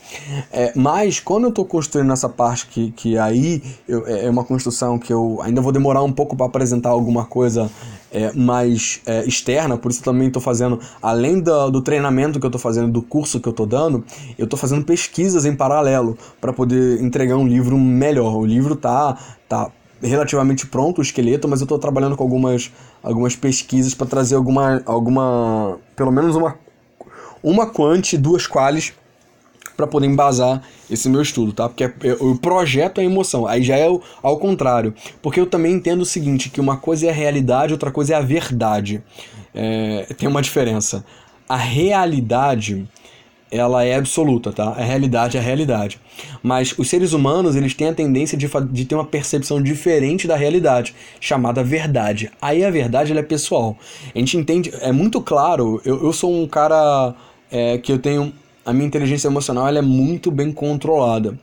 É, 0.53 0.71
mas 0.73 1.19
quando 1.19 1.43
eu 1.43 1.49
estou 1.49 1.65
construindo 1.65 2.13
essa 2.13 2.29
parte 2.29 2.67
que, 2.67 2.91
que 2.91 3.17
aí 3.17 3.61
eu, 3.85 4.07
é, 4.07 4.27
é 4.27 4.29
uma 4.29 4.45
construção 4.45 4.97
que 4.97 5.11
eu 5.11 5.41
ainda 5.41 5.59
vou 5.59 5.73
demorar 5.73 6.01
um 6.01 6.13
pouco 6.13 6.33
para 6.33 6.45
apresentar 6.45 6.91
alguma 6.91 7.25
coisa 7.25 7.69
é, 8.11 8.31
mais 8.33 9.01
é, 9.05 9.25
externa, 9.25 9.77
por 9.77 9.91
isso 9.91 10.03
também 10.03 10.27
estou 10.27 10.41
fazendo, 10.41 10.79
além 11.01 11.39
do, 11.39 11.69
do 11.69 11.81
treinamento 11.81 12.39
que 12.39 12.45
eu 12.45 12.49
estou 12.49 12.59
fazendo, 12.59 12.91
do 12.91 13.01
curso 13.01 13.39
que 13.39 13.47
eu 13.47 13.51
estou 13.51 13.65
dando, 13.65 14.03
eu 14.37 14.45
estou 14.45 14.57
fazendo 14.57 14.85
pesquisas 14.85 15.45
em 15.45 15.55
paralelo 15.55 16.17
para 16.39 16.53
poder 16.53 17.01
entregar 17.01 17.37
um 17.37 17.47
livro 17.47 17.77
melhor. 17.77 18.35
O 18.35 18.45
livro 18.45 18.75
tá, 18.75 19.17
tá 19.47 19.71
relativamente 20.01 20.65
pronto, 20.67 20.99
o 20.99 21.01
esqueleto, 21.01 21.47
mas 21.47 21.61
eu 21.61 21.65
estou 21.65 21.79
trabalhando 21.79 22.15
com 22.15 22.23
algumas, 22.23 22.71
algumas 23.03 23.35
pesquisas 23.35 23.93
para 23.93 24.07
trazer 24.07 24.35
alguma, 24.35 24.81
alguma, 24.85 25.77
pelo 25.95 26.11
menos 26.11 26.35
uma, 26.35 26.57
uma 27.43 27.67
quant, 27.67 28.13
duas 28.17 28.47
quales 28.47 28.93
para 29.79 29.87
poder 29.87 30.07
embasar 30.07 30.61
esse 30.91 31.07
meu 31.07 31.21
estudo, 31.21 31.53
tá? 31.53 31.69
Porque 31.69 31.85
é, 31.85 31.93
o 32.19 32.37
projeto 32.37 32.99
é 32.99 33.05
emoção, 33.05 33.47
aí 33.47 33.63
já 33.63 33.77
é 33.77 33.87
ao 34.21 34.37
contrário. 34.37 34.93
Porque 35.21 35.39
eu 35.39 35.45
também 35.45 35.73
entendo 35.73 36.01
o 36.01 36.05
seguinte, 36.05 36.49
que 36.49 36.59
uma 36.59 36.75
coisa 36.75 37.07
é 37.07 37.09
a 37.09 37.13
realidade, 37.13 37.71
outra 37.71 37.89
coisa 37.89 38.13
é 38.13 38.17
a 38.17 38.21
verdade. 38.21 39.01
É, 39.55 40.05
tem 40.17 40.27
uma 40.27 40.41
diferença. 40.41 41.05
A 41.47 41.55
realidade, 41.55 42.85
ela 43.51 43.83
é 43.83 43.95
absoluta, 43.95 44.51
tá? 44.51 44.69
A 44.69 44.83
realidade 44.83 45.37
é 45.37 45.39
a 45.39 45.43
realidade. 45.43 45.99
Mas 46.43 46.73
os 46.77 46.89
seres 46.89 47.13
humanos, 47.13 47.55
eles 47.55 47.73
têm 47.73 47.89
a 47.89 47.93
tendência 47.93 48.37
de, 48.37 48.47
de 48.71 48.85
ter 48.85 48.95
uma 48.95 49.05
percepção 49.05 49.61
diferente 49.61 50.27
da 50.27 50.35
realidade, 50.35 50.95
chamada 51.19 51.63
verdade. 51.63 52.31
Aí 52.41 52.63
a 52.63 52.69
verdade, 52.69 53.11
ela 53.11 53.21
é 53.21 53.23
pessoal. 53.23 53.77
A 54.13 54.19
gente 54.19 54.37
entende, 54.37 54.71
é 54.81 54.91
muito 54.91 55.21
claro, 55.21 55.81
eu, 55.83 56.03
eu 56.03 56.13
sou 56.13 56.31
um 56.31 56.47
cara 56.47 57.13
é, 57.51 57.77
que 57.77 57.91
eu 57.91 57.99
tenho 57.99 58.31
a 58.65 58.73
minha 58.73 58.85
inteligência 58.85 59.27
emocional 59.27 59.67
ela 59.67 59.79
é 59.79 59.81
muito 59.81 60.29
bem 60.29 60.51
controlada. 60.51 61.37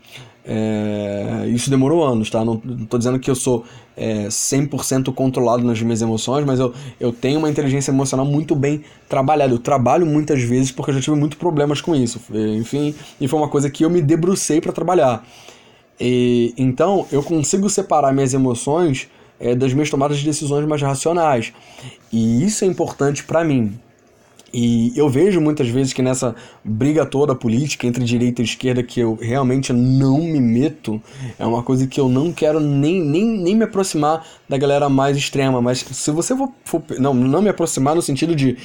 É, 0.48 1.48
isso 1.48 1.68
demorou 1.68 2.04
anos, 2.04 2.30
tá? 2.30 2.44
Não, 2.44 2.62
estou 2.82 2.98
dizendo 2.98 3.18
que 3.18 3.28
eu 3.28 3.34
sou 3.34 3.64
é, 3.96 4.28
100% 4.28 5.12
controlado 5.12 5.64
nas 5.64 5.82
minhas 5.82 6.00
emoções, 6.00 6.44
mas 6.44 6.60
eu, 6.60 6.72
eu 7.00 7.12
tenho 7.12 7.38
uma 7.40 7.50
inteligência 7.50 7.90
emocional 7.90 8.24
muito 8.24 8.54
bem 8.54 8.84
trabalhada. 9.08 9.52
Eu 9.52 9.58
trabalho 9.58 10.06
muitas 10.06 10.40
vezes 10.42 10.70
porque 10.70 10.92
eu 10.92 10.94
já 10.94 11.00
tive 11.00 11.16
muitos 11.16 11.36
problemas 11.36 11.80
com 11.80 11.96
isso. 11.96 12.20
Enfim, 12.56 12.94
e 13.20 13.26
foi 13.26 13.38
uma 13.38 13.48
coisa 13.48 13.68
que 13.68 13.84
eu 13.84 13.90
me 13.90 14.00
debrucei 14.00 14.60
para 14.60 14.72
trabalhar. 14.72 15.26
E, 15.98 16.54
então, 16.56 17.06
eu 17.10 17.22
consigo 17.22 17.68
separar 17.68 18.12
minhas 18.12 18.32
emoções 18.32 19.08
é, 19.40 19.54
das 19.54 19.72
minhas 19.72 19.90
tomadas 19.90 20.18
de 20.18 20.24
decisões 20.24 20.66
mais 20.66 20.80
racionais. 20.80 21.52
E 22.12 22.44
isso 22.44 22.64
é 22.64 22.68
importante 22.68 23.24
para 23.24 23.42
mim. 23.42 23.78
E 24.58 24.90
eu 24.96 25.06
vejo 25.06 25.38
muitas 25.38 25.68
vezes 25.68 25.92
que 25.92 26.00
nessa 26.00 26.34
briga 26.64 27.04
toda 27.04 27.34
política 27.34 27.86
entre 27.86 28.02
direita 28.02 28.40
e 28.40 28.44
esquerda 28.46 28.82
que 28.82 28.98
eu 28.98 29.18
realmente 29.20 29.70
não 29.70 30.16
me 30.16 30.40
meto, 30.40 30.98
é 31.38 31.44
uma 31.44 31.62
coisa 31.62 31.86
que 31.86 32.00
eu 32.00 32.08
não 32.08 32.32
quero 32.32 32.58
nem, 32.58 33.04
nem, 33.04 33.22
nem 33.22 33.54
me 33.54 33.64
aproximar 33.64 34.26
da 34.48 34.56
galera 34.56 34.88
mais 34.88 35.14
extrema. 35.14 35.60
Mas 35.60 35.80
se 35.80 36.10
você 36.10 36.34
for, 36.34 36.50
for 36.64 36.82
não, 36.98 37.12
não 37.12 37.42
me 37.42 37.50
aproximar 37.50 37.94
no 37.94 38.00
sentido 38.00 38.34
de, 38.34 38.56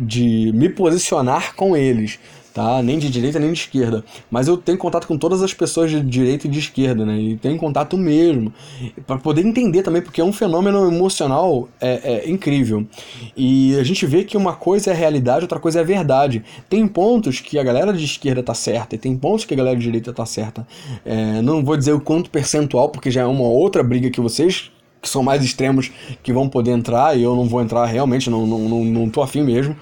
de 0.00 0.50
me 0.52 0.68
posicionar 0.68 1.54
com 1.54 1.76
eles, 1.76 2.18
tá? 2.56 2.82
Nem 2.82 2.98
de 2.98 3.10
direita 3.10 3.38
nem 3.38 3.52
de 3.52 3.58
esquerda. 3.58 4.02
Mas 4.30 4.48
eu 4.48 4.56
tenho 4.56 4.78
contato 4.78 5.06
com 5.06 5.18
todas 5.18 5.42
as 5.42 5.52
pessoas 5.52 5.90
de 5.90 6.00
direita 6.00 6.46
e 6.46 6.50
de 6.50 6.58
esquerda, 6.58 7.04
né? 7.04 7.20
E 7.20 7.36
tenho 7.36 7.58
contato 7.58 7.98
mesmo. 7.98 8.50
para 9.06 9.18
poder 9.18 9.44
entender 9.44 9.82
também, 9.82 10.00
porque 10.00 10.22
é 10.22 10.24
um 10.24 10.32
fenômeno 10.32 10.88
emocional 10.88 11.68
é, 11.78 12.24
é, 12.24 12.30
incrível. 12.30 12.86
E 13.36 13.76
a 13.78 13.84
gente 13.84 14.06
vê 14.06 14.24
que 14.24 14.38
uma 14.38 14.54
coisa 14.54 14.90
é 14.90 14.94
realidade, 14.94 15.42
outra 15.42 15.60
coisa 15.60 15.82
é 15.82 15.84
verdade. 15.84 16.42
Tem 16.66 16.88
pontos 16.88 17.40
que 17.40 17.58
a 17.58 17.62
galera 17.62 17.92
de 17.92 18.06
esquerda 18.06 18.42
tá 18.42 18.54
certa 18.54 18.94
e 18.94 18.98
tem 18.98 19.14
pontos 19.14 19.44
que 19.44 19.52
a 19.52 19.56
galera 19.56 19.76
de 19.76 19.82
direita 19.82 20.10
tá 20.10 20.24
certa. 20.24 20.66
É, 21.04 21.42
não 21.42 21.62
vou 21.62 21.76
dizer 21.76 21.92
o 21.92 22.00
quanto 22.00 22.30
percentual, 22.30 22.88
porque 22.88 23.10
já 23.10 23.20
é 23.20 23.26
uma 23.26 23.44
outra 23.44 23.82
briga 23.82 24.08
que 24.08 24.20
vocês 24.20 24.70
que 25.02 25.10
são 25.10 25.22
mais 25.22 25.44
extremos 25.44 25.92
que 26.22 26.32
vão 26.32 26.48
poder 26.48 26.70
entrar, 26.70 27.16
e 27.16 27.22
eu 27.22 27.36
não 27.36 27.44
vou 27.44 27.60
entrar 27.60 27.84
realmente, 27.84 28.30
não, 28.30 28.46
não, 28.46 28.58
não, 28.60 28.84
não 28.84 29.10
tô 29.10 29.22
afim 29.22 29.42
mesmo. 29.42 29.76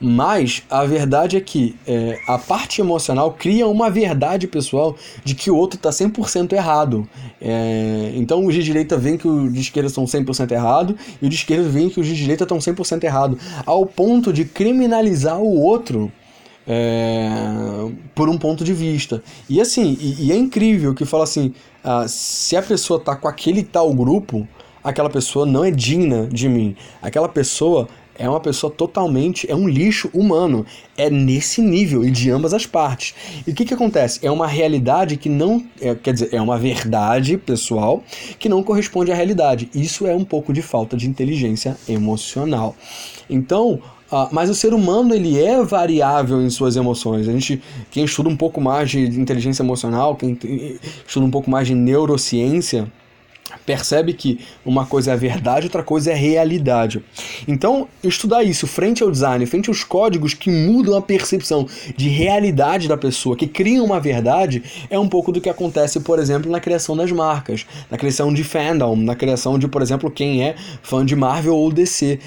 Mas 0.00 0.62
a 0.70 0.84
verdade 0.84 1.36
é 1.36 1.40
que 1.40 1.74
é, 1.86 2.18
a 2.28 2.38
parte 2.38 2.80
emocional 2.80 3.32
cria 3.32 3.66
uma 3.66 3.90
verdade 3.90 4.46
pessoal 4.46 4.96
de 5.24 5.34
que 5.34 5.50
o 5.50 5.56
outro 5.56 5.76
está 5.76 5.90
100% 5.90 6.52
errado. 6.52 7.08
É, 7.40 8.12
então 8.14 8.44
os 8.46 8.54
de 8.54 8.62
direita 8.62 8.96
veem 8.96 9.18
que 9.18 9.26
os 9.26 9.52
de 9.52 9.60
esquerda 9.60 9.88
estão 9.88 10.04
100% 10.04 10.52
errado 10.52 10.96
e 11.20 11.24
os 11.24 11.30
de 11.30 11.36
esquerda 11.36 11.68
veem 11.68 11.90
que 11.90 11.98
os 11.98 12.06
de 12.06 12.14
direita 12.14 12.44
estão 12.44 12.58
100% 12.58 13.02
errado. 13.04 13.38
Ao 13.66 13.84
ponto 13.84 14.32
de 14.32 14.44
criminalizar 14.44 15.40
o 15.40 15.60
outro. 15.60 16.12
É, 16.70 17.30
por 18.14 18.28
um 18.28 18.36
ponto 18.36 18.62
de 18.62 18.74
vista. 18.74 19.22
E 19.48 19.58
assim, 19.58 19.96
e, 19.98 20.26
e 20.26 20.32
é 20.32 20.36
incrível 20.36 20.94
que 20.94 21.06
fala 21.06 21.24
assim: 21.24 21.54
ah, 21.82 22.04
se 22.06 22.54
a 22.56 22.62
pessoa 22.62 23.00
tá 23.00 23.16
com 23.16 23.26
aquele 23.26 23.62
tal 23.62 23.90
grupo, 23.94 24.46
aquela 24.84 25.08
pessoa 25.08 25.46
não 25.46 25.64
é 25.64 25.70
digna 25.70 26.26
de 26.26 26.46
mim. 26.46 26.76
Aquela 27.00 27.26
pessoa 27.28 27.88
é 28.18 28.28
uma 28.28 28.40
pessoa 28.40 28.70
totalmente. 28.70 29.50
É 29.50 29.54
um 29.54 29.68
lixo 29.68 30.10
humano. 30.12 30.66
É 30.96 31.08
nesse 31.08 31.62
nível 31.62 32.04
e 32.04 32.10
de 32.10 32.30
ambas 32.30 32.52
as 32.52 32.66
partes. 32.66 33.14
E 33.46 33.50
o 33.52 33.54
que, 33.54 33.64
que 33.64 33.72
acontece? 33.72 34.18
É 34.22 34.30
uma 34.30 34.46
realidade 34.46 35.16
que 35.16 35.28
não. 35.28 35.64
É, 35.80 35.94
quer 35.94 36.12
dizer, 36.12 36.30
é 36.32 36.42
uma 36.42 36.58
verdade 36.58 37.38
pessoal 37.38 38.02
que 38.38 38.48
não 38.48 38.62
corresponde 38.62 39.12
à 39.12 39.14
realidade. 39.14 39.70
Isso 39.72 40.06
é 40.06 40.14
um 40.14 40.24
pouco 40.24 40.52
de 40.52 40.60
falta 40.60 40.96
de 40.96 41.08
inteligência 41.08 41.76
emocional. 41.88 42.74
Então. 43.30 43.80
Uh, 44.10 44.26
mas 44.32 44.48
o 44.48 44.54
ser 44.54 44.72
humano 44.72 45.14
ele 45.14 45.38
é 45.38 45.62
variável 45.62 46.40
em 46.40 46.48
suas 46.48 46.76
emoções. 46.76 47.28
A 47.28 47.32
gente, 47.32 47.62
quem 47.90 48.06
estuda 48.06 48.30
um 48.30 48.36
pouco 48.38 48.58
mais 48.58 48.90
de 48.90 49.00
inteligência 49.20 49.62
emocional, 49.62 50.16
quem 50.16 50.32
estuda 51.06 51.26
um 51.26 51.30
pouco 51.30 51.50
mais 51.50 51.66
de 51.66 51.74
neurociência, 51.74 52.90
percebe 53.68 54.14
que 54.14 54.40
uma 54.64 54.86
coisa 54.86 55.12
é 55.12 55.16
verdade, 55.16 55.66
outra 55.66 55.82
coisa 55.82 56.10
é 56.10 56.14
realidade. 56.14 57.04
Então, 57.46 57.86
estudar 58.02 58.42
isso 58.42 58.66
frente 58.66 59.02
ao 59.02 59.10
design, 59.10 59.44
frente 59.44 59.68
aos 59.68 59.84
códigos 59.84 60.32
que 60.32 60.50
mudam 60.50 60.96
a 60.96 61.02
percepção 61.02 61.66
de 61.94 62.08
realidade 62.08 62.88
da 62.88 62.96
pessoa, 62.96 63.36
que 63.36 63.46
criam 63.46 63.84
uma 63.84 64.00
verdade, 64.00 64.62
é 64.88 64.98
um 64.98 65.06
pouco 65.06 65.30
do 65.30 65.38
que 65.38 65.50
acontece, 65.50 66.00
por 66.00 66.18
exemplo, 66.18 66.50
na 66.50 66.60
criação 66.60 66.96
das 66.96 67.12
marcas, 67.12 67.66
na 67.90 67.98
criação 67.98 68.32
de 68.32 68.42
fandom, 68.42 68.96
na 68.96 69.14
criação 69.14 69.58
de, 69.58 69.68
por 69.68 69.82
exemplo, 69.82 70.10
quem 70.10 70.42
é 70.42 70.54
fã 70.82 71.04
de 71.04 71.14
Marvel 71.14 71.54
ou 71.54 71.70
DC, 71.70 72.18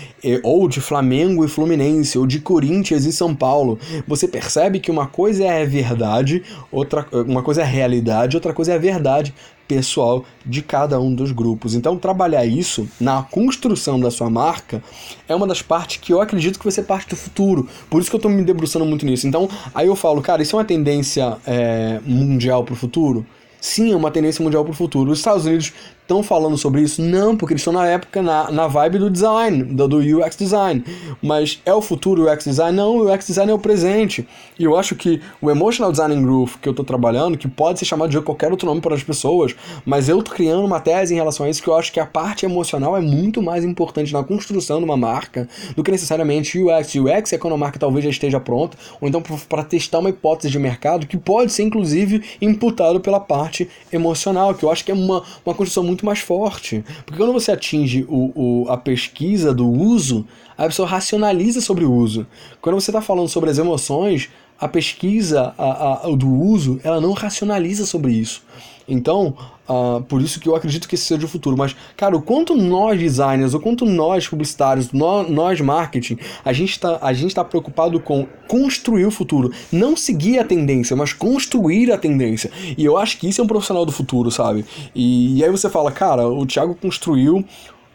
ou 0.44 0.68
de 0.68 0.80
Flamengo 0.80 1.44
e 1.44 1.48
Fluminense, 1.48 2.20
ou 2.20 2.28
de 2.28 2.40
Corinthians 2.40 3.04
e 3.06 3.12
São 3.12 3.34
Paulo. 3.34 3.80
Você 4.08 4.28
percebe 4.28 4.80
que 4.80 4.92
uma 4.92 5.08
coisa 5.08 5.44
é 5.44 5.66
verdade, 5.66 6.44
outra 6.72 7.04
uma 7.26 7.42
coisa 7.42 7.64
é 7.64 7.66
realidade, 7.66 8.38
outra 8.38 8.54
coisa 8.54 8.74
é 8.74 8.78
verdade 8.78 9.34
pessoal 9.72 10.26
de 10.46 10.62
cada 10.62 11.00
um 11.00 11.16
dos 11.16 11.32
grupos. 11.32 11.76
Então, 11.76 11.98
trabalhar 11.98 12.46
isso 12.46 12.90
na 13.00 13.24
construção 13.24 13.98
da 13.98 14.12
sua 14.12 14.30
marca 14.30 14.84
é 15.30 15.34
uma 15.34 15.48
das 15.48 15.62
partes 15.62 15.96
que 15.96 16.12
eu 16.12 16.20
acredito 16.20 16.60
que 16.60 16.66
vai 16.66 16.74
ser 16.74 16.84
parte 16.84 17.12
do 17.12 17.16
futuro. 17.16 17.70
Por 17.90 18.02
isso 18.02 18.10
que 18.10 18.16
eu 18.16 18.18
estou 18.18 18.30
me 18.30 18.44
debruçando 18.44 18.86
muito 18.86 19.06
nisso. 19.06 19.26
Então, 19.26 19.48
aí 19.74 19.88
eu 19.88 19.96
falo, 19.96 20.22
cara, 20.22 20.42
isso 20.42 20.58
é 20.58 20.60
uma 20.60 20.66
tendência 20.66 21.38
é, 21.48 22.02
mundial 22.06 22.66
para 22.66 22.74
o 22.74 22.76
futuro? 22.76 23.26
Sim, 23.62 23.94
é 23.94 23.96
uma 23.96 24.12
tendência 24.12 24.44
mundial 24.44 24.66
para 24.66 24.72
o 24.72 24.76
futuro. 24.76 25.12
Os 25.12 25.20
Estados 25.20 25.46
Unidos 25.46 25.72
estão 26.12 26.22
falando 26.22 26.58
sobre 26.58 26.82
isso? 26.82 27.02
Não, 27.02 27.38
porque 27.38 27.54
eles 27.54 27.62
estão 27.62 27.74
na 27.74 27.88
época, 27.88 28.22
na, 28.22 28.52
na 28.52 28.68
vibe 28.68 29.00
do 29.00 29.10
design, 29.10 29.64
do, 29.64 29.88
do 29.88 29.98
UX 29.98 30.36
design. 30.36 30.84
Mas 31.22 31.62
é 31.66 31.74
o 31.74 31.82
futuro 31.82 32.24
o 32.24 32.32
UX 32.32 32.44
design? 32.44 32.76
Não, 32.76 32.98
o 32.98 33.14
UX 33.14 33.28
design 33.28 33.50
é 33.50 33.56
o 33.56 33.60
presente. 33.60 34.28
E 34.60 34.66
eu 34.66 34.78
acho 34.78 34.94
que 34.96 35.22
o 35.42 35.50
Emotional 35.50 35.92
Design 35.92 36.22
Groove 36.22 36.58
que 36.62 36.68
eu 36.68 36.72
estou 36.72 36.86
trabalhando, 36.86 37.38
que 37.38 37.48
pode 37.48 37.80
ser 37.80 37.86
chamado 37.86 38.10
de 38.10 38.20
qualquer 38.22 38.52
outro 38.52 38.68
nome 38.68 38.82
para 38.82 38.94
as 38.94 39.04
pessoas, 39.04 39.56
mas 39.86 40.10
eu 40.10 40.20
estou 40.20 40.36
criando 40.36 40.66
uma 40.66 40.80
tese 40.80 41.14
em 41.14 41.18
relação 41.18 41.46
a 41.46 41.50
isso 41.50 41.64
que 41.64 41.70
eu 41.70 41.76
acho 41.76 41.92
que 41.92 42.00
a 42.00 42.06
parte 42.06 42.46
emocional 42.46 42.98
é 42.98 43.02
muito 43.02 43.42
mais 43.42 43.64
importante 43.64 44.12
na 44.12 44.24
construção 44.24 44.80
de 44.80 44.84
uma 44.84 44.98
marca 44.98 45.48
do 45.76 45.84
que 45.84 45.92
necessariamente 45.92 46.62
UX. 46.62 46.96
UX 46.96 47.34
é 47.34 47.38
quando 47.38 47.54
a 47.54 47.58
marca 47.58 47.80
talvez 47.80 48.04
já 48.04 48.12
esteja 48.12 48.40
pronta, 48.40 48.78
ou 49.00 49.08
então 49.08 49.24
para 49.48 49.64
testar 49.64 50.00
uma 50.00 50.10
hipótese 50.10 50.50
de 50.50 50.60
mercado 50.60 51.08
que 51.08 51.18
pode 51.18 51.54
ser 51.54 51.64
inclusive 51.64 52.22
imputado 52.42 53.00
pela 53.00 53.20
parte 53.20 53.70
emocional, 53.92 54.54
que 54.54 54.66
eu 54.66 54.72
acho 54.72 54.84
que 54.84 54.92
é 54.92 54.94
uma, 54.94 55.24
uma 55.46 55.56
construção 55.56 55.84
muito 55.84 56.01
muito 56.02 56.06
mais 56.06 56.20
forte. 56.20 56.84
Porque 57.06 57.22
quando 57.22 57.34
você 57.34 57.52
atinge 57.52 58.06
o, 58.10 58.64
o, 58.64 58.70
a 58.70 58.78
pesquisa 58.78 59.54
do 59.54 59.68
uso, 59.68 60.26
a 60.58 60.66
pessoa 60.66 60.88
racionaliza 60.88 61.62
sobre 61.62 61.86
o 61.86 61.94
uso. 61.94 62.28
Quando 62.60 62.80
você 62.80 62.92
está 62.92 63.02
falando 63.02 63.28
sobre 63.28 63.50
as 63.50 63.58
emoções, 63.58 64.30
a 64.60 64.68
pesquisa 64.68 65.54
a, 65.58 66.08
a, 66.08 66.16
do 66.16 66.30
uso, 66.30 66.80
ela 66.84 67.00
não 67.00 67.14
racionaliza 67.14 67.86
sobre 67.86 68.14
isso. 68.14 68.44
Então, 68.88 69.36
uh, 69.70 70.02
por 70.04 70.22
isso 70.22 70.40
que 70.40 70.48
eu 70.48 70.56
acredito 70.56 70.88
que 70.88 70.96
esse 70.96 71.06
seja 71.06 71.26
o 71.26 71.30
futuro. 71.30 71.58
Mas, 71.58 71.76
cara, 71.96 72.16
o 72.16 72.22
quanto 72.22 72.56
nós 72.56 73.00
designers, 73.00 73.54
o 73.54 73.60
quanto 73.60 73.86
nós 73.86 74.28
publicitários, 74.28 74.92
nós, 74.92 75.30
nós 75.30 75.62
marketing, 75.62 76.18
a 76.44 76.54
gente 76.54 76.72
está 76.72 77.00
tá 77.00 77.44
preocupado 77.44 78.00
com 78.00 78.28
construir 78.48 79.06
o 79.06 79.12
futuro. 79.12 79.52
Não 79.72 79.96
seguir 79.96 80.40
a 80.40 80.44
tendência, 80.44 80.96
mas 80.96 81.14
construir 81.14 81.92
a 81.92 81.98
tendência. 81.98 82.52
E 82.78 82.84
eu 82.84 82.98
acho 82.98 83.18
que 83.18 83.28
isso 83.28 83.42
é 83.42 83.44
um 83.44 83.48
profissional 83.48 83.86
do 83.86 83.92
futuro, 83.92 84.32
sabe? 84.32 84.66
E, 84.96 85.38
e 85.38 85.44
aí 85.44 85.50
você 85.50 85.70
fala, 85.70 85.92
cara, 85.92 86.28
o 86.28 86.46
Thiago 86.46 86.76
construiu. 86.76 87.46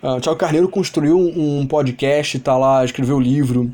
Uh, 0.02 0.16
o 0.16 0.20
Thiago 0.20 0.38
Carneiro 0.38 0.68
construiu 0.68 1.18
um 1.18 1.66
podcast, 1.66 2.38
tá 2.38 2.56
lá, 2.56 2.84
escreveu 2.84 3.18
livro 3.18 3.72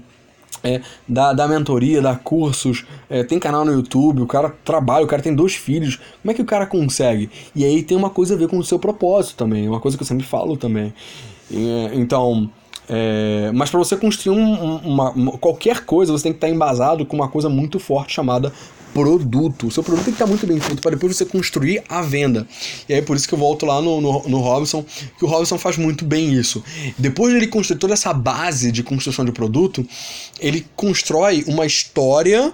é, 0.63 0.81
dá, 1.09 1.33
dá 1.33 1.49
mentoria, 1.49 2.01
dá 2.01 2.15
cursos, 2.15 2.85
é, 3.11 3.25
tem 3.25 3.39
canal 3.39 3.65
no 3.65 3.73
YouTube, 3.73 4.23
o 4.23 4.27
cara 4.27 4.55
trabalha, 4.65 5.05
o 5.05 5.09
cara 5.09 5.23
tem 5.23 5.35
dois 5.35 5.55
filhos. 5.55 5.99
Como 6.21 6.31
é 6.31 6.35
que 6.35 6.43
o 6.43 6.47
cara 6.47 6.67
consegue? 6.67 7.31
E 7.55 7.65
aí 7.65 7.83
tem 7.83 7.97
uma 7.97 8.11
coisa 8.11 8.35
a 8.35 8.37
ver 8.37 8.49
com 8.49 8.59
o 8.59 8.65
seu 8.65 8.79
propósito 8.79 9.37
também, 9.37 9.69
uma 9.69 9.81
coisa 9.81 9.97
que 9.97 10.03
eu 10.03 10.07
sempre 10.07 10.25
falo 10.25 10.57
também. 10.57 10.93
É, 11.53 11.91
então, 11.95 12.51
é, 12.89 13.51
mas 13.55 13.71
para 13.71 13.79
você 13.79 13.97
construir 13.97 14.37
um, 14.37 14.77
uma, 14.79 15.11
uma, 15.11 15.33
qualquer 15.39 15.85
coisa, 15.85 16.13
você 16.13 16.25
tem 16.25 16.33
que 16.33 16.39
estar 16.39 16.49
embasado 16.49 17.07
com 17.07 17.17
uma 17.17 17.29
coisa 17.29 17.49
muito 17.49 17.79
forte 17.79 18.15
chamada 18.15 18.53
produto. 18.93 19.67
O 19.67 19.71
seu 19.71 19.83
produto 19.83 20.05
tem 20.05 20.13
que 20.13 20.17
estar 20.23 20.27
muito 20.27 20.47
bem 20.47 20.61
feito 20.61 20.83
para 20.83 20.93
depois 20.93 21.17
você 21.17 21.25
construir 21.25 21.83
a 21.89 22.03
venda. 22.03 22.47
E 22.89 22.95
aí 22.95 23.01
é 23.01 23.03
por 23.03 23.17
isso 23.17 23.27
que 23.27 23.35
eu 23.35 23.39
volto 23.39 23.67
lá 23.67 23.81
no, 23.81 24.01
no, 24.01 24.29
no 24.29 24.39
Robson, 24.41 24.85
que 25.19 25.25
o 25.25 25.29
Robson 25.29 25.59
faz 25.59 25.77
muito 25.77 26.05
bem 26.05 26.33
isso. 26.33 26.63
Depois 26.99 27.33
de 27.33 27.39
ele 27.39 27.47
construir 27.47 27.79
toda 27.79 27.95
essa 27.95 28.13
base 28.13 28.71
de 28.71 28.83
construção 28.83 29.25
de 29.25 29.33
produto, 29.33 29.87
ele 30.41 30.67
constrói 30.77 31.45
uma 31.47 31.67
história 31.67 32.53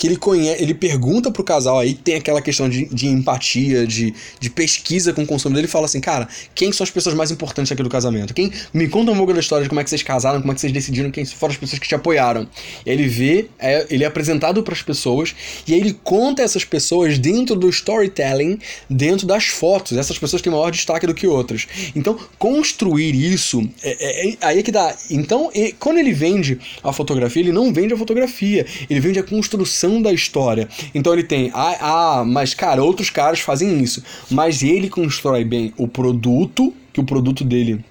que 0.00 0.06
ele 0.06 0.16
conhece, 0.16 0.62
ele 0.62 0.72
pergunta 0.72 1.30
pro 1.30 1.44
casal 1.44 1.78
aí, 1.78 1.92
tem 1.92 2.14
aquela 2.14 2.40
questão 2.40 2.70
de, 2.70 2.86
de 2.86 3.06
empatia, 3.06 3.86
de, 3.86 4.14
de 4.40 4.48
pesquisa 4.48 5.12
com 5.12 5.24
o 5.24 5.26
consumidor, 5.26 5.60
ele 5.60 5.68
fala 5.68 5.84
assim, 5.84 6.00
cara, 6.00 6.26
quem 6.54 6.72
são 6.72 6.84
as 6.84 6.90
pessoas 6.90 7.14
mais 7.14 7.30
importantes 7.30 7.70
aqui 7.70 7.82
do 7.82 7.90
casamento? 7.90 8.32
Quem 8.32 8.50
me 8.72 8.88
conta 8.88 9.12
um 9.12 9.16
pouco 9.16 9.34
da 9.34 9.40
história 9.40 9.64
de 9.64 9.68
como 9.68 9.78
é 9.78 9.84
que 9.84 9.90
vocês 9.90 10.02
casaram, 10.02 10.40
como 10.40 10.52
é 10.52 10.54
que 10.54 10.62
vocês 10.62 10.72
decidiram, 10.72 11.10
quem 11.10 11.26
foram 11.26 11.52
as 11.52 11.58
pessoas 11.58 11.78
que 11.78 11.86
te 11.86 11.94
apoiaram. 11.94 12.48
E 12.86 12.88
ele 12.88 13.06
vê, 13.08 13.50
é, 13.58 13.86
ele 13.90 14.02
é 14.02 14.06
apresentado 14.06 14.62
para 14.62 14.72
as 14.72 14.80
pessoas 14.80 15.34
e 15.66 15.74
aí 15.74 15.80
ele 15.80 15.92
conta 16.02 16.40
essas 16.40 16.64
pessoas 16.64 17.18
dentro 17.18 17.54
do 17.54 17.68
storytelling, 17.68 18.58
dentro 18.88 19.26
das 19.26 19.48
fotos. 19.48 19.98
Essas 19.98 20.18
pessoas 20.18 20.40
têm 20.40 20.50
maior 20.50 20.70
destaque 20.70 21.06
do 21.06 21.12
que 21.12 21.26
outras. 21.26 21.68
Então, 21.94 22.18
construir 22.38 23.14
isso, 23.14 23.68
é, 23.82 24.28
é, 24.28 24.30
é 24.30 24.36
aí 24.40 24.60
é 24.60 24.62
que 24.62 24.72
dá. 24.72 24.96
Então, 25.10 25.50
quando 25.78 25.98
ele 25.98 26.14
vende 26.14 26.58
a 26.82 26.90
fotografia, 26.90 27.42
ele 27.42 27.52
não 27.52 27.70
vende 27.70 27.92
a 27.92 27.98
fotografia, 27.98 28.64
ele 28.88 28.98
vende 28.98 29.18
a 29.18 29.22
construção 29.22 29.89
da 30.02 30.12
história. 30.12 30.68
Então 30.94 31.14
ele 31.14 31.24
tem, 31.24 31.50
ah, 31.54 31.76
ah, 32.20 32.24
mas 32.24 32.52
cara, 32.52 32.82
outros 32.82 33.08
caras 33.08 33.40
fazem 33.40 33.82
isso. 33.82 34.02
Mas 34.30 34.62
ele 34.62 34.90
constrói 34.90 35.42
bem 35.42 35.72
o 35.78 35.88
produto, 35.88 36.74
que 36.92 37.00
o 37.00 37.04
produto 37.04 37.42
dele 37.42 37.82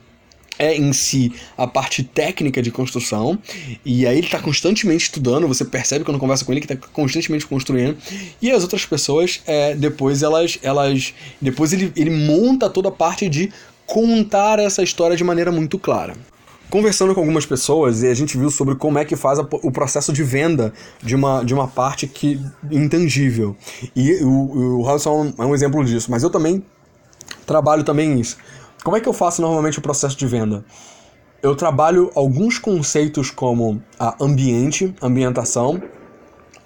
é 0.60 0.76
em 0.76 0.92
si 0.92 1.32
a 1.58 1.66
parte 1.66 2.04
técnica 2.04 2.62
de 2.62 2.70
construção, 2.70 3.40
e 3.86 4.06
aí 4.06 4.18
ele 4.18 4.28
está 4.28 4.40
constantemente 4.40 5.06
estudando, 5.06 5.48
você 5.48 5.64
percebe 5.64 6.04
quando 6.04 6.20
conversa 6.20 6.44
com 6.44 6.52
ele 6.52 6.60
que 6.60 6.72
está 6.72 6.88
constantemente 6.92 7.48
construindo, 7.48 7.98
e 8.42 8.52
as 8.52 8.62
outras 8.62 8.86
pessoas, 8.86 9.42
é, 9.48 9.74
depois 9.74 10.22
elas, 10.22 10.60
elas, 10.62 11.14
depois 11.42 11.72
ele, 11.72 11.94
ele 11.96 12.10
monta 12.10 12.70
toda 12.70 12.90
a 12.90 12.92
parte 12.92 13.30
de 13.30 13.50
contar 13.86 14.60
essa 14.60 14.84
história 14.84 15.16
de 15.16 15.24
maneira 15.24 15.52
muito 15.52 15.80
clara 15.80 16.14
conversando 16.70 17.14
com 17.14 17.22
algumas 17.22 17.46
pessoas 17.46 18.04
e 18.04 18.08
a 18.08 18.14
gente 18.14 18.38
viu 18.38 18.50
sobre 18.50 18.76
como 18.76 19.00
é 19.00 19.06
que 19.06 19.16
faz 19.16 19.40
a, 19.40 19.48
o 19.64 19.72
processo 19.72 20.14
de 20.14 20.24
venda 20.24 20.74
de 21.02 21.16
uma, 21.16 21.44
de 21.44 21.54
uma 21.54 21.68
parte 21.68 22.08
que 22.08 22.40
intangível. 22.72 23.56
E 23.96 24.24
o, 24.24 24.80
o 24.80 24.84
Harrison 24.84 25.34
é 25.38 25.46
um 25.46 25.54
exemplo 25.54 25.84
disso, 25.84 26.12
mas 26.12 26.24
eu 26.24 26.30
também 26.30 26.64
trabalho 27.46 27.84
também 27.84 28.20
isso. 28.20 28.38
Como 28.84 28.96
é 28.96 29.00
que 29.00 29.10
eu 29.10 29.14
faço 29.14 29.42
normalmente 29.42 29.80
o 29.80 29.82
processo 29.82 30.18
de 30.18 30.26
venda? 30.26 30.64
Eu 31.42 31.56
trabalho 31.56 32.12
alguns 32.16 32.60
conceitos 32.60 33.32
como 33.32 33.82
a 33.98 34.16
ambiente, 34.24 34.94
ambientação, 35.02 35.82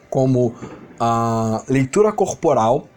como 0.10 0.54
a 1.00 1.64
leitura 1.68 2.12
corporal, 2.12 2.88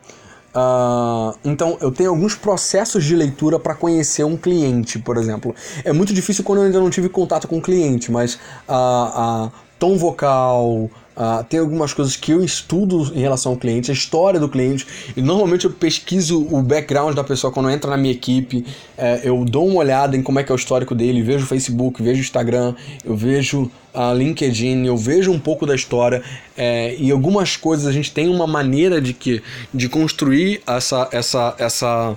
Uh, 0.57 1.37
então, 1.45 1.77
eu 1.83 1.93
tenho 1.93 2.09
alguns 2.09 2.35
processos 2.35 3.05
de 3.05 3.15
leitura 3.15 3.59
para 3.59 3.75
conhecer 3.75 4.25
um 4.25 4.39
cliente, 4.39 4.99
por 4.99 5.19
exemplo. 5.19 5.55
É 5.85 5.93
muito 5.93 6.15
difícil 6.15 6.43
quando 6.43 6.61
eu 6.61 6.65
ainda 6.65 6.81
não 6.81 6.89
tive 6.89 7.11
contato 7.11 7.47
com 7.47 7.59
o 7.59 7.61
cliente, 7.63 8.11
mas 8.11 8.37
uh, 8.67 9.49
uh, 9.49 9.53
tom 9.79 9.99
vocal, 9.99 10.89
Uh, 11.17 11.43
tem 11.45 11.59
algumas 11.59 11.95
coisas 11.95 12.15
que 12.15 12.31
eu 12.31 12.45
estudo 12.45 13.11
em 13.15 13.21
relação 13.21 13.53
ao 13.53 13.59
cliente, 13.59 13.91
a 13.91 13.95
história 13.95 14.39
do 14.39 14.51
cliente, 14.51 14.87
e 15.17 15.23
normalmente 15.23 15.65
eu 15.65 15.71
pesquiso 15.73 16.47
o 16.51 16.63
background 16.63 17.15
da 17.15 17.25
pessoa 17.25 17.51
quando 17.51 17.71
entra 17.71 17.91
na 17.91 17.97
minha 17.97 18.13
equipe, 18.13 18.67
uh, 18.99 19.03
eu 19.25 19.43
dou 19.43 19.67
uma 19.67 19.79
olhada 19.79 20.15
em 20.15 20.23
como 20.23 20.39
é 20.39 20.45
que 20.45 20.53
é 20.53 20.55
o 20.55 20.57
histórico 20.57 20.95
dele, 20.95 21.23
vejo 21.23 21.45
o 21.45 21.49
Facebook, 21.49 22.03
vejo 22.03 22.21
o 22.21 22.23
Instagram, 22.23 22.75
eu 23.03 23.17
vejo 23.17 23.71
a 23.95 24.11
uh, 24.11 24.15
LinkedIn, 24.15 24.85
eu 24.85 24.95
vejo 24.95 25.33
um 25.33 25.39
pouco 25.39 25.65
da 25.65 25.75
história, 25.75 26.21
uh, 26.21 26.63
e 26.99 27.11
algumas 27.11 27.57
coisas 27.57 27.87
a 27.87 27.93
gente 27.93 28.13
tem 28.13 28.29
uma 28.29 28.47
maneira 28.47 29.01
de 29.01 29.15
que 29.15 29.43
de 29.73 29.89
construir 29.89 30.61
essa, 30.67 31.09
essa, 31.11 31.55
essa, 31.59 32.15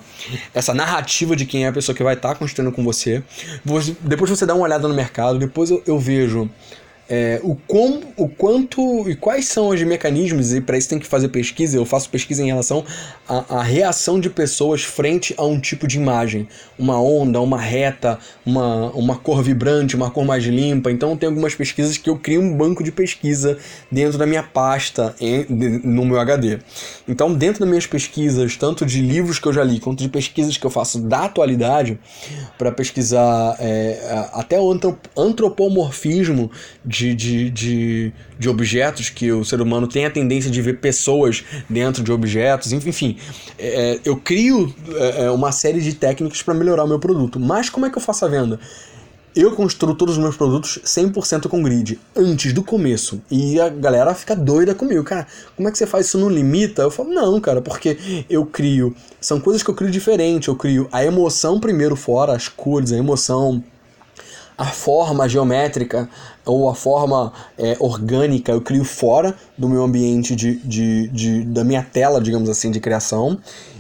essa 0.54 0.74
narrativa 0.74 1.38
de 1.38 1.46
quem 1.46 1.64
é 1.64 1.70
a 1.70 1.72
pessoa 1.72 1.96
que 1.96 2.04
vai 2.04 2.16
estar 2.16 2.30
tá 2.30 2.36
construindo 2.36 2.74
com 2.74 2.84
você. 2.84 3.24
Depois 4.02 4.30
você 4.30 4.46
dá 4.46 4.54
uma 4.54 4.66
olhada 4.66 4.90
no 4.90 4.94
mercado, 4.94 5.40
depois 5.40 5.72
eu, 5.72 5.82
eu 5.88 5.98
vejo 5.98 6.50
é, 7.10 7.40
o, 7.44 7.56
com, 7.56 8.02
o 8.16 8.30
quanto 8.30 9.10
e 9.10 9.16
quais 9.16 9.48
são 9.48 9.70
os 9.70 9.82
mecanismos, 9.82 10.54
e 10.54 10.62
para 10.62 10.78
isso 10.78 10.90
tem 10.90 11.00
que 11.00 11.08
fazer 11.08 11.30
pesquisa, 11.30 11.76
eu 11.76 11.86
faço 11.86 12.08
pesquisa 12.10 12.44
em 12.44 12.46
relação 12.46 12.86
à, 13.28 13.64
reação 13.64 14.20
de 14.20 14.30
pessoas 14.30 14.84
frente 14.84 15.34
a 15.36 15.44
um 15.44 15.60
tipo 15.60 15.88
de 15.88 15.98
imagem. 15.98 16.48
Uma 16.78 17.02
onda, 17.02 17.42
uma 17.42 17.60
reta, 17.60 18.20
uma, 18.46 18.92
uma 18.92 19.16
cor 19.18 19.42
vibrante, 19.42 19.96
uma 19.96 20.12
cor 20.12 20.24
mais 20.24 20.44
limpa. 20.44 20.92
Então 20.92 21.18
tem 21.18 21.28
algumas 21.28 21.56
pesquisas 21.56 21.98
que 21.98 22.10
eu 22.10 22.18
crio 22.18 22.42
um 22.42 22.56
banco 22.56 22.84
de 22.84 22.92
pesquisa 22.92 23.58
dentro 23.92 24.18
da 24.18 24.28
minha 24.28 24.44
pasta 24.44 25.16
em, 25.20 25.44
de, 25.46 25.70
no 25.88 26.06
meu 26.06 26.20
HD. 26.20 26.60
Então, 27.08 27.34
dentro 27.34 27.62
das 27.62 27.70
minhas 27.70 27.88
pesquisas, 27.88 28.56
tanto 28.56 28.86
de 28.86 29.02
livros 29.02 29.40
que 29.40 29.48
eu 29.48 29.54
já 29.54 29.64
li, 29.64 29.80
quanto 29.80 30.04
de 30.04 30.10
pesquisas 30.10 30.58
que 30.58 30.66
eu 30.66 30.70
faço 30.70 31.00
da 31.00 31.26
atualidade, 31.26 32.00
para 32.58 32.72
pesquisar 32.72 33.56
é, 33.60 34.28
até 34.34 34.60
o 34.60 34.72
antropomorfismo 35.18 36.52
de 36.86 36.99
de, 37.00 37.16
de, 37.16 37.50
de, 37.50 38.14
de, 38.38 38.50
objetos, 38.50 39.10
que 39.10 39.32
o 39.32 39.46
ser 39.46 39.62
humano 39.62 39.88
tem 39.88 40.06
a 40.06 40.12
tendência 40.12 40.52
de 40.52 40.62
ver 40.62 40.80
pessoas 40.80 41.44
dentro 41.70 42.04
de 42.04 42.12
objetos, 42.12 42.74
enfim. 42.74 43.16
É, 43.58 44.00
eu 44.04 44.18
crio 44.18 44.74
é, 44.96 45.26
é 45.26 45.32
uma 45.32 45.52
série 45.52 45.80
de 45.80 45.94
técnicas 45.94 46.42
para 46.42 46.54
melhorar 46.54 46.84
o 46.84 46.88
meu 46.88 47.00
produto. 47.00 47.40
Mas 47.40 47.70
como 47.70 47.86
é 47.86 47.90
que 47.90 47.98
eu 47.98 48.02
faço 48.02 48.26
a 48.26 48.28
venda? 48.28 48.60
Eu 49.36 49.56
construo 49.56 49.96
todos 49.96 50.18
os 50.18 50.22
meus 50.22 50.36
produtos 50.36 50.80
100% 50.84 51.48
com 51.48 51.64
grid, 51.64 52.00
antes 52.16 52.52
do 52.52 52.64
começo. 52.64 53.22
E 53.32 53.62
a 53.62 53.70
galera 53.70 54.14
fica 54.14 54.36
doida 54.36 54.76
comigo. 54.76 55.04
Cara, 55.04 55.28
como 55.56 55.70
é 55.70 55.72
que 55.72 55.78
você 55.78 55.86
faz 55.88 56.08
isso 56.08 56.18
no 56.18 56.28
limita? 56.28 56.82
Eu 56.82 56.92
falo, 56.92 57.14
não, 57.14 57.40
cara, 57.40 57.62
porque 57.62 58.26
eu 58.30 58.46
crio. 58.46 58.94
São 59.22 59.40
coisas 59.40 59.64
que 59.64 59.70
eu 59.70 59.76
crio 59.76 59.92
diferente. 59.92 60.50
Eu 60.50 60.56
crio 60.56 60.90
a 60.92 61.06
emoção 61.06 61.60
primeiro 61.60 61.96
fora, 61.96 62.34
as 62.34 62.50
cores, 62.50 62.92
a 62.92 62.98
emoção, 62.98 63.64
a 64.60 64.66
forma 64.66 65.28
geométrica 65.30 66.10
ou 66.46 66.70
a 66.70 66.76
forma 66.76 67.32
é, 67.58 67.78
orgânica 67.80 68.52
eu 68.52 68.60
crio 68.60 68.84
fora 68.84 69.34
do 69.58 69.70
meu 69.70 69.82
ambiente 69.82 70.36
de, 70.36 70.58
de, 70.58 71.08
de, 71.08 71.46
da 71.46 71.64
minha 71.64 71.82
tela, 71.82 72.20
digamos 72.20 72.50
assim, 72.50 72.70
de 72.70 72.82
criação. 72.82 73.40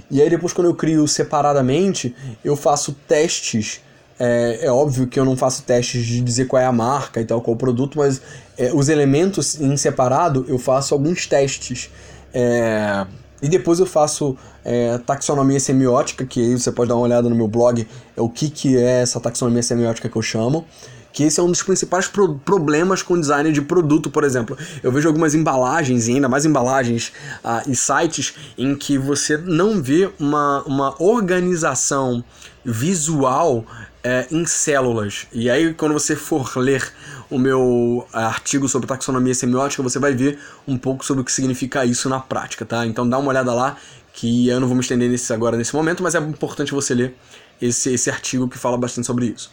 E 0.09 0.21
aí 0.21 0.29
depois 0.29 0.53
quando 0.53 0.67
eu 0.67 0.73
crio 0.73 1.05
separadamente, 1.05 2.15
eu 2.45 2.55
faço 2.55 2.95
testes. 3.05 3.81
É, 4.17 4.59
é 4.63 4.71
óbvio 4.71 5.05
que 5.05 5.19
eu 5.19 5.25
não 5.25 5.35
faço 5.35 5.63
testes 5.63 6.05
de 6.05 6.21
dizer 6.21 6.45
qual 6.45 6.61
é 6.61 6.65
a 6.65 6.71
marca 6.71 7.19
e 7.19 7.25
tal, 7.25 7.41
qual 7.41 7.55
o 7.55 7.57
produto, 7.57 7.97
mas 7.97 8.21
é, 8.57 8.71
os 8.73 8.87
elementos 8.87 9.59
em 9.59 9.75
separado 9.75 10.45
eu 10.47 10.57
faço 10.57 10.93
alguns 10.93 11.27
testes. 11.27 11.89
É, 12.33 13.05
e 13.41 13.47
depois 13.47 13.79
eu 13.79 13.85
faço 13.85 14.37
é, 14.63 14.97
taxonomia 14.99 15.59
semiótica, 15.59 16.25
que 16.25 16.41
aí 16.41 16.59
você 16.59 16.71
pode 16.71 16.89
dar 16.89 16.95
uma 16.95 17.03
olhada 17.03 17.29
no 17.29 17.35
meu 17.35 17.47
blog, 17.47 17.87
é 18.15 18.21
o 18.21 18.29
que, 18.29 18.49
que 18.49 18.77
é 18.77 19.01
essa 19.01 19.19
taxonomia 19.19 19.63
semiótica 19.63 20.09
que 20.09 20.15
eu 20.15 20.21
chamo. 20.21 20.65
Que 21.11 21.23
esse 21.23 21.39
é 21.39 21.43
um 21.43 21.47
dos 21.47 21.63
principais 21.63 22.07
pro 22.07 22.35
problemas 22.35 23.01
com 23.01 23.19
design 23.19 23.51
de 23.51 23.61
produto, 23.63 24.11
por 24.11 24.23
exemplo. 24.23 24.55
Eu 24.83 24.91
vejo 24.91 25.07
algumas 25.07 25.33
embalagens, 25.33 26.07
e 26.07 26.13
ainda 26.13 26.29
mais 26.29 26.45
embalagens 26.45 27.11
ah, 27.43 27.63
e 27.65 27.75
sites, 27.75 28.35
em 28.55 28.75
que 28.75 28.95
você 28.97 29.35
não 29.35 29.81
vê 29.81 30.09
uma, 30.19 30.61
uma 30.67 31.01
organização 31.01 32.23
visual 32.63 33.65
é, 34.03 34.27
em 34.31 34.45
células. 34.45 35.27
E 35.33 35.49
aí, 35.49 35.73
quando 35.73 35.93
você 35.93 36.15
for 36.15 36.55
ler 36.57 36.93
o 37.29 37.37
meu 37.37 38.07
artigo 38.11 38.67
sobre 38.67 38.87
taxonomia 38.87 39.35
semiótica, 39.35 39.83
você 39.83 39.99
vai 39.99 40.13
ver 40.13 40.39
um 40.67 40.77
pouco 40.77 41.05
sobre 41.05 41.21
o 41.21 41.25
que 41.25 41.31
significa 41.31 41.85
isso 41.85 42.09
na 42.09 42.19
prática, 42.19 42.65
tá? 42.65 42.85
Então 42.85 43.07
dá 43.07 43.17
uma 43.17 43.29
olhada 43.29 43.53
lá, 43.53 43.77
que 44.13 44.47
eu 44.47 44.59
não 44.59 44.67
vou 44.67 44.75
me 44.75 44.81
estender 44.81 45.09
nesse 45.09 45.31
agora 45.31 45.55
nesse 45.55 45.75
momento, 45.75 46.01
mas 46.01 46.15
é 46.15 46.19
importante 46.19 46.71
você 46.71 46.93
ler 46.93 47.15
esse, 47.61 47.93
esse 47.93 48.09
artigo 48.09 48.47
que 48.47 48.57
fala 48.57 48.77
bastante 48.77 49.05
sobre 49.05 49.27
isso. 49.27 49.51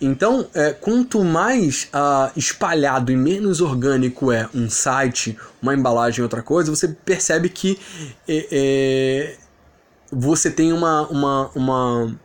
Então, 0.00 0.46
é, 0.54 0.72
quanto 0.72 1.24
mais 1.24 1.88
uh, 1.94 2.30
espalhado 2.36 3.12
e 3.12 3.16
menos 3.16 3.60
orgânico 3.60 4.32
é 4.32 4.48
um 4.54 4.68
site, 4.68 5.36
uma 5.62 5.74
embalagem, 5.74 6.22
outra 6.22 6.42
coisa, 6.42 6.70
você 6.70 6.88
percebe 6.88 7.48
que 7.48 7.78
é, 8.28 8.46
é, 8.50 9.36
você 10.12 10.50
tem 10.50 10.72
uma, 10.72 11.06
uma, 11.08 11.50
uma 11.54 12.20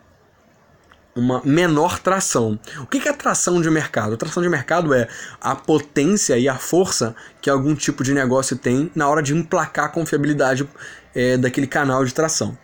uma 1.15 1.41
menor 1.45 1.99
tração. 1.99 2.59
O 2.79 2.85
que 2.85 3.07
é 3.07 3.13
tração 3.13 3.61
de 3.61 3.69
mercado? 3.69 4.17
Tração 4.17 4.43
de 4.43 4.49
mercado 4.49 4.93
é 4.93 5.07
a 5.39 5.55
potência 5.55 6.37
e 6.37 6.49
a 6.49 6.55
força 6.55 7.15
que 7.41 7.49
algum 7.49 7.73
tipo 7.73 8.03
de 8.03 8.13
negócio 8.13 8.57
tem 8.57 8.91
na 8.93 9.07
hora 9.07 9.23
de 9.23 9.33
emplacar 9.33 9.85
a 9.85 9.89
confiabilidade 9.89 10.67
é, 11.15 11.37
daquele 11.37 11.67
canal 11.67 12.03
de 12.03 12.13
tração. 12.13 12.57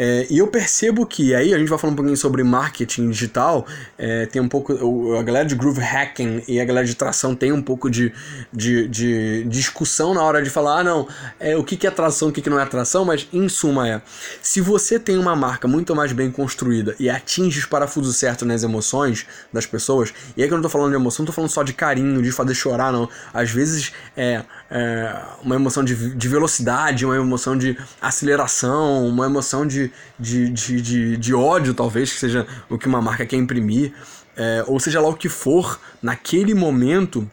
É, 0.00 0.28
e 0.30 0.38
eu 0.38 0.46
percebo 0.46 1.04
que 1.04 1.34
aí 1.34 1.52
a 1.52 1.58
gente 1.58 1.68
vai 1.68 1.76
falar 1.76 1.92
um 1.92 1.96
pouquinho 1.96 2.16
sobre 2.16 2.44
marketing 2.44 3.10
digital, 3.10 3.66
é, 3.98 4.26
tem 4.26 4.40
um 4.40 4.48
pouco. 4.48 5.16
A 5.18 5.22
galera 5.24 5.44
de 5.44 5.56
groove 5.56 5.80
hacking 5.80 6.44
e 6.46 6.60
a 6.60 6.64
galera 6.64 6.86
de 6.86 6.94
tração 6.94 7.34
tem 7.34 7.50
um 7.50 7.60
pouco 7.60 7.90
de, 7.90 8.12
de, 8.52 8.86
de 8.86 9.42
discussão 9.44 10.14
na 10.14 10.22
hora 10.22 10.40
de 10.40 10.50
falar, 10.50 10.80
ah, 10.80 10.84
não, 10.84 11.08
é, 11.40 11.56
o 11.56 11.64
que, 11.64 11.76
que 11.76 11.84
é 11.84 11.90
tração, 11.90 12.28
o 12.28 12.32
que, 12.32 12.40
que 12.40 12.48
não 12.48 12.60
é 12.60 12.64
tração, 12.64 13.04
mas 13.04 13.26
em 13.32 13.48
suma 13.48 13.88
é: 13.88 14.00
se 14.40 14.60
você 14.60 15.00
tem 15.00 15.18
uma 15.18 15.34
marca 15.34 15.66
muito 15.66 15.96
mais 15.96 16.12
bem 16.12 16.30
construída 16.30 16.94
e 17.00 17.10
atinge 17.10 17.58
os 17.58 17.66
parafusos 17.66 18.16
certos 18.16 18.46
nas 18.46 18.62
emoções 18.62 19.26
das 19.52 19.66
pessoas, 19.66 20.14
e 20.36 20.42
aí 20.42 20.46
que 20.46 20.54
eu 20.54 20.58
não 20.58 20.62
tô 20.62 20.68
falando 20.68 20.90
de 20.90 20.96
emoção, 20.96 21.24
não 21.24 21.26
tô 21.26 21.32
falando 21.32 21.50
só 21.50 21.64
de 21.64 21.72
carinho, 21.72 22.22
de 22.22 22.30
fazer 22.30 22.54
chorar, 22.54 22.92
não. 22.92 23.08
Às 23.34 23.50
vezes 23.50 23.92
é, 24.16 24.44
é 24.70 25.22
uma 25.42 25.54
emoção 25.54 25.82
de, 25.82 26.14
de 26.14 26.28
velocidade, 26.28 27.04
uma 27.04 27.16
emoção 27.16 27.56
de 27.56 27.76
aceleração, 28.00 29.06
uma 29.06 29.26
emoção 29.26 29.66
de 29.66 29.90
de, 30.18 30.48
de, 30.50 30.80
de, 30.80 31.16
de, 31.16 31.34
ódio, 31.34 31.72
talvez, 31.72 32.12
que 32.12 32.18
seja 32.18 32.46
o 32.68 32.76
que 32.76 32.86
uma 32.86 33.00
marca 33.00 33.24
quer 33.24 33.36
imprimir, 33.36 33.92
é, 34.36 34.64
ou 34.66 34.78
seja 34.80 35.00
lá 35.00 35.08
o 35.08 35.14
que 35.14 35.28
for, 35.28 35.80
naquele 36.02 36.54
momento, 36.54 37.28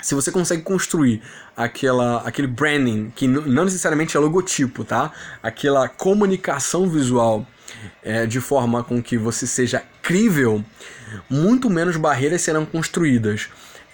se 0.00 0.14
você 0.14 0.30
consegue 0.30 0.62
construir 0.62 1.22
aquela, 1.56 2.22
aquele 2.22 2.46
branding, 2.46 3.12
que 3.14 3.26
não 3.26 3.64
necessariamente 3.64 4.16
é 4.16 4.20
logotipo, 4.20 4.84
tá? 4.84 5.12
Aquela 5.42 5.88
comunicação 5.88 6.88
visual 6.88 7.46
é, 8.02 8.26
de 8.26 8.40
forma 8.40 8.82
com 8.82 9.02
que 9.02 9.16
você 9.16 9.46
seja 9.46 9.82
crível, 10.02 10.64
muito 11.28 11.68
menos 11.68 11.96
barreiras 11.96 12.42
serão 12.42 12.64
construídas. 12.64 13.48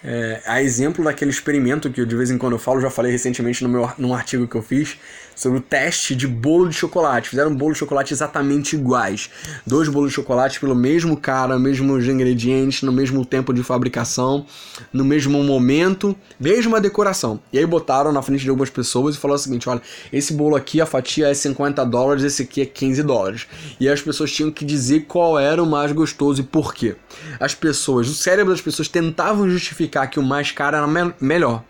É, 0.04 0.42
a 0.46 0.60
exemplo 0.62 1.04
daquele 1.04 1.30
experimento 1.30 1.90
que 1.90 2.00
eu, 2.00 2.06
de 2.06 2.16
vez 2.16 2.30
em 2.30 2.36
quando 2.36 2.54
eu 2.54 2.58
falo, 2.58 2.80
já 2.80 2.90
falei 2.90 3.12
recentemente 3.12 3.62
no 3.62 3.68
meu, 3.68 3.88
num 3.96 4.12
artigo 4.12 4.48
que 4.48 4.56
eu 4.56 4.62
fiz, 4.62 4.98
sobre 5.34 5.58
o 5.58 5.60
teste 5.60 6.14
de 6.14 6.26
bolo 6.26 6.68
de 6.68 6.74
chocolate. 6.74 7.28
Fizeram 7.28 7.54
bolo 7.54 7.72
de 7.72 7.78
chocolate 7.78 8.12
exatamente 8.12 8.76
iguais. 8.76 9.30
Dois 9.66 9.88
bolos 9.88 10.10
de 10.10 10.16
chocolate 10.16 10.60
pelo 10.60 10.74
mesmo 10.74 11.16
cara, 11.16 11.58
mesmos 11.58 12.06
ingredientes, 12.06 12.82
no 12.82 12.92
mesmo 12.92 13.24
tempo 13.24 13.52
de 13.52 13.62
fabricação, 13.62 14.46
no 14.92 15.04
mesmo 15.04 15.42
momento, 15.42 16.16
mesma 16.38 16.80
decoração. 16.80 17.40
E 17.52 17.58
aí 17.58 17.66
botaram 17.66 18.12
na 18.12 18.22
frente 18.22 18.42
de 18.42 18.50
algumas 18.50 18.70
pessoas 18.70 19.14
e 19.14 19.18
falaram 19.18 19.40
o 19.40 19.42
seguinte: 19.42 19.68
olha, 19.68 19.82
esse 20.12 20.32
bolo 20.32 20.56
aqui, 20.56 20.80
a 20.80 20.86
fatia 20.86 21.28
é 21.28 21.34
50 21.34 21.84
dólares, 21.84 22.24
esse 22.24 22.42
aqui 22.42 22.60
é 22.60 22.66
15 22.66 23.02
dólares. 23.02 23.46
E 23.78 23.88
as 23.88 24.00
pessoas 24.00 24.32
tinham 24.32 24.50
que 24.50 24.64
dizer 24.64 25.06
qual 25.06 25.38
era 25.38 25.62
o 25.62 25.66
mais 25.66 25.92
gostoso 25.92 26.40
e 26.40 26.44
por 26.44 26.74
quê. 26.74 26.96
As 27.38 27.54
pessoas, 27.54 28.08
o 28.08 28.14
cérebro 28.14 28.52
das 28.52 28.60
pessoas 28.60 28.88
tentavam 28.88 29.48
justificar 29.48 30.08
que 30.08 30.18
o 30.18 30.22
mais 30.22 30.50
caro 30.50 30.76
era 30.76 30.86
me 30.86 31.12
melhor. 31.20 31.64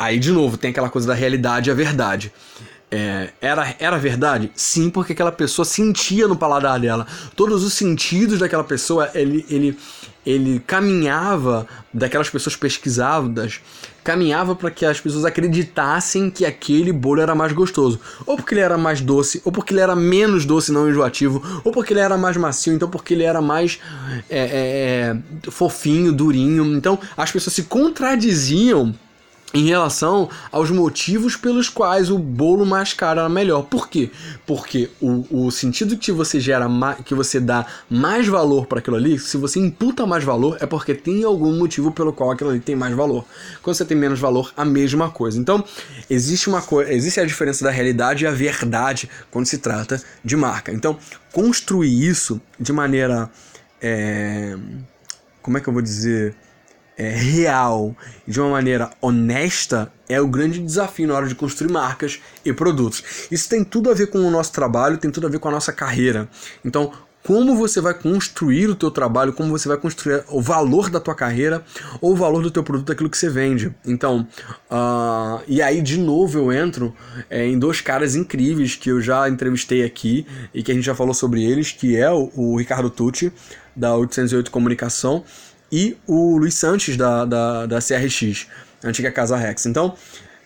Aí, 0.00 0.18
de 0.18 0.32
novo, 0.32 0.56
tem 0.56 0.70
aquela 0.70 0.88
coisa 0.88 1.06
da 1.06 1.12
realidade 1.12 1.68
e 1.68 1.70
a 1.70 1.74
verdade. 1.74 2.32
É, 2.90 3.28
era, 3.38 3.76
era 3.78 3.98
verdade? 3.98 4.50
Sim, 4.54 4.88
porque 4.88 5.12
aquela 5.12 5.30
pessoa 5.30 5.66
sentia 5.66 6.26
no 6.26 6.34
paladar 6.34 6.80
dela. 6.80 7.06
Todos 7.36 7.62
os 7.62 7.74
sentidos 7.74 8.38
daquela 8.38 8.64
pessoa, 8.64 9.10
ele, 9.12 9.44
ele, 9.50 9.78
ele 10.24 10.58
caminhava, 10.60 11.66
daquelas 11.92 12.30
pessoas 12.30 12.56
pesquisadas, 12.56 13.60
caminhava 14.02 14.56
para 14.56 14.70
que 14.70 14.86
as 14.86 14.98
pessoas 14.98 15.26
acreditassem 15.26 16.30
que 16.30 16.46
aquele 16.46 16.92
bolo 16.94 17.20
era 17.20 17.34
mais 17.34 17.52
gostoso. 17.52 18.00
Ou 18.24 18.38
porque 18.38 18.54
ele 18.54 18.62
era 18.62 18.78
mais 18.78 19.02
doce, 19.02 19.42
ou 19.44 19.52
porque 19.52 19.74
ele 19.74 19.82
era 19.82 19.94
menos 19.94 20.46
doce, 20.46 20.72
não 20.72 20.88
enjoativo, 20.88 21.60
ou 21.62 21.72
porque 21.72 21.92
ele 21.92 22.00
era 22.00 22.16
mais 22.16 22.38
macio, 22.38 22.72
então 22.72 22.88
porque 22.88 23.12
ele 23.12 23.24
era 23.24 23.42
mais 23.42 23.78
é, 24.30 24.38
é, 24.38 25.16
é 25.46 25.50
fofinho, 25.50 26.10
durinho. 26.10 26.74
Então 26.74 26.98
as 27.18 27.30
pessoas 27.30 27.54
se 27.54 27.64
contradiziam 27.64 28.94
em 29.52 29.66
relação 29.66 30.28
aos 30.52 30.70
motivos 30.70 31.36
pelos 31.36 31.68
quais 31.68 32.10
o 32.10 32.18
bolo 32.18 32.64
mais 32.64 32.92
caro 32.92 33.20
era 33.20 33.28
melhor. 33.28 33.62
Por 33.64 33.88
quê? 33.88 34.10
Porque 34.46 34.90
o, 35.00 35.46
o 35.46 35.50
sentido 35.50 35.96
que 35.96 36.12
você 36.12 36.38
gera, 36.38 36.66
que 37.04 37.14
você 37.14 37.40
dá 37.40 37.66
mais 37.88 38.26
valor 38.26 38.66
para 38.66 38.78
aquilo 38.78 38.96
ali, 38.96 39.18
se 39.18 39.36
você 39.36 39.58
imputa 39.58 40.06
mais 40.06 40.22
valor, 40.22 40.56
é 40.60 40.66
porque 40.66 40.94
tem 40.94 41.24
algum 41.24 41.52
motivo 41.56 41.90
pelo 41.90 42.12
qual 42.12 42.30
aquilo 42.30 42.50
ali 42.50 42.60
tem 42.60 42.76
mais 42.76 42.94
valor. 42.94 43.24
Quando 43.62 43.76
você 43.76 43.84
tem 43.84 43.96
menos 43.96 44.20
valor, 44.20 44.52
a 44.56 44.64
mesma 44.64 45.10
coisa. 45.10 45.38
Então, 45.38 45.64
existe 46.08 46.48
uma 46.48 46.62
coisa, 46.62 46.92
existe 46.92 47.20
a 47.20 47.24
diferença 47.24 47.64
da 47.64 47.70
realidade 47.70 48.24
e 48.24 48.26
a 48.26 48.32
verdade 48.32 49.10
quando 49.30 49.46
se 49.46 49.58
trata 49.58 50.00
de 50.24 50.36
marca. 50.36 50.72
Então, 50.72 50.96
construir 51.32 52.08
isso 52.08 52.40
de 52.58 52.72
maneira 52.72 53.30
é, 53.80 54.56
como 55.42 55.58
é 55.58 55.60
que 55.60 55.68
eu 55.68 55.72
vou 55.72 55.82
dizer? 55.82 56.34
É, 57.00 57.08
real, 57.08 57.96
de 58.26 58.38
uma 58.38 58.50
maneira 58.50 58.90
honesta, 59.00 59.90
é 60.06 60.20
o 60.20 60.28
grande 60.28 60.58
desafio 60.58 61.08
na 61.08 61.14
hora 61.14 61.26
de 61.26 61.34
construir 61.34 61.72
marcas 61.72 62.20
e 62.44 62.52
produtos. 62.52 63.26
Isso 63.30 63.48
tem 63.48 63.64
tudo 63.64 63.90
a 63.90 63.94
ver 63.94 64.08
com 64.08 64.18
o 64.18 64.30
nosso 64.30 64.52
trabalho, 64.52 64.98
tem 64.98 65.10
tudo 65.10 65.26
a 65.26 65.30
ver 65.30 65.38
com 65.38 65.48
a 65.48 65.52
nossa 65.52 65.72
carreira. 65.72 66.28
Então, 66.62 66.92
como 67.26 67.56
você 67.56 67.80
vai 67.80 67.94
construir 67.94 68.68
o 68.68 68.74
teu 68.74 68.90
trabalho, 68.90 69.32
como 69.32 69.50
você 69.50 69.66
vai 69.66 69.78
construir 69.78 70.24
o 70.28 70.42
valor 70.42 70.90
da 70.90 71.00
tua 71.00 71.14
carreira 71.14 71.64
ou 72.02 72.12
o 72.12 72.16
valor 72.16 72.42
do 72.42 72.50
teu 72.50 72.62
produto, 72.62 72.88
daquilo 72.88 73.08
que 73.08 73.16
você 73.16 73.30
vende. 73.30 73.74
Então, 73.86 74.26
uh, 74.70 75.40
e 75.48 75.62
aí 75.62 75.80
de 75.80 75.98
novo 75.98 76.38
eu 76.38 76.52
entro 76.52 76.94
é, 77.30 77.46
em 77.46 77.58
dois 77.58 77.80
caras 77.80 78.14
incríveis 78.14 78.74
que 78.74 78.90
eu 78.90 79.00
já 79.00 79.26
entrevistei 79.28 79.84
aqui 79.84 80.26
e 80.52 80.62
que 80.62 80.70
a 80.70 80.74
gente 80.74 80.84
já 80.84 80.94
falou 80.94 81.14
sobre 81.14 81.42
eles, 81.44 81.72
que 81.72 81.96
é 81.96 82.10
o, 82.10 82.30
o 82.34 82.58
Ricardo 82.58 82.90
Tucci, 82.90 83.32
da 83.74 83.96
808 83.96 84.50
Comunicação, 84.50 85.24
e 85.70 85.96
o 86.06 86.36
Luiz 86.36 86.54
Santos 86.54 86.96
da, 86.96 87.24
da, 87.24 87.66
da 87.66 87.78
CRX, 87.78 88.46
antiga 88.82 89.10
Casa 89.10 89.36
Rex. 89.36 89.66
Então, 89.66 89.94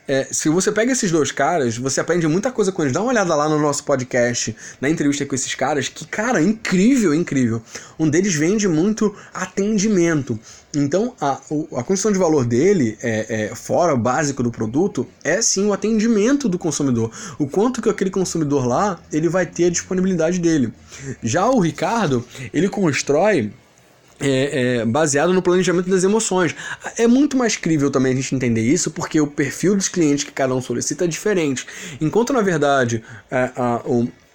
é, 0.07 0.25
se 0.31 0.51
você 0.51 0.71
pega 0.71 0.93
esses 0.93 1.11
dois 1.11 1.33
caras, 1.33 1.79
você 1.79 1.99
aprende 1.99 2.29
muita 2.29 2.53
coisa 2.53 2.71
com 2.71 2.83
eles. 2.83 2.93
Dá 2.93 3.01
uma 3.01 3.11
olhada 3.11 3.35
lá 3.35 3.49
no 3.49 3.59
nosso 3.59 3.85
podcast, 3.85 4.55
na 4.79 4.91
entrevista 4.91 5.25
com 5.25 5.35
esses 5.35 5.55
caras, 5.55 5.89
que, 5.89 6.07
cara, 6.07 6.43
incrível, 6.43 7.15
incrível. 7.15 7.63
Um 7.99 8.09
deles 8.09 8.35
vende 8.35 8.69
muito 8.69 9.15
atendimento. 9.33 10.39
Então, 10.77 11.15
a, 11.19 11.33
a 11.77 11.83
construção 11.83 12.13
de 12.13 12.19
valor 12.19 12.45
dele, 12.45 12.99
é, 13.03 13.47
é, 13.51 13.55
fora 13.55 13.95
o 13.95 13.97
básico 13.97 14.43
do 14.43 14.51
produto, 14.51 15.07
é 15.23 15.41
sim 15.41 15.67
o 15.67 15.73
atendimento 15.73 16.51
do 16.51 16.59
consumidor. 16.59 17.11
O 17.39 17.49
quanto 17.49 17.81
que 17.81 17.89
aquele 17.89 18.11
consumidor 18.11 18.67
lá, 18.67 19.01
ele 19.11 19.29
vai 19.29 19.47
ter 19.47 19.67
a 19.67 19.71
disponibilidade 19.71 20.39
dele. 20.39 20.71
Já 21.23 21.49
o 21.49 21.61
Ricardo, 21.61 22.23
ele 22.53 22.69
constrói 22.69 23.53
é, 24.25 24.79
é, 24.79 24.85
baseado 24.85 25.33
no 25.33 25.43
planejamento 25.43 25.89
das 25.91 26.03
emoções. 26.03 26.55
É 26.97 27.07
muito 27.07 27.37
mais 27.37 27.57
crível 27.57 27.91
também 27.91 28.13
a 28.13 28.17
gente 28.17 28.35
entender 28.35 28.63
isso, 28.63 28.91
porque 28.91 29.21
o 29.21 29.27
perfil 29.27 29.77
dos 29.77 29.89
clientes 29.89 30.25
que 30.25 30.33
cada 30.33 30.55
um 30.55 30.63
solicita 30.63 31.05
é 31.05 31.09
diferente. 31.09 31.67
Enquanto, 32.01 32.33
na 32.33 32.41
verdade, 32.41 33.05
a, 33.31 33.81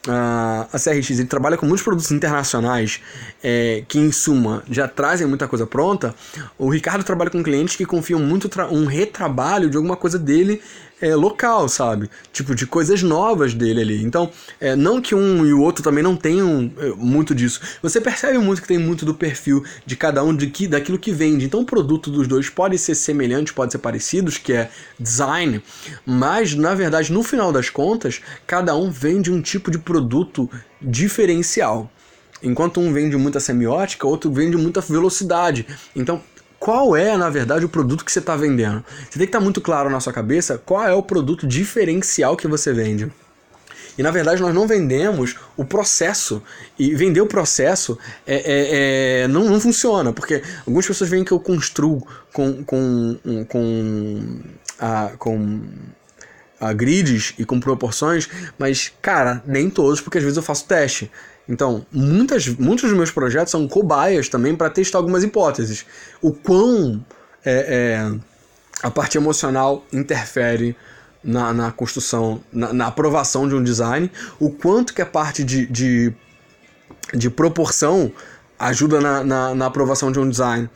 a, 0.07 0.67
a 0.71 0.79
CRX 0.79 1.11
ele 1.11 1.25
trabalha 1.25 1.57
com 1.57 1.65
muitos 1.65 1.83
produtos 1.83 2.11
internacionais 2.11 3.01
é, 3.43 3.83
que, 3.87 3.99
em 3.99 4.11
suma, 4.11 4.63
já 4.69 4.87
trazem 4.87 5.27
muita 5.27 5.47
coisa 5.47 5.65
pronta, 5.65 6.15
o 6.57 6.69
Ricardo 6.69 7.03
trabalha 7.03 7.29
com 7.29 7.43
clientes 7.43 7.75
que 7.75 7.85
confiam 7.85 8.19
muito 8.19 8.49
um 8.71 8.85
retrabalho 8.85 9.69
de 9.69 9.77
alguma 9.77 9.95
coisa 9.95 10.17
dele 10.17 10.61
é, 11.01 11.15
local, 11.15 11.67
sabe? 11.69 12.09
Tipo, 12.31 12.53
de 12.53 12.65
coisas 12.65 13.01
novas 13.01 13.53
dele 13.53 13.81
ali. 13.81 14.03
Então, 14.03 14.31
é, 14.59 14.75
não 14.75 15.01
que 15.01 15.15
um 15.15 15.45
e 15.45 15.53
o 15.53 15.61
outro 15.61 15.83
também 15.83 16.03
não 16.03 16.15
tenham 16.15 16.71
é, 16.77 16.89
muito 16.89 17.33
disso. 17.33 17.61
Você 17.81 18.01
percebe 18.01 18.37
muito 18.37 18.61
que 18.61 18.67
tem 18.67 18.77
muito 18.77 19.05
do 19.05 19.13
perfil 19.13 19.63
de 19.85 19.95
cada 19.95 20.23
um 20.23 20.35
de 20.35 20.47
que, 20.47 20.67
daquilo 20.67 20.99
que 20.99 21.11
vende. 21.11 21.45
Então, 21.45 21.61
o 21.61 21.65
produto 21.65 22.09
dos 22.09 22.27
dois 22.27 22.49
pode 22.49 22.77
ser 22.77 22.95
semelhante, 22.95 23.53
pode 23.53 23.71
ser 23.71 23.79
parecidos, 23.79 24.37
que 24.37 24.53
é 24.53 24.69
design, 24.99 25.61
mas, 26.05 26.53
na 26.55 26.73
verdade, 26.73 27.11
no 27.11 27.23
final 27.23 27.51
das 27.51 27.69
contas, 27.69 28.21
cada 28.45 28.75
um 28.75 28.89
vende 28.89 29.31
um 29.31 29.41
tipo 29.41 29.71
de 29.71 29.77
produto 29.77 30.49
diferencial. 30.81 31.89
Enquanto 32.41 32.79
um 32.79 32.93
vende 32.93 33.17
muita 33.17 33.39
semiótica, 33.39 34.07
outro 34.07 34.31
vende 34.31 34.55
muita 34.55 34.79
velocidade. 34.79 35.67
Então, 35.95 36.21
qual 36.60 36.95
é, 36.95 37.16
na 37.16 37.30
verdade, 37.30 37.66
o 37.66 37.70
produto 37.70 38.03
que 38.03 38.12
você 38.12 38.20
está 38.20 38.36
vendendo. 38.36 38.84
Você 39.10 39.18
tem 39.18 39.20
que 39.20 39.24
estar 39.26 39.39
tá 39.39 39.43
muito 39.43 39.62
claro 39.62 39.89
na 39.89 39.99
sua 39.99 40.12
cabeça 40.12 40.57
qual 40.57 40.84
é 40.84 40.93
o 40.93 41.01
produto 41.01 41.47
diferencial 41.47 42.36
que 42.36 42.47
você 42.47 42.74
vende. 42.74 43.12
E 43.97 44.03
na 44.03 44.12
verdade 44.12 44.41
nós 44.41 44.55
não 44.55 44.66
vendemos 44.66 45.36
o 45.57 45.66
processo. 45.66 46.41
E 46.78 46.95
vender 46.95 47.20
o 47.20 47.28
processo 47.28 47.97
é, 48.26 48.36
é, 48.36 49.24
é, 49.24 49.28
não, 49.28 49.43
não 49.43 49.60
funciona, 49.60 50.14
porque 50.14 50.41
algumas 50.66 50.88
pessoas 50.88 51.10
veem 51.10 51.26
que 51.26 51.34
eu 51.34 51.39
construo 51.39 52.05
com, 52.32 52.64
com, 52.64 53.20
com, 53.49 54.39
a, 54.80 55.12
com 55.18 55.62
a 56.62 56.72
grids 56.72 57.34
e 57.38 57.43
com 57.43 57.60
proporções, 57.60 58.30
mas 58.57 58.91
cara, 59.01 59.43
nem 59.45 59.70
todos, 59.70 59.99
porque 59.99 60.18
às 60.18 60.24
vezes 60.24 60.38
eu 60.38 60.43
faço 60.43 60.66
teste. 60.66 61.12
Então, 61.49 61.83
muitas, 61.91 62.47
muitos 62.47 62.87
dos 62.87 62.95
meus 62.95 63.09
projetos 63.09 63.49
são 63.49 63.67
cobaias 63.67 64.29
também 64.29 64.55
para 64.55 64.69
testar 64.69 64.99
algumas 64.99 65.23
hipóteses. 65.23 65.83
O 66.21 66.31
quão 66.31 67.03
é, 67.43 68.05
é, 68.05 68.19
a 68.83 68.91
parte 68.91 69.17
emocional 69.17 69.83
interfere 69.91 70.75
na, 71.23 71.51
na 71.51 71.71
construção, 71.71 72.39
na, 72.53 72.71
na, 72.71 72.87
aprovação 72.87 73.49
de 73.49 73.55
um 73.55 73.63
design, 73.63 74.11
o 74.39 74.51
quanto 74.51 74.93
que 74.93 75.01
a 75.01 75.05
parte 75.07 75.43
de, 75.43 75.65
de, 75.65 76.13
de 77.15 77.29
proporção 77.31 78.11
ajuda 78.59 79.01
na, 79.01 79.23
na, 79.23 79.55
na 79.55 79.65
aprovação 79.65 80.11
de 80.11 80.19
um 80.19 80.29
design. 80.29 80.69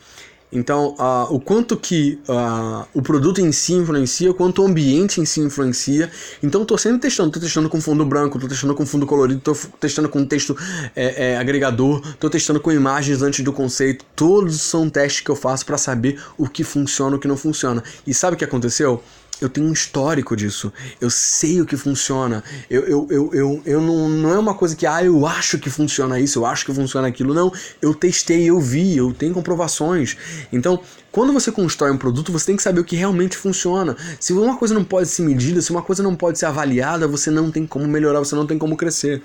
Então, 0.52 0.94
uh, 0.98 1.34
o 1.34 1.40
quanto 1.40 1.76
que 1.76 2.20
uh, 2.28 2.86
o 2.94 3.02
produto 3.02 3.40
em 3.40 3.50
si 3.50 3.74
influencia, 3.74 4.30
o 4.30 4.34
quanto 4.34 4.62
o 4.62 4.66
ambiente 4.66 5.20
em 5.20 5.24
si 5.24 5.40
influencia. 5.40 6.10
Então, 6.42 6.62
estou 6.62 6.78
sempre 6.78 7.00
testando. 7.00 7.28
Estou 7.28 7.42
testando 7.42 7.68
com 7.68 7.80
fundo 7.80 8.04
branco, 8.06 8.36
estou 8.36 8.48
testando 8.48 8.74
com 8.74 8.86
fundo 8.86 9.04
colorido, 9.04 9.38
estou 9.38 9.56
testando 9.80 10.08
com 10.08 10.24
texto 10.24 10.56
é, 10.94 11.32
é, 11.32 11.36
agregador, 11.36 12.00
estou 12.06 12.30
testando 12.30 12.60
com 12.60 12.70
imagens 12.70 13.20
antes 13.20 13.44
do 13.44 13.52
conceito. 13.52 14.04
Todos 14.14 14.60
são 14.60 14.88
testes 14.88 15.22
que 15.22 15.30
eu 15.30 15.36
faço 15.36 15.66
para 15.66 15.76
saber 15.76 16.22
o 16.38 16.48
que 16.48 16.62
funciona 16.62 17.16
e 17.16 17.18
o 17.18 17.20
que 17.20 17.28
não 17.28 17.36
funciona. 17.36 17.82
E 18.06 18.14
sabe 18.14 18.36
o 18.36 18.38
que 18.38 18.44
aconteceu? 18.44 19.02
Eu 19.40 19.48
tenho 19.48 19.66
um 19.66 19.72
histórico 19.72 20.36
disso. 20.36 20.72
Eu 21.00 21.10
sei 21.10 21.60
o 21.60 21.66
que 21.66 21.76
funciona. 21.76 22.42
Eu, 22.70 22.82
eu, 22.82 23.06
eu, 23.10 23.30
eu, 23.34 23.62
eu 23.64 23.80
não, 23.80 24.08
não 24.08 24.30
é 24.30 24.38
uma 24.38 24.54
coisa 24.54 24.76
que, 24.76 24.86
ah, 24.86 25.02
eu 25.02 25.26
acho 25.26 25.58
que 25.58 25.70
funciona 25.70 26.18
isso, 26.20 26.38
eu 26.38 26.46
acho 26.46 26.64
que 26.64 26.72
funciona 26.72 27.08
aquilo. 27.08 27.34
Não, 27.34 27.52
eu 27.80 27.94
testei, 27.94 28.44
eu 28.48 28.60
vi, 28.60 28.96
eu 28.96 29.12
tenho 29.12 29.34
comprovações. 29.34 30.16
Então, 30.52 30.80
quando 31.10 31.32
você 31.32 31.52
constrói 31.52 31.92
um 31.92 31.96
produto, 31.96 32.32
você 32.32 32.46
tem 32.46 32.56
que 32.56 32.62
saber 32.62 32.80
o 32.80 32.84
que 32.84 32.96
realmente 32.96 33.36
funciona. 33.36 33.96
Se 34.18 34.32
uma 34.32 34.56
coisa 34.56 34.74
não 34.74 34.82
pode 34.82 35.08
ser 35.08 35.22
medida, 35.22 35.60
se 35.62 35.70
uma 35.70 35.82
coisa 35.82 36.02
não 36.02 36.16
pode 36.16 36.38
ser 36.38 36.46
avaliada, 36.46 37.06
você 37.06 37.30
não 37.30 37.50
tem 37.50 37.66
como 37.66 37.86
melhorar, 37.86 38.18
você 38.18 38.34
não 38.34 38.46
tem 38.46 38.58
como 38.58 38.76
crescer. 38.76 39.22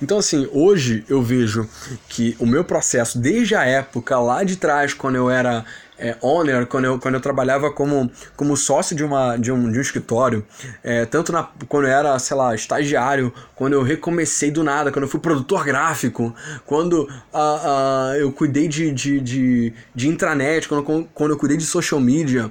Então, 0.00 0.18
assim, 0.18 0.48
hoje 0.52 1.04
eu 1.08 1.20
vejo 1.20 1.68
que 2.08 2.36
o 2.38 2.46
meu 2.46 2.64
processo, 2.64 3.18
desde 3.18 3.54
a 3.54 3.64
época 3.64 4.18
lá 4.20 4.44
de 4.44 4.56
trás, 4.56 4.94
quando 4.94 5.16
eu 5.16 5.28
era 5.28 5.64
é, 6.02 6.16
owner 6.20 6.66
quando 6.66 6.84
eu, 6.86 6.98
quando 6.98 7.14
eu 7.14 7.20
trabalhava 7.20 7.70
como, 7.70 8.10
como 8.36 8.56
sócio 8.56 8.96
de, 8.96 9.04
uma, 9.04 9.36
de, 9.36 9.52
um, 9.52 9.70
de 9.70 9.78
um 9.78 9.80
escritório, 9.80 10.44
é, 10.82 11.06
tanto 11.06 11.30
na, 11.30 11.48
quando 11.68 11.86
eu 11.86 11.92
era, 11.92 12.18
sei 12.18 12.36
lá, 12.36 12.54
estagiário, 12.54 13.32
quando 13.54 13.74
eu 13.74 13.82
recomecei 13.82 14.50
do 14.50 14.64
nada, 14.64 14.90
quando 14.90 15.04
eu 15.04 15.08
fui 15.08 15.20
produtor 15.20 15.64
gráfico, 15.64 16.34
quando 16.66 17.04
uh, 17.04 17.06
uh, 17.06 18.14
eu 18.18 18.32
cuidei 18.32 18.66
de, 18.66 18.90
de, 18.90 19.20
de, 19.20 19.72
de 19.94 20.08
intranet, 20.08 20.68
quando, 20.68 21.08
quando 21.14 21.30
eu 21.30 21.36
cuidei 21.36 21.56
de 21.56 21.64
social 21.64 22.00
media, 22.00 22.50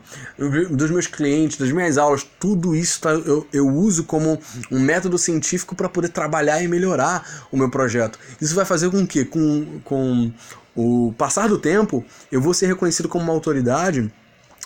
dos 0.69 0.89
meus 0.89 1.07
clientes, 1.07 1.57
das 1.57 1.71
minhas 1.71 1.97
aulas, 1.97 2.25
tudo 2.39 2.73
isso 2.73 3.01
tá, 3.01 3.09
eu, 3.11 3.45
eu 3.51 3.67
uso 3.67 4.05
como 4.05 4.39
um 4.71 4.79
método 4.79 5.17
científico 5.17 5.75
para 5.75 5.89
poder 5.89 6.09
trabalhar 6.09 6.63
e 6.63 6.67
melhorar 6.69 7.45
o 7.51 7.57
meu 7.57 7.69
projeto. 7.69 8.17
Isso 8.39 8.55
vai 8.55 8.63
fazer 8.63 8.89
com 8.89 9.05
que, 9.05 9.25
com, 9.25 9.81
com 9.83 10.31
o 10.76 11.13
passar 11.17 11.49
do 11.49 11.57
tempo, 11.57 12.03
eu 12.32 12.41
vou 12.41 12.53
ser 12.53 12.67
reconhecido 12.67 13.09
como 13.09 13.24
uma 13.24 13.34
autoridade, 13.34 14.11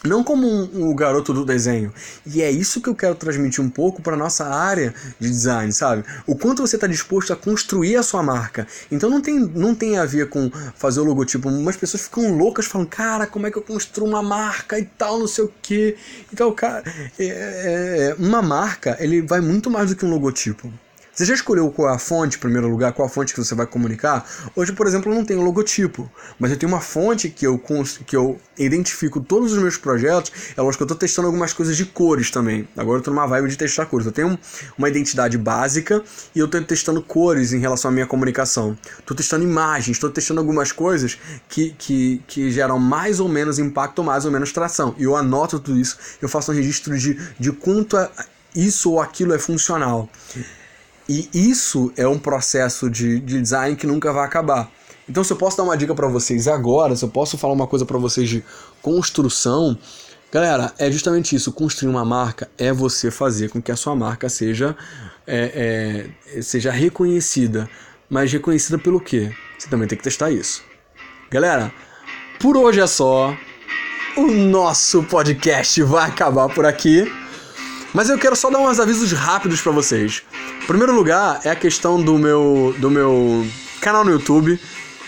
não 0.03 0.24
como 0.24 0.47
um, 0.47 0.89
um 0.89 0.95
garoto 0.95 1.34
do 1.34 1.43
desenho. 1.43 1.91
E 2.26 2.41
é 2.41 2.51
isso 2.51 2.82
que 2.82 2.89
eu 2.89 2.95
quero 2.95 3.16
transmitir 3.16 3.64
um 3.64 3.70
pouco 3.70 4.01
para 4.01 4.16
nossa 4.16 4.45
área 4.45 4.93
de 5.20 5.28
design, 5.28 5.72
sabe? 5.74 6.03
O 6.28 6.36
quanto 6.36 6.62
você 6.62 6.76
está 6.76 6.88
disposto 6.88 7.34
a 7.34 7.36
construir 7.36 7.95
a 7.95 8.03
sua 8.03 8.22
marca. 8.22 8.68
Então 8.91 9.10
não 9.10 9.22
tem, 9.22 9.39
não 9.39 9.74
tem 9.74 9.97
a 9.97 10.06
ver 10.06 10.30
com 10.30 10.51
fazer 10.76 10.99
o 10.99 11.03
logotipo. 11.03 11.49
Umas 11.49 11.76
pessoas 11.76 12.03
ficam 12.03 12.36
loucas 12.36 12.66
falando, 12.66 12.88
cara, 12.88 13.26
como 13.26 13.47
é 13.47 13.51
que 13.51 13.58
eu 13.58 13.64
construo 13.64 14.08
uma 14.08 14.22
marca 14.22 14.78
e 14.80 14.86
tal, 14.86 15.20
não 15.20 15.28
sei 15.28 15.45
o 15.45 15.53
quê. 15.62 15.97
Então, 16.32 16.51
cara, 16.53 16.84
é, 17.18 17.26
é, 17.26 18.10
é 18.10 18.16
uma 18.20 18.41
marca, 18.41 18.97
ele 18.99 19.22
vai 19.22 19.41
muito 19.41 19.70
mais 19.70 19.89
do 19.89 19.95
que 19.95 20.06
um 20.06 20.10
logotipo. 20.10 20.72
Você 21.16 21.24
já 21.24 21.34
escolheu 21.34 21.72
qual 21.72 21.89
é 21.89 21.95
a 21.95 21.97
fonte, 21.97 22.36
em 22.36 22.39
primeiro 22.41 22.68
lugar, 22.68 22.91
qual 22.91 23.05
a 23.05 23.09
fonte 23.09 23.34
que 23.34 23.41
você 23.41 23.55
vai 23.55 23.66
comunicar? 23.66 24.30
Hoje, 24.53 24.74
por 24.74 24.86
exemplo, 24.86 25.09
eu 25.09 25.16
não 25.16 25.24
tenho 25.24 25.41
logotipo, 25.41 26.11
mas 26.38 26.51
eu 26.51 26.57
tenho 26.57 26.70
uma 26.70 26.82
fonte 26.82 27.30
que 27.30 27.47
eu, 27.47 27.57
que 28.05 28.18
eu 28.18 28.38
identifico 28.57 29.22
todos 29.22 29.53
os 29.53 29.57
meus 29.59 29.78
projetos. 29.78 30.30
É 30.57 30.61
lógico 30.61 30.80
que 30.80 30.84
eu 30.84 30.93
estou 30.93 30.97
testando 30.97 31.28
algumas 31.30 31.53
coisas 31.53 31.78
de 31.78 31.86
cores 31.86 32.30
também. 32.30 32.68
Agora 32.76 32.97
eu 32.97 32.99
estou 32.99 33.13
numa 33.13 33.26
vibe 33.26 33.47
de 33.47 33.55
testar 33.55 33.86
cores. 33.86 34.05
Eu 34.05 34.11
tenho 34.11 34.38
uma 34.78 34.89
identidade 34.89 35.38
básica 35.38 36.03
e 36.36 36.39
eu 36.39 36.47
estou 36.47 36.61
testando 36.63 37.01
cores 37.01 37.53
em 37.53 37.59
relação 37.59 37.88
à 37.88 37.93
minha 37.93 38.05
comunicação. 38.05 38.78
Estou 38.99 39.16
testando 39.16 39.45
imagens, 39.45 39.95
estou 39.95 40.09
testando 40.09 40.41
algumas 40.41 40.74
coisas 40.74 41.18
que, 41.47 41.74
que, 41.78 42.22
que 42.28 42.51
geram 42.51 42.78
mais 42.78 43.22
ou 43.22 43.30
menos 43.30 43.57
impacto 43.57 44.03
mais 44.03 44.26
ou 44.26 44.32
menos 44.32 44.51
tração. 44.51 44.93
E 44.97 45.03
eu 45.03 45.16
anoto 45.16 45.61
tudo 45.61 45.80
isso, 45.80 45.97
eu 46.22 46.28
faço 46.28 46.51
um 46.51 46.55
registro 46.55 46.97
de, 46.97 47.18
de 47.39 47.53
quanto 47.53 47.95
isso 48.53 48.91
ou 48.91 48.99
aquilo 48.99 49.34
é 49.34 49.39
funcional. 49.39 50.09
E 51.08 51.30
isso 51.34 51.91
é 51.95 52.08
um 52.08 52.18
processo 52.18 52.89
de, 52.89 53.20
de 53.20 53.39
design 53.41 53.76
que 53.76 53.86
nunca 53.86 54.12
vai 54.12 54.26
acabar. 54.26 54.72
Então, 55.08 55.24
se 55.24 55.32
eu 55.32 55.38
posso 55.38 55.56
dar 55.56 55.64
uma 55.64 55.78
dica 55.78 55.93
para 55.93 56.08
vocês 56.08 56.47
agora, 56.47 56.95
se 56.95 57.06
eu 57.06 57.10
posso 57.10 57.38
falar 57.38 57.53
uma 57.53 57.68
coisa 57.68 57.86
para 57.86 57.97
vocês 57.97 58.28
de 58.28 58.43
construção, 58.82 59.78
galera, 60.32 60.74
é 60.80 60.91
justamente 60.91 61.36
isso. 61.36 61.51
Construir 61.51 61.89
uma 61.89 62.03
marca 62.03 62.49
é 62.58 62.74
você 62.74 63.12
fazer 63.12 63.49
com 63.49 63.62
que 63.62 63.72
a 63.72 63.76
sua 63.76 63.95
marca 63.95 64.28
seja, 64.30 64.76
é, 65.28 66.10
é, 66.34 66.41
seja 66.41 66.72
reconhecida. 66.72 67.70
Mas 68.10 68.32
reconhecida 68.32 68.80
pelo 68.80 68.99
quê? 68.99 69.32
Você 69.58 69.68
também 69.70 69.88
tem 69.88 69.97
que 69.97 70.03
testar 70.03 70.32
isso. 70.32 70.64
Galera, 71.30 71.72
por 72.39 72.58
hoje 72.58 72.80
é 72.80 72.88
só. 72.88 73.36
O 74.18 74.28
nosso 74.28 75.03
podcast 75.03 75.82
vai 75.84 76.10
acabar 76.10 76.49
por 76.49 76.66
aqui. 76.66 77.12
Mas 77.93 78.10
eu 78.10 78.18
quero 78.18 78.36
só 78.36 78.49
dar 78.49 78.60
uns 78.60 78.80
avisos 78.80 79.12
rápidos 79.12 79.62
para 79.62 79.72
vocês. 79.72 80.24
Primeiro 80.68 80.95
lugar, 80.95 81.41
é 81.43 81.51
a 81.51 81.55
questão 81.55 82.01
do 82.01 82.18
meu, 82.18 82.76
do 82.80 82.89
meu 82.89 83.45
canal 83.80 84.03
no 84.03 84.09
YouTube, 84.09 84.59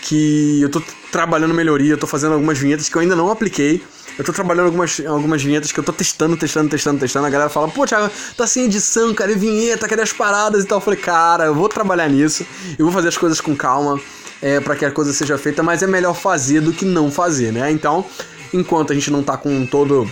que 0.02 0.62
eu 0.62 0.68
tô 0.68 0.80
trabalhando 1.10 1.52
melhoria, 1.52 1.94
eu 1.94 1.98
tô 1.98 2.06
fazendo 2.06 2.34
algumas 2.34 2.56
vinhetas 2.56 2.88
que 2.88 2.94
eu 2.94 3.02
ainda 3.02 3.16
não 3.16 3.28
apliquei. 3.28 3.82
Eu 4.16 4.24
tô 4.24 4.32
trabalhando 4.32 4.66
algumas, 4.66 5.00
algumas 5.04 5.42
vinhetas 5.42 5.72
que 5.72 5.80
eu 5.80 5.82
tô 5.82 5.92
testando, 5.92 6.36
testando, 6.36 6.68
testando, 6.68 7.00
testando. 7.00 7.26
A 7.26 7.30
galera 7.30 7.50
fala, 7.50 7.68
pô, 7.68 7.84
Thiago, 7.84 8.08
tá 8.36 8.46
sem 8.46 8.66
edição, 8.66 9.12
cadê 9.12 9.34
vinheta, 9.34 9.88
cadê 9.88 10.02
as 10.02 10.12
paradas 10.12 10.62
e 10.62 10.66
tal. 10.66 10.78
Eu 10.78 10.82
falei, 10.82 11.00
cara, 11.00 11.46
eu 11.46 11.54
vou 11.54 11.68
trabalhar 11.68 12.08
nisso, 12.08 12.46
eu 12.78 12.84
vou 12.84 12.92
fazer 12.92 13.08
as 13.08 13.16
coisas 13.16 13.40
com 13.40 13.56
calma, 13.56 14.00
é, 14.40 14.60
para 14.60 14.76
que 14.76 14.84
a 14.84 14.92
coisa 14.92 15.12
seja 15.12 15.36
feita, 15.36 15.60
mas 15.60 15.82
é 15.82 15.88
melhor 15.88 16.14
fazer 16.14 16.60
do 16.60 16.72
que 16.72 16.84
não 16.84 17.10
fazer, 17.10 17.52
né? 17.52 17.68
Então, 17.72 18.04
enquanto 18.52 18.92
a 18.92 18.94
gente 18.94 19.10
não 19.10 19.24
tá 19.24 19.36
com 19.36 19.66
todo 19.66 20.08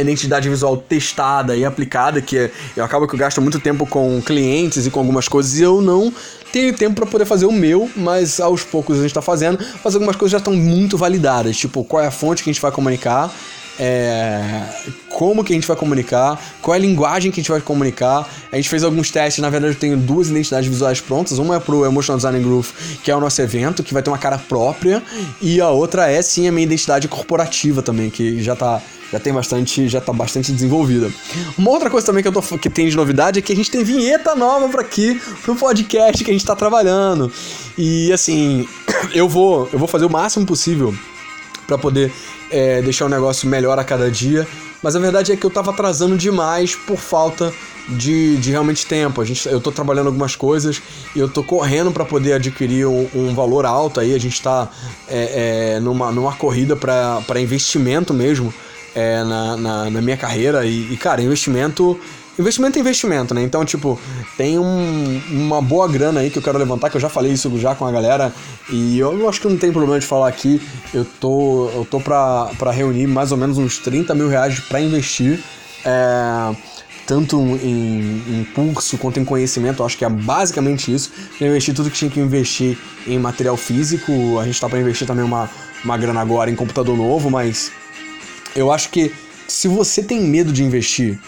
identidade 0.00 0.48
visual 0.48 0.76
testada 0.76 1.56
e 1.56 1.64
aplicada, 1.64 2.20
que 2.20 2.38
é, 2.38 2.50
eu 2.76 2.84
acabo 2.84 3.06
que 3.06 3.14
eu 3.14 3.18
gasto 3.18 3.40
muito 3.40 3.60
tempo 3.60 3.86
com 3.86 4.20
clientes 4.22 4.86
e 4.86 4.90
com 4.90 5.00
algumas 5.00 5.28
coisas 5.28 5.58
e 5.58 5.62
eu 5.62 5.80
não 5.80 6.12
tenho 6.52 6.72
tempo 6.72 6.94
para 6.94 7.06
poder 7.06 7.24
fazer 7.24 7.46
o 7.46 7.52
meu, 7.52 7.90
mas 7.96 8.38
aos 8.38 8.62
poucos 8.62 8.96
a 8.96 9.00
gente 9.00 9.10
está 9.10 9.20
fazendo, 9.20 9.58
mas 9.82 9.94
algumas 9.94 10.14
coisas 10.14 10.30
já 10.30 10.38
estão 10.38 10.54
muito 10.54 10.96
validadas, 10.96 11.56
tipo 11.56 11.82
qual 11.82 12.00
é 12.00 12.06
a 12.06 12.12
fonte 12.12 12.44
que 12.44 12.50
a 12.50 12.52
gente 12.52 12.62
vai 12.62 12.70
comunicar, 12.70 13.34
é, 13.78 14.62
como 15.10 15.42
que 15.42 15.52
a 15.52 15.56
gente 15.56 15.66
vai 15.66 15.76
comunicar, 15.76 16.40
qual 16.62 16.74
é 16.74 16.78
a 16.78 16.80
linguagem 16.80 17.30
que 17.30 17.40
a 17.40 17.42
gente 17.42 17.50
vai 17.50 17.60
comunicar. 17.60 18.28
A 18.52 18.56
gente 18.56 18.68
fez 18.68 18.84
alguns 18.84 19.10
testes, 19.10 19.42
na 19.42 19.50
verdade 19.50 19.74
eu 19.74 19.78
tenho 19.78 19.96
duas 19.96 20.28
identidades 20.28 20.68
visuais 20.68 21.00
prontas. 21.00 21.38
Uma 21.38 21.56
é 21.56 21.60
pro 21.60 21.84
Emotional 21.84 22.16
Design 22.16 22.40
Groove, 22.40 22.72
que 23.02 23.10
é 23.10 23.16
o 23.16 23.20
nosso 23.20 23.40
evento, 23.42 23.82
que 23.82 23.92
vai 23.92 24.02
ter 24.02 24.10
uma 24.10 24.18
cara 24.18 24.38
própria, 24.38 25.02
e 25.40 25.60
a 25.60 25.70
outra 25.70 26.10
é 26.10 26.22
sim 26.22 26.46
a 26.46 26.52
minha 26.52 26.64
identidade 26.64 27.08
corporativa 27.08 27.82
também, 27.82 28.10
que 28.10 28.42
já 28.42 28.54
tá 28.54 28.80
já 29.12 29.20
tem 29.20 29.32
bastante, 29.32 29.88
já 29.88 30.00
tá 30.00 30.12
bastante 30.12 30.52
desenvolvida. 30.52 31.10
Uma 31.56 31.70
outra 31.70 31.90
coisa 31.90 32.06
também 32.06 32.22
que 32.22 32.28
eu 32.28 32.32
tô 32.32 32.42
que 32.58 32.70
tem 32.70 32.88
de 32.88 32.96
novidade 32.96 33.38
é 33.38 33.42
que 33.42 33.52
a 33.52 33.56
gente 33.56 33.70
tem 33.70 33.84
vinheta 33.84 34.34
nova 34.34 34.68
para 34.68 34.80
aqui 34.80 35.20
pro 35.42 35.54
podcast 35.54 36.24
que 36.24 36.30
a 36.30 36.34
gente 36.34 36.44
tá 36.44 36.56
trabalhando. 36.56 37.30
E 37.76 38.12
assim, 38.12 38.68
eu 39.14 39.28
vou 39.28 39.68
eu 39.72 39.78
vou 39.78 39.88
fazer 39.88 40.04
o 40.04 40.10
máximo 40.10 40.44
possível 40.46 40.94
para 41.66 41.78
poder 41.78 42.12
é, 42.50 42.82
deixar 42.82 43.06
o 43.06 43.08
negócio 43.08 43.48
melhor 43.48 43.78
a 43.78 43.84
cada 43.84 44.10
dia. 44.10 44.46
Mas 44.82 44.94
a 44.94 44.98
verdade 44.98 45.32
é 45.32 45.36
que 45.36 45.44
eu 45.46 45.50
tava 45.50 45.70
atrasando 45.70 46.16
demais 46.16 46.74
por 46.74 46.98
falta 46.98 47.52
de, 47.88 48.36
de 48.36 48.50
realmente 48.50 48.84
tempo. 48.86 49.20
A 49.20 49.24
gente, 49.24 49.48
eu 49.48 49.60
tô 49.60 49.72
trabalhando 49.72 50.08
algumas 50.08 50.36
coisas 50.36 50.82
e 51.14 51.18
eu 51.18 51.28
tô 51.28 51.42
correndo 51.42 51.90
para 51.90 52.04
poder 52.04 52.34
adquirir 52.34 52.86
um, 52.86 53.08
um, 53.14 53.34
valor 53.34 53.64
alto 53.64 53.98
aí. 53.98 54.14
A 54.14 54.18
gente 54.18 54.42
tá 54.42 54.68
é, 55.08 55.76
é, 55.76 55.80
numa, 55.80 56.12
numa 56.12 56.34
corrida 56.34 56.76
para 56.76 57.40
investimento 57.40 58.12
mesmo 58.12 58.52
é, 58.94 59.22
na, 59.24 59.56
na, 59.56 59.90
na, 59.90 60.02
minha 60.02 60.16
carreira. 60.16 60.64
E, 60.64 60.92
e, 60.92 60.96
cara, 60.96 61.22
investimento. 61.22 61.98
Investimento 62.36 62.76
é 62.78 62.80
investimento, 62.80 63.32
né? 63.32 63.42
Então, 63.44 63.64
tipo, 63.64 63.98
tem 64.36 64.58
um, 64.58 65.22
uma 65.30 65.62
boa 65.62 65.86
grana 65.86 66.18
aí 66.18 66.30
que 66.30 66.38
eu 66.38 66.42
quero 66.42 66.58
levantar, 66.58 66.90
que 66.90 66.96
eu 66.96 67.00
já 67.00 67.08
falei 67.08 67.32
isso 67.32 67.56
já 67.58 67.76
com 67.76 67.86
a 67.86 67.92
galera. 67.92 68.32
E 68.68 68.98
eu 68.98 69.28
acho 69.28 69.40
que 69.40 69.48
não 69.48 69.56
tem 69.56 69.70
problema 69.70 70.00
de 70.00 70.06
falar 70.06 70.28
aqui. 70.28 70.60
Eu 70.92 71.04
tô, 71.04 71.70
eu 71.72 71.86
tô 71.88 72.00
pra, 72.00 72.50
pra 72.58 72.72
reunir 72.72 73.06
mais 73.06 73.30
ou 73.30 73.38
menos 73.38 73.56
uns 73.56 73.78
30 73.78 74.14
mil 74.16 74.28
reais 74.28 74.58
pra 74.58 74.80
investir. 74.80 75.40
É, 75.84 76.56
tanto 77.06 77.36
em, 77.36 78.40
em 78.40 78.46
curso 78.54 78.96
quanto 78.98 79.20
em 79.20 79.24
conhecimento, 79.24 79.82
eu 79.82 79.86
acho 79.86 79.96
que 79.96 80.04
é 80.04 80.08
basicamente 80.08 80.92
isso. 80.92 81.12
Eu 81.40 81.48
investi 81.48 81.72
tudo 81.72 81.90
que 81.90 81.96
tinha 81.96 82.10
que 82.10 82.18
investir 82.18 82.78
em 83.06 83.18
material 83.18 83.56
físico. 83.56 84.40
A 84.40 84.44
gente 84.44 84.60
tá 84.60 84.68
para 84.68 84.80
investir 84.80 85.06
também 85.06 85.24
uma, 85.24 85.48
uma 85.84 85.96
grana 85.96 86.20
agora 86.20 86.50
em 86.50 86.56
computador 86.56 86.96
novo, 86.96 87.30
mas 87.30 87.70
eu 88.54 88.72
acho 88.72 88.90
que 88.90 89.12
se 89.48 89.68
você 89.68 90.02
tem 90.02 90.20
medo 90.20 90.52
de 90.52 90.62
investir, 90.62 91.18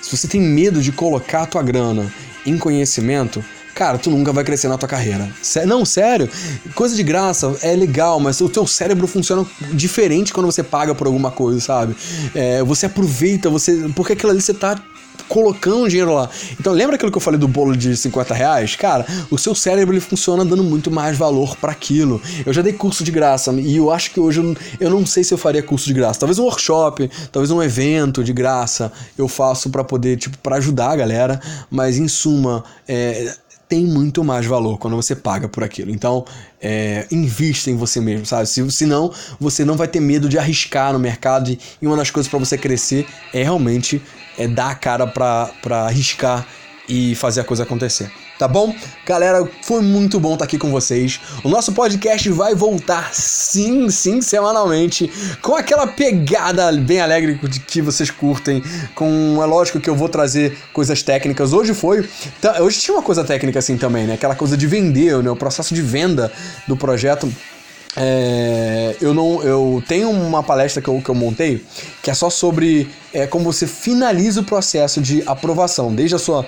se 0.00 0.16
você 0.16 0.28
tem 0.28 0.40
medo 0.40 0.80
de 0.80 0.92
colocar 0.92 1.42
a 1.42 1.46
tua 1.46 1.62
grana 1.62 2.12
em 2.44 2.56
conhecimento, 2.56 3.44
cara, 3.74 3.98
tu 3.98 4.10
nunca 4.10 4.32
vai 4.32 4.44
crescer 4.44 4.68
na 4.68 4.78
tua 4.78 4.88
carreira. 4.88 5.28
Não, 5.66 5.84
sério, 5.84 6.30
coisa 6.74 6.94
de 6.94 7.02
graça 7.02 7.56
é 7.60 7.74
legal, 7.74 8.18
mas 8.20 8.40
o 8.40 8.48
teu 8.48 8.66
cérebro 8.66 9.06
funciona 9.06 9.44
diferente 9.72 10.32
quando 10.32 10.46
você 10.46 10.62
paga 10.62 10.94
por 10.94 11.06
alguma 11.06 11.30
coisa, 11.30 11.60
sabe? 11.60 11.94
É, 12.34 12.62
você 12.62 12.86
aproveita, 12.86 13.50
você. 13.50 13.88
Porque 13.94 14.14
aquilo 14.14 14.30
ali 14.30 14.40
você 14.40 14.54
tá 14.54 14.80
colocando 15.24 15.88
dinheiro 15.88 16.14
lá. 16.14 16.28
Então 16.58 16.72
lembra 16.72 16.96
aquilo 16.96 17.10
que 17.10 17.16
eu 17.16 17.22
falei 17.22 17.38
do 17.38 17.48
bolo 17.48 17.76
de 17.76 17.96
50 17.96 18.34
reais? 18.34 18.76
Cara, 18.76 19.06
o 19.30 19.38
seu 19.38 19.54
cérebro 19.54 19.94
ele 19.94 20.00
funciona 20.00 20.44
dando 20.44 20.62
muito 20.62 20.90
mais 20.90 21.16
valor 21.16 21.56
para 21.56 21.72
aquilo. 21.72 22.20
Eu 22.44 22.52
já 22.52 22.62
dei 22.62 22.72
curso 22.72 23.02
de 23.04 23.10
graça 23.10 23.52
e 23.52 23.76
eu 23.76 23.90
acho 23.90 24.10
que 24.10 24.20
hoje 24.20 24.40
eu, 24.40 24.56
eu 24.80 24.90
não 24.90 25.04
sei 25.06 25.24
se 25.24 25.32
eu 25.32 25.38
faria 25.38 25.62
curso 25.62 25.86
de 25.86 25.94
graça. 25.94 26.20
Talvez 26.20 26.38
um 26.38 26.44
workshop, 26.44 27.10
talvez 27.32 27.50
um 27.50 27.62
evento 27.62 28.22
de 28.22 28.32
graça 28.32 28.92
eu 29.16 29.28
faço 29.28 29.70
para 29.70 29.84
poder, 29.84 30.16
tipo, 30.16 30.38
para 30.38 30.56
ajudar 30.56 30.90
a 30.90 30.96
galera, 30.96 31.40
mas 31.70 31.98
em 31.98 32.08
suma, 32.08 32.64
é, 32.86 33.34
tem 33.68 33.84
muito 33.84 34.22
mais 34.22 34.46
valor 34.46 34.78
quando 34.78 34.94
você 34.96 35.14
paga 35.14 35.48
por 35.48 35.64
aquilo. 35.64 35.90
Então, 35.90 36.24
é, 36.60 37.06
invista 37.10 37.70
em 37.70 37.76
você 37.76 38.00
mesmo, 38.00 38.24
sabe? 38.24 38.46
Se, 38.46 38.70
senão, 38.70 39.12
você 39.40 39.64
não 39.64 39.76
vai 39.76 39.88
ter 39.88 40.00
medo 40.00 40.28
de 40.28 40.38
arriscar 40.38 40.92
no 40.92 40.98
mercado. 40.98 41.50
E, 41.50 41.86
uma 41.86 41.96
das 41.96 42.10
coisas 42.10 42.30
para 42.30 42.38
você 42.38 42.56
crescer 42.56 43.06
é 43.32 43.42
realmente 43.42 44.00
é, 44.38 44.46
dar 44.46 44.70
a 44.70 44.74
cara 44.74 45.06
para 45.06 45.84
arriscar 45.84 46.46
e 46.88 47.14
fazer 47.14 47.40
a 47.40 47.44
coisa 47.44 47.62
acontecer 47.64 48.10
tá 48.38 48.46
bom? 48.46 48.74
Galera, 49.04 49.48
foi 49.62 49.80
muito 49.80 50.20
bom 50.20 50.34
estar 50.34 50.44
aqui 50.44 50.58
com 50.58 50.70
vocês. 50.70 51.20
O 51.42 51.48
nosso 51.48 51.72
podcast 51.72 52.28
vai 52.30 52.54
voltar 52.54 53.12
sim, 53.14 53.88
sim, 53.90 54.20
semanalmente, 54.20 55.10
com 55.40 55.56
aquela 55.56 55.86
pegada 55.86 56.70
bem 56.72 57.00
alegre 57.00 57.38
que 57.66 57.80
vocês 57.80 58.10
curtem. 58.10 58.62
Com, 58.94 59.38
é 59.42 59.46
lógico 59.46 59.80
que 59.80 59.88
eu 59.88 59.96
vou 59.96 60.08
trazer 60.08 60.56
coisas 60.72 61.02
técnicas. 61.02 61.52
Hoje 61.52 61.72
foi. 61.72 62.08
Tá, 62.40 62.62
hoje 62.62 62.80
tinha 62.80 62.96
uma 62.96 63.02
coisa 63.02 63.24
técnica 63.24 63.58
assim 63.58 63.76
também, 63.76 64.06
né? 64.06 64.14
Aquela 64.14 64.34
coisa 64.34 64.56
de 64.56 64.66
vender, 64.66 65.22
né? 65.22 65.30
O 65.30 65.36
processo 65.36 65.74
de 65.74 65.82
venda 65.82 66.30
do 66.66 66.76
projeto. 66.76 67.32
É, 67.96 68.94
eu 69.00 69.14
não 69.14 69.42
eu 69.42 69.82
tenho 69.88 70.10
uma 70.10 70.42
palestra 70.42 70.82
que 70.82 70.88
eu, 70.88 71.00
que 71.00 71.08
eu 71.08 71.14
montei 71.14 71.64
que 72.02 72.10
é 72.10 72.14
só 72.14 72.28
sobre 72.28 72.90
é, 73.10 73.26
como 73.26 73.50
você 73.50 73.66
finaliza 73.66 74.42
o 74.42 74.44
processo 74.44 75.00
de 75.00 75.22
aprovação, 75.26 75.94
desde 75.94 76.14
a 76.14 76.18
sua 76.18 76.46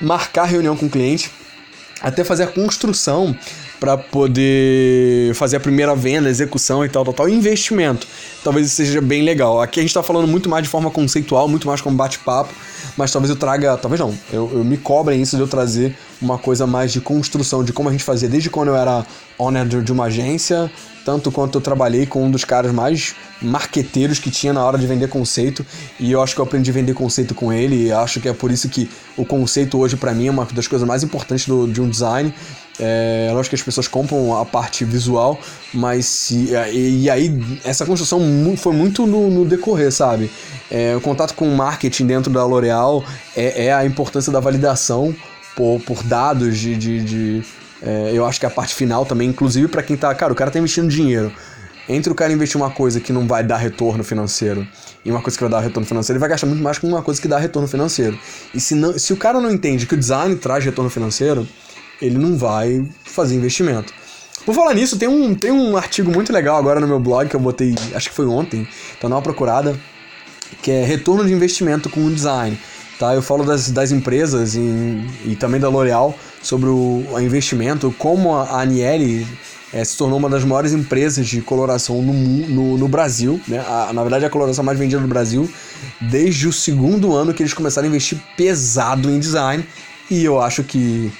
marcar 0.00 0.44
reunião 0.44 0.76
com 0.76 0.86
o 0.86 0.90
cliente, 0.90 1.30
até 2.00 2.22
fazer 2.22 2.44
a 2.44 2.46
construção 2.46 3.36
para 3.80 3.98
poder 3.98 5.34
fazer 5.34 5.56
a 5.56 5.60
primeira 5.60 5.94
venda, 5.94 6.28
execução 6.28 6.84
e 6.84 6.88
tal, 6.88 7.04
tal, 7.04 7.14
tal, 7.14 7.28
investimento. 7.28 8.06
Talvez 8.46 8.68
isso 8.68 8.76
seja 8.76 9.00
bem 9.00 9.22
legal. 9.22 9.60
Aqui 9.60 9.80
a 9.80 9.82
gente 9.82 9.90
está 9.90 10.04
falando 10.04 10.28
muito 10.28 10.48
mais 10.48 10.62
de 10.62 10.68
forma 10.68 10.88
conceitual, 10.88 11.48
muito 11.48 11.66
mais 11.66 11.80
como 11.80 11.96
bate-papo, 11.96 12.54
mas 12.96 13.10
talvez 13.10 13.28
eu 13.28 13.34
traga, 13.34 13.76
talvez 13.76 13.98
não, 13.98 14.16
eu, 14.32 14.48
eu 14.54 14.62
me 14.62 14.76
cobrem 14.76 15.20
isso 15.20 15.34
de 15.34 15.42
eu 15.42 15.48
trazer 15.48 15.96
uma 16.22 16.38
coisa 16.38 16.64
mais 16.64 16.92
de 16.92 17.00
construção, 17.00 17.64
de 17.64 17.72
como 17.72 17.88
a 17.88 17.92
gente 17.92 18.04
fazia 18.04 18.28
desde 18.28 18.48
quando 18.48 18.68
eu 18.68 18.76
era 18.76 19.04
owner 19.36 19.66
de 19.66 19.90
uma 19.90 20.04
agência, 20.04 20.70
tanto 21.04 21.32
quanto 21.32 21.58
eu 21.58 21.60
trabalhei 21.60 22.06
com 22.06 22.24
um 22.24 22.30
dos 22.30 22.44
caras 22.44 22.72
mais 22.72 23.16
marqueteiros 23.42 24.20
que 24.20 24.30
tinha 24.30 24.52
na 24.52 24.64
hora 24.64 24.78
de 24.78 24.86
vender 24.86 25.08
conceito, 25.08 25.66
e 25.98 26.12
eu 26.12 26.22
acho 26.22 26.32
que 26.32 26.40
eu 26.40 26.44
aprendi 26.44 26.70
a 26.70 26.74
vender 26.74 26.94
conceito 26.94 27.34
com 27.34 27.52
ele, 27.52 27.86
e 27.86 27.92
acho 27.92 28.20
que 28.20 28.28
é 28.28 28.32
por 28.32 28.52
isso 28.52 28.68
que 28.68 28.88
o 29.16 29.24
conceito 29.24 29.76
hoje 29.76 29.96
para 29.96 30.14
mim 30.14 30.28
é 30.28 30.30
uma 30.30 30.44
das 30.44 30.68
coisas 30.68 30.86
mais 30.86 31.02
importantes 31.02 31.48
do, 31.48 31.66
de 31.66 31.80
um 31.80 31.90
design. 31.90 32.32
É, 32.78 33.30
lógico 33.32 33.50
que 33.50 33.54
as 33.54 33.62
pessoas 33.62 33.88
compram 33.88 34.38
a 34.38 34.44
parte 34.44 34.84
visual, 34.84 35.40
mas 35.72 36.04
se, 36.04 36.50
e 36.72 37.08
aí 37.08 37.32
essa 37.64 37.86
construção 37.86 38.20
foi 38.56 38.72
muito 38.72 39.06
no, 39.06 39.30
no 39.30 39.44
decorrer, 39.44 39.92
sabe? 39.92 40.30
É, 40.70 40.94
o 40.96 41.00
contato 41.00 41.34
com 41.34 41.48
o 41.48 41.56
marketing 41.56 42.06
dentro 42.06 42.32
da 42.32 42.44
L'Oréal 42.44 43.04
é, 43.36 43.66
é, 43.66 43.72
a 43.72 43.84
importância 43.84 44.32
da 44.32 44.40
validação 44.40 45.14
por, 45.54 45.80
por 45.80 46.02
dados 46.02 46.58
de, 46.58 46.76
de, 46.76 47.04
de 47.04 47.42
é, 47.82 48.10
eu 48.12 48.26
acho 48.26 48.40
que 48.40 48.46
a 48.46 48.50
parte 48.50 48.74
final 48.74 49.04
também, 49.04 49.28
inclusive 49.28 49.68
para 49.68 49.82
quem 49.82 49.96
tá. 49.96 50.14
Cara, 50.14 50.32
o 50.32 50.36
cara 50.36 50.50
tá 50.50 50.58
investindo 50.58 50.88
dinheiro. 50.88 51.32
Entre 51.88 52.10
o 52.10 52.16
cara 52.16 52.32
investir 52.32 52.60
uma 52.60 52.70
coisa 52.70 52.98
que 52.98 53.12
não 53.12 53.28
vai 53.28 53.44
dar 53.44 53.58
retorno 53.58 54.02
financeiro 54.02 54.66
e 55.04 55.10
uma 55.10 55.22
coisa 55.22 55.38
que 55.38 55.44
vai 55.44 55.50
dar 55.50 55.60
retorno 55.60 55.86
financeiro, 55.86 56.16
ele 56.16 56.20
vai 56.20 56.28
gastar 56.28 56.48
muito 56.48 56.62
mais 56.62 56.78
com 56.78 56.88
uma 56.88 57.00
coisa 57.00 57.22
que 57.22 57.28
dá 57.28 57.38
retorno 57.38 57.68
financeiro. 57.68 58.18
E 58.52 58.58
se, 58.58 58.74
não, 58.74 58.98
se 58.98 59.12
o 59.12 59.16
cara 59.16 59.40
não 59.40 59.52
entende 59.52 59.86
que 59.86 59.94
o 59.94 59.96
design 59.96 60.34
traz 60.34 60.64
retorno 60.64 60.90
financeiro, 60.90 61.46
ele 62.02 62.18
não 62.18 62.36
vai 62.36 62.84
fazer 63.04 63.36
investimento. 63.36 63.94
Por 64.46 64.54
falar 64.54 64.74
nisso, 64.74 64.96
tem 64.96 65.08
um, 65.08 65.34
tem 65.34 65.50
um 65.50 65.76
artigo 65.76 66.10
muito 66.10 66.32
legal 66.32 66.56
agora 66.56 66.78
no 66.78 66.86
meu 66.86 67.00
blog 67.00 67.28
que 67.28 67.34
eu 67.34 67.40
botei, 67.40 67.74
acho 67.92 68.08
que 68.08 68.14
foi 68.14 68.26
ontem, 68.26 68.66
então 68.96 69.10
dá 69.10 69.16
uma 69.16 69.22
procurada, 69.22 69.76
que 70.62 70.70
é 70.70 70.84
retorno 70.84 71.26
de 71.26 71.32
investimento 71.32 71.90
com 71.90 72.06
o 72.06 72.14
design. 72.14 72.56
Tá? 72.96 73.12
Eu 73.12 73.22
falo 73.22 73.44
das, 73.44 73.72
das 73.72 73.90
empresas 73.90 74.54
em, 74.54 75.04
e 75.24 75.34
também 75.34 75.60
da 75.60 75.68
L'Oréal 75.68 76.16
sobre 76.40 76.68
o, 76.68 77.04
o 77.10 77.20
investimento, 77.20 77.92
como 77.98 78.36
a 78.36 78.62
Aniele 78.62 79.26
é, 79.72 79.84
se 79.84 79.96
tornou 79.96 80.16
uma 80.16 80.30
das 80.30 80.44
maiores 80.44 80.72
empresas 80.72 81.26
de 81.26 81.42
coloração 81.42 82.00
no, 82.00 82.12
no, 82.12 82.78
no 82.78 82.88
Brasil. 82.88 83.40
Né? 83.48 83.58
A, 83.58 83.92
na 83.92 84.02
verdade, 84.02 84.24
a 84.24 84.30
coloração 84.30 84.64
mais 84.64 84.78
vendida 84.78 85.00
no 85.00 85.08
Brasil 85.08 85.50
desde 86.00 86.46
o 86.46 86.52
segundo 86.52 87.12
ano 87.14 87.34
que 87.34 87.42
eles 87.42 87.52
começaram 87.52 87.86
a 87.86 87.88
investir 87.88 88.18
pesado 88.36 89.10
em 89.10 89.18
design. 89.18 89.66
E 90.08 90.24
eu 90.24 90.40
acho 90.40 90.62
que. 90.62 91.12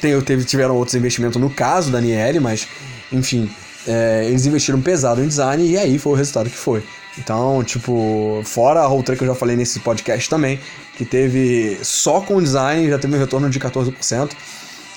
Teve, 0.00 0.44
tiveram 0.44 0.76
outros 0.76 0.94
investimentos 0.94 1.40
no 1.40 1.48
caso 1.48 1.90
da 1.90 1.98
Aniele, 1.98 2.40
mas, 2.40 2.68
enfim, 3.10 3.50
é, 3.86 4.26
eles 4.26 4.44
investiram 4.44 4.80
pesado 4.80 5.22
em 5.22 5.28
design 5.28 5.66
e 5.66 5.78
aí 5.78 5.98
foi 5.98 6.12
o 6.12 6.14
resultado 6.14 6.50
que 6.50 6.56
foi. 6.56 6.82
Então, 7.18 7.62
tipo, 7.62 8.42
fora 8.44 8.80
a 8.80 8.86
Roll 8.86 9.02
que 9.02 9.12
eu 9.12 9.26
já 9.26 9.34
falei 9.34 9.56
nesse 9.56 9.80
podcast 9.80 10.28
também, 10.28 10.58
que 10.96 11.04
teve 11.04 11.78
só 11.82 12.20
com 12.20 12.42
design, 12.42 12.88
já 12.88 12.98
teve 12.98 13.14
um 13.14 13.18
retorno 13.18 13.50
de 13.50 13.60
14% 13.60 14.30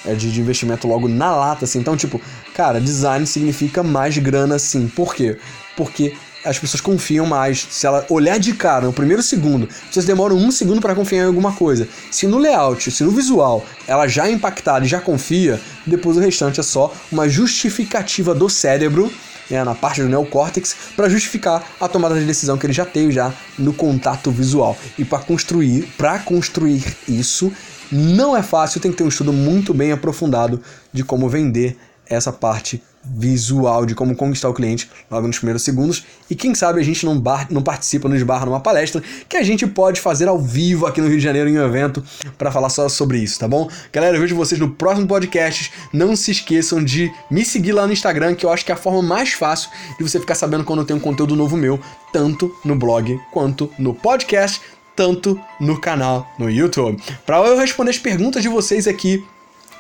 é, 0.06 0.14
de, 0.14 0.32
de 0.32 0.40
investimento 0.40 0.88
logo 0.88 1.08
na 1.08 1.36
lata, 1.36 1.66
assim. 1.66 1.80
Então, 1.80 1.98
tipo, 1.98 2.22
cara, 2.54 2.80
design 2.80 3.26
significa 3.26 3.84
mais 3.84 4.18
grana, 4.18 4.58
sim. 4.60 4.88
Por 4.88 5.14
quê? 5.14 5.38
Porque 5.76 6.14
as 6.46 6.60
pessoas 6.60 6.82
confiam 6.82 7.26
mais. 7.26 7.68
Se 7.70 7.86
ela 7.86 8.06
olhar 8.10 8.38
de 8.38 8.54
cara 8.54 8.86
no 8.86 8.94
primeiro 8.94 9.24
segundo, 9.24 9.68
vocês 9.92 10.06
demoram 10.06 10.38
um 10.38 10.52
segundo 10.52 10.80
para 10.80 10.96
confiar 10.96 11.24
em 11.24 11.28
alguma 11.28 11.54
coisa. 11.54 11.88
Se 12.12 12.28
no 12.28 12.38
layout, 12.38 12.92
se 12.92 13.04
no 13.04 13.12
visual, 13.12 13.66
ela 13.88 14.08
já 14.08 14.28
é 14.28 14.32
impactada 14.32 14.86
e 14.86 14.88
já 14.88 15.02
confia, 15.02 15.60
depois 15.86 16.16
o 16.18 16.20
restante 16.20 16.60
é 16.60 16.64
só 16.64 16.94
uma 17.12 17.28
justificativa 17.28 18.34
do 18.34 18.48
cérebro 18.50 19.12
né, 19.50 19.64
na 19.64 19.76
parte 19.76 20.02
do 20.02 20.10
neocórtex 20.10 20.76
para 20.96 21.10
justificar 21.10 21.64
a 21.80 21.88
tomada 21.88 22.16
de 22.20 22.26
decisão 22.26 22.58
que 22.58 22.66
ele 22.66 22.74
já 22.74 22.86
teve 22.86 23.12
já 23.12 23.34
no 23.58 23.74
contato 23.74 24.32
visual. 24.32 24.78
E 24.98 25.06
para 25.06 25.20
construir, 25.20 25.84
para 25.98 26.20
construir 26.20 26.84
isso, 27.08 27.52
não 27.92 28.36
é 28.36 28.42
fácil, 28.42 28.82
tem 28.82 28.92
que 28.92 28.98
ter 28.98 29.04
um 29.04 29.10
estudo 29.10 29.32
muito 29.32 29.74
bem 29.74 29.92
aprofundado 29.92 30.62
de 30.92 31.04
como 31.04 31.30
vender 31.30 31.78
essa 32.08 32.32
parte 32.32 32.82
visual 33.06 33.86
de 33.86 33.94
como 33.94 34.16
conquistar 34.16 34.50
o 34.50 34.54
cliente 34.54 34.90
logo 35.10 35.28
nos 35.28 35.38
primeiros 35.38 35.64
segundos. 35.64 36.04
E 36.30 36.36
quem 36.36 36.56
sabe 36.56 36.80
a 36.80 36.84
gente 36.84 37.06
não, 37.06 37.20
bar, 37.20 37.48
não 37.50 37.62
participa, 37.62 38.10
não 38.10 38.16
esbarra 38.16 38.46
numa 38.46 38.60
palestra 38.60 39.02
que 39.28 39.38
a 39.38 39.44
gente 39.44 39.68
pode 39.68 40.02
fazer 40.02 40.28
ao 40.28 40.40
vivo 40.40 40.86
aqui 40.86 41.02
no 41.02 41.08
Rio 41.08 41.18
de 41.18 41.24
Janeiro 41.24 41.50
em 41.50 41.58
um 41.58 41.66
evento 41.66 42.04
para 42.38 42.52
falar 42.52 42.70
só 42.70 42.88
sobre 42.90 43.20
isso, 43.20 43.40
tá 43.40 43.48
bom? 43.48 43.70
Galera, 43.92 44.18
eu 44.18 44.22
vejo 44.22 44.36
vocês 44.36 44.60
no 44.60 44.72
próximo 44.72 45.08
podcast. 45.08 45.72
Não 45.94 46.16
se 46.16 46.32
esqueçam 46.32 46.84
de 46.84 47.12
me 47.30 47.46
seguir 47.46 47.74
lá 47.74 47.86
no 47.86 47.94
Instagram, 47.94 48.36
que 48.36 48.46
eu 48.46 48.52
acho 48.52 48.66
que 48.66 48.72
é 48.72 48.76
a 48.76 48.78
forma 48.78 49.02
mais 49.02 49.34
fácil 49.34 49.70
de 49.98 50.04
você 50.04 50.20
ficar 50.20 50.36
sabendo 50.36 50.64
quando 50.64 50.80
eu 50.80 50.86
tenho 50.86 51.00
um 51.00 51.02
conteúdo 51.02 51.36
novo 51.36 51.56
meu, 51.58 51.80
tanto 52.12 52.54
no 52.64 52.76
blog 52.76 53.20
quanto 53.32 53.72
no 53.78 53.94
podcast 53.94 54.62
tanto 54.96 55.40
no 55.60 55.80
canal 55.80 56.26
no 56.40 56.50
YouTube. 56.50 57.02
Para 57.26 57.38
eu 57.40 57.58
responder 57.58 57.92
as 57.92 57.98
perguntas 57.98 58.42
de 58.42 58.48
vocês 58.48 58.88
aqui, 58.88 59.24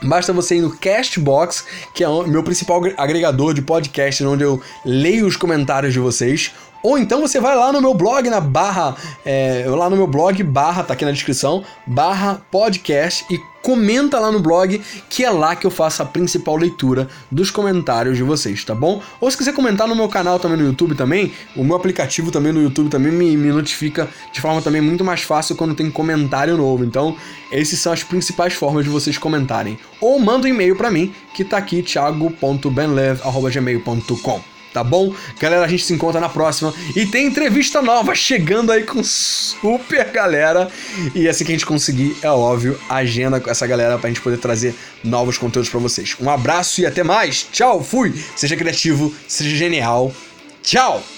Basta 0.03 0.33
você 0.33 0.57
ir 0.57 0.61
no 0.61 0.75
Castbox, 0.77 1.65
que 1.93 2.03
é 2.03 2.09
o 2.09 2.27
meu 2.27 2.43
principal 2.43 2.81
agregador 2.97 3.53
de 3.53 3.61
podcast, 3.61 4.23
onde 4.25 4.43
eu 4.43 4.61
leio 4.83 5.25
os 5.25 5.35
comentários 5.35 5.93
de 5.93 5.99
vocês. 5.99 6.51
Ou 6.83 6.99
então 6.99 7.19
você 7.19 7.39
vai 7.39 7.55
lá 7.55 7.73
no 7.73 7.81
meu 7.81 7.95
blog, 7.95 8.29
na 8.29 8.39
barra, 8.39 8.95
é, 9.25 9.65
lá 9.67 9.89
no 9.89 9.95
meu 9.95 10.05
blog, 10.05 10.43
barra, 10.43 10.83
tá 10.83 10.93
aqui 10.93 11.03
na 11.03 11.11
descrição, 11.11 11.63
barra 11.87 12.41
podcast 12.51 13.25
e 13.33 13.41
comenta 13.65 14.17
lá 14.19 14.31
no 14.31 14.39
blog, 14.39 14.79
que 15.09 15.25
é 15.25 15.31
lá 15.31 15.55
que 15.55 15.65
eu 15.65 15.71
faço 15.71 16.03
a 16.03 16.05
principal 16.05 16.55
leitura 16.55 17.07
dos 17.31 17.49
comentários 17.49 18.15
de 18.15 18.21
vocês, 18.21 18.63
tá 18.63 18.75
bom? 18.75 19.01
Ou 19.19 19.31
se 19.31 19.35
quiser 19.35 19.55
comentar 19.55 19.87
no 19.87 19.95
meu 19.95 20.07
canal 20.07 20.39
também 20.39 20.59
no 20.59 20.65
YouTube 20.65 20.93
também, 20.93 21.33
o 21.55 21.63
meu 21.63 21.75
aplicativo 21.75 22.29
também 22.29 22.53
no 22.53 22.61
YouTube 22.61 22.91
também 22.91 23.11
me, 23.11 23.35
me 23.35 23.51
notifica 23.51 24.07
de 24.31 24.39
forma 24.39 24.61
também 24.61 24.81
muito 24.81 25.03
mais 25.03 25.23
fácil 25.23 25.55
quando 25.55 25.73
tem 25.73 25.89
comentário 25.89 26.55
novo. 26.55 26.85
Então, 26.85 27.17
essas 27.51 27.79
são 27.79 27.91
as 27.91 28.03
principais 28.03 28.53
formas 28.53 28.83
de 28.83 28.89
vocês 28.91 29.17
comentarem. 29.17 29.79
Ou 29.99 30.19
manda 30.19 30.45
um 30.45 30.49
e-mail 30.51 30.75
para 30.75 30.91
mim, 30.91 31.11
que 31.33 31.43
tá 31.43 31.57
aqui, 31.57 31.81
thiago.benlev.gmail.com 31.81 34.54
tá 34.75 34.83
bom? 34.83 35.15
Galera, 35.39 35.63
a 35.63 35.67
gente 35.69 35.85
se 35.85 35.93
encontra 35.93 36.19
na 36.19 36.27
próxima. 36.27 36.73
E 36.93 37.05
tem 37.05 37.27
entrevista 37.27 37.81
nova 37.81 38.13
chegando 38.13 38.73
aí 38.73 38.83
com 38.83 39.01
super 39.01 40.11
galera. 40.11 40.69
E 41.15 41.29
assim 41.29 41.45
que 41.45 41.53
a 41.53 41.55
gente 41.55 41.65
conseguir, 41.65 42.17
é 42.21 42.29
óbvio, 42.29 42.77
agenda 42.89 43.39
com 43.39 43.49
essa 43.49 43.65
galera 43.65 43.97
pra 43.97 44.09
gente 44.09 44.19
poder 44.19 44.37
trazer 44.37 44.75
novos 45.01 45.37
conteúdos 45.37 45.69
para 45.69 45.79
vocês. 45.79 46.17
Um 46.19 46.29
abraço 46.29 46.81
e 46.81 46.85
até 46.85 47.03
mais. 47.03 47.47
Tchau, 47.53 47.81
fui. 47.81 48.13
Seja 48.35 48.57
criativo, 48.57 49.15
seja 49.29 49.55
genial. 49.55 50.13
Tchau. 50.61 51.14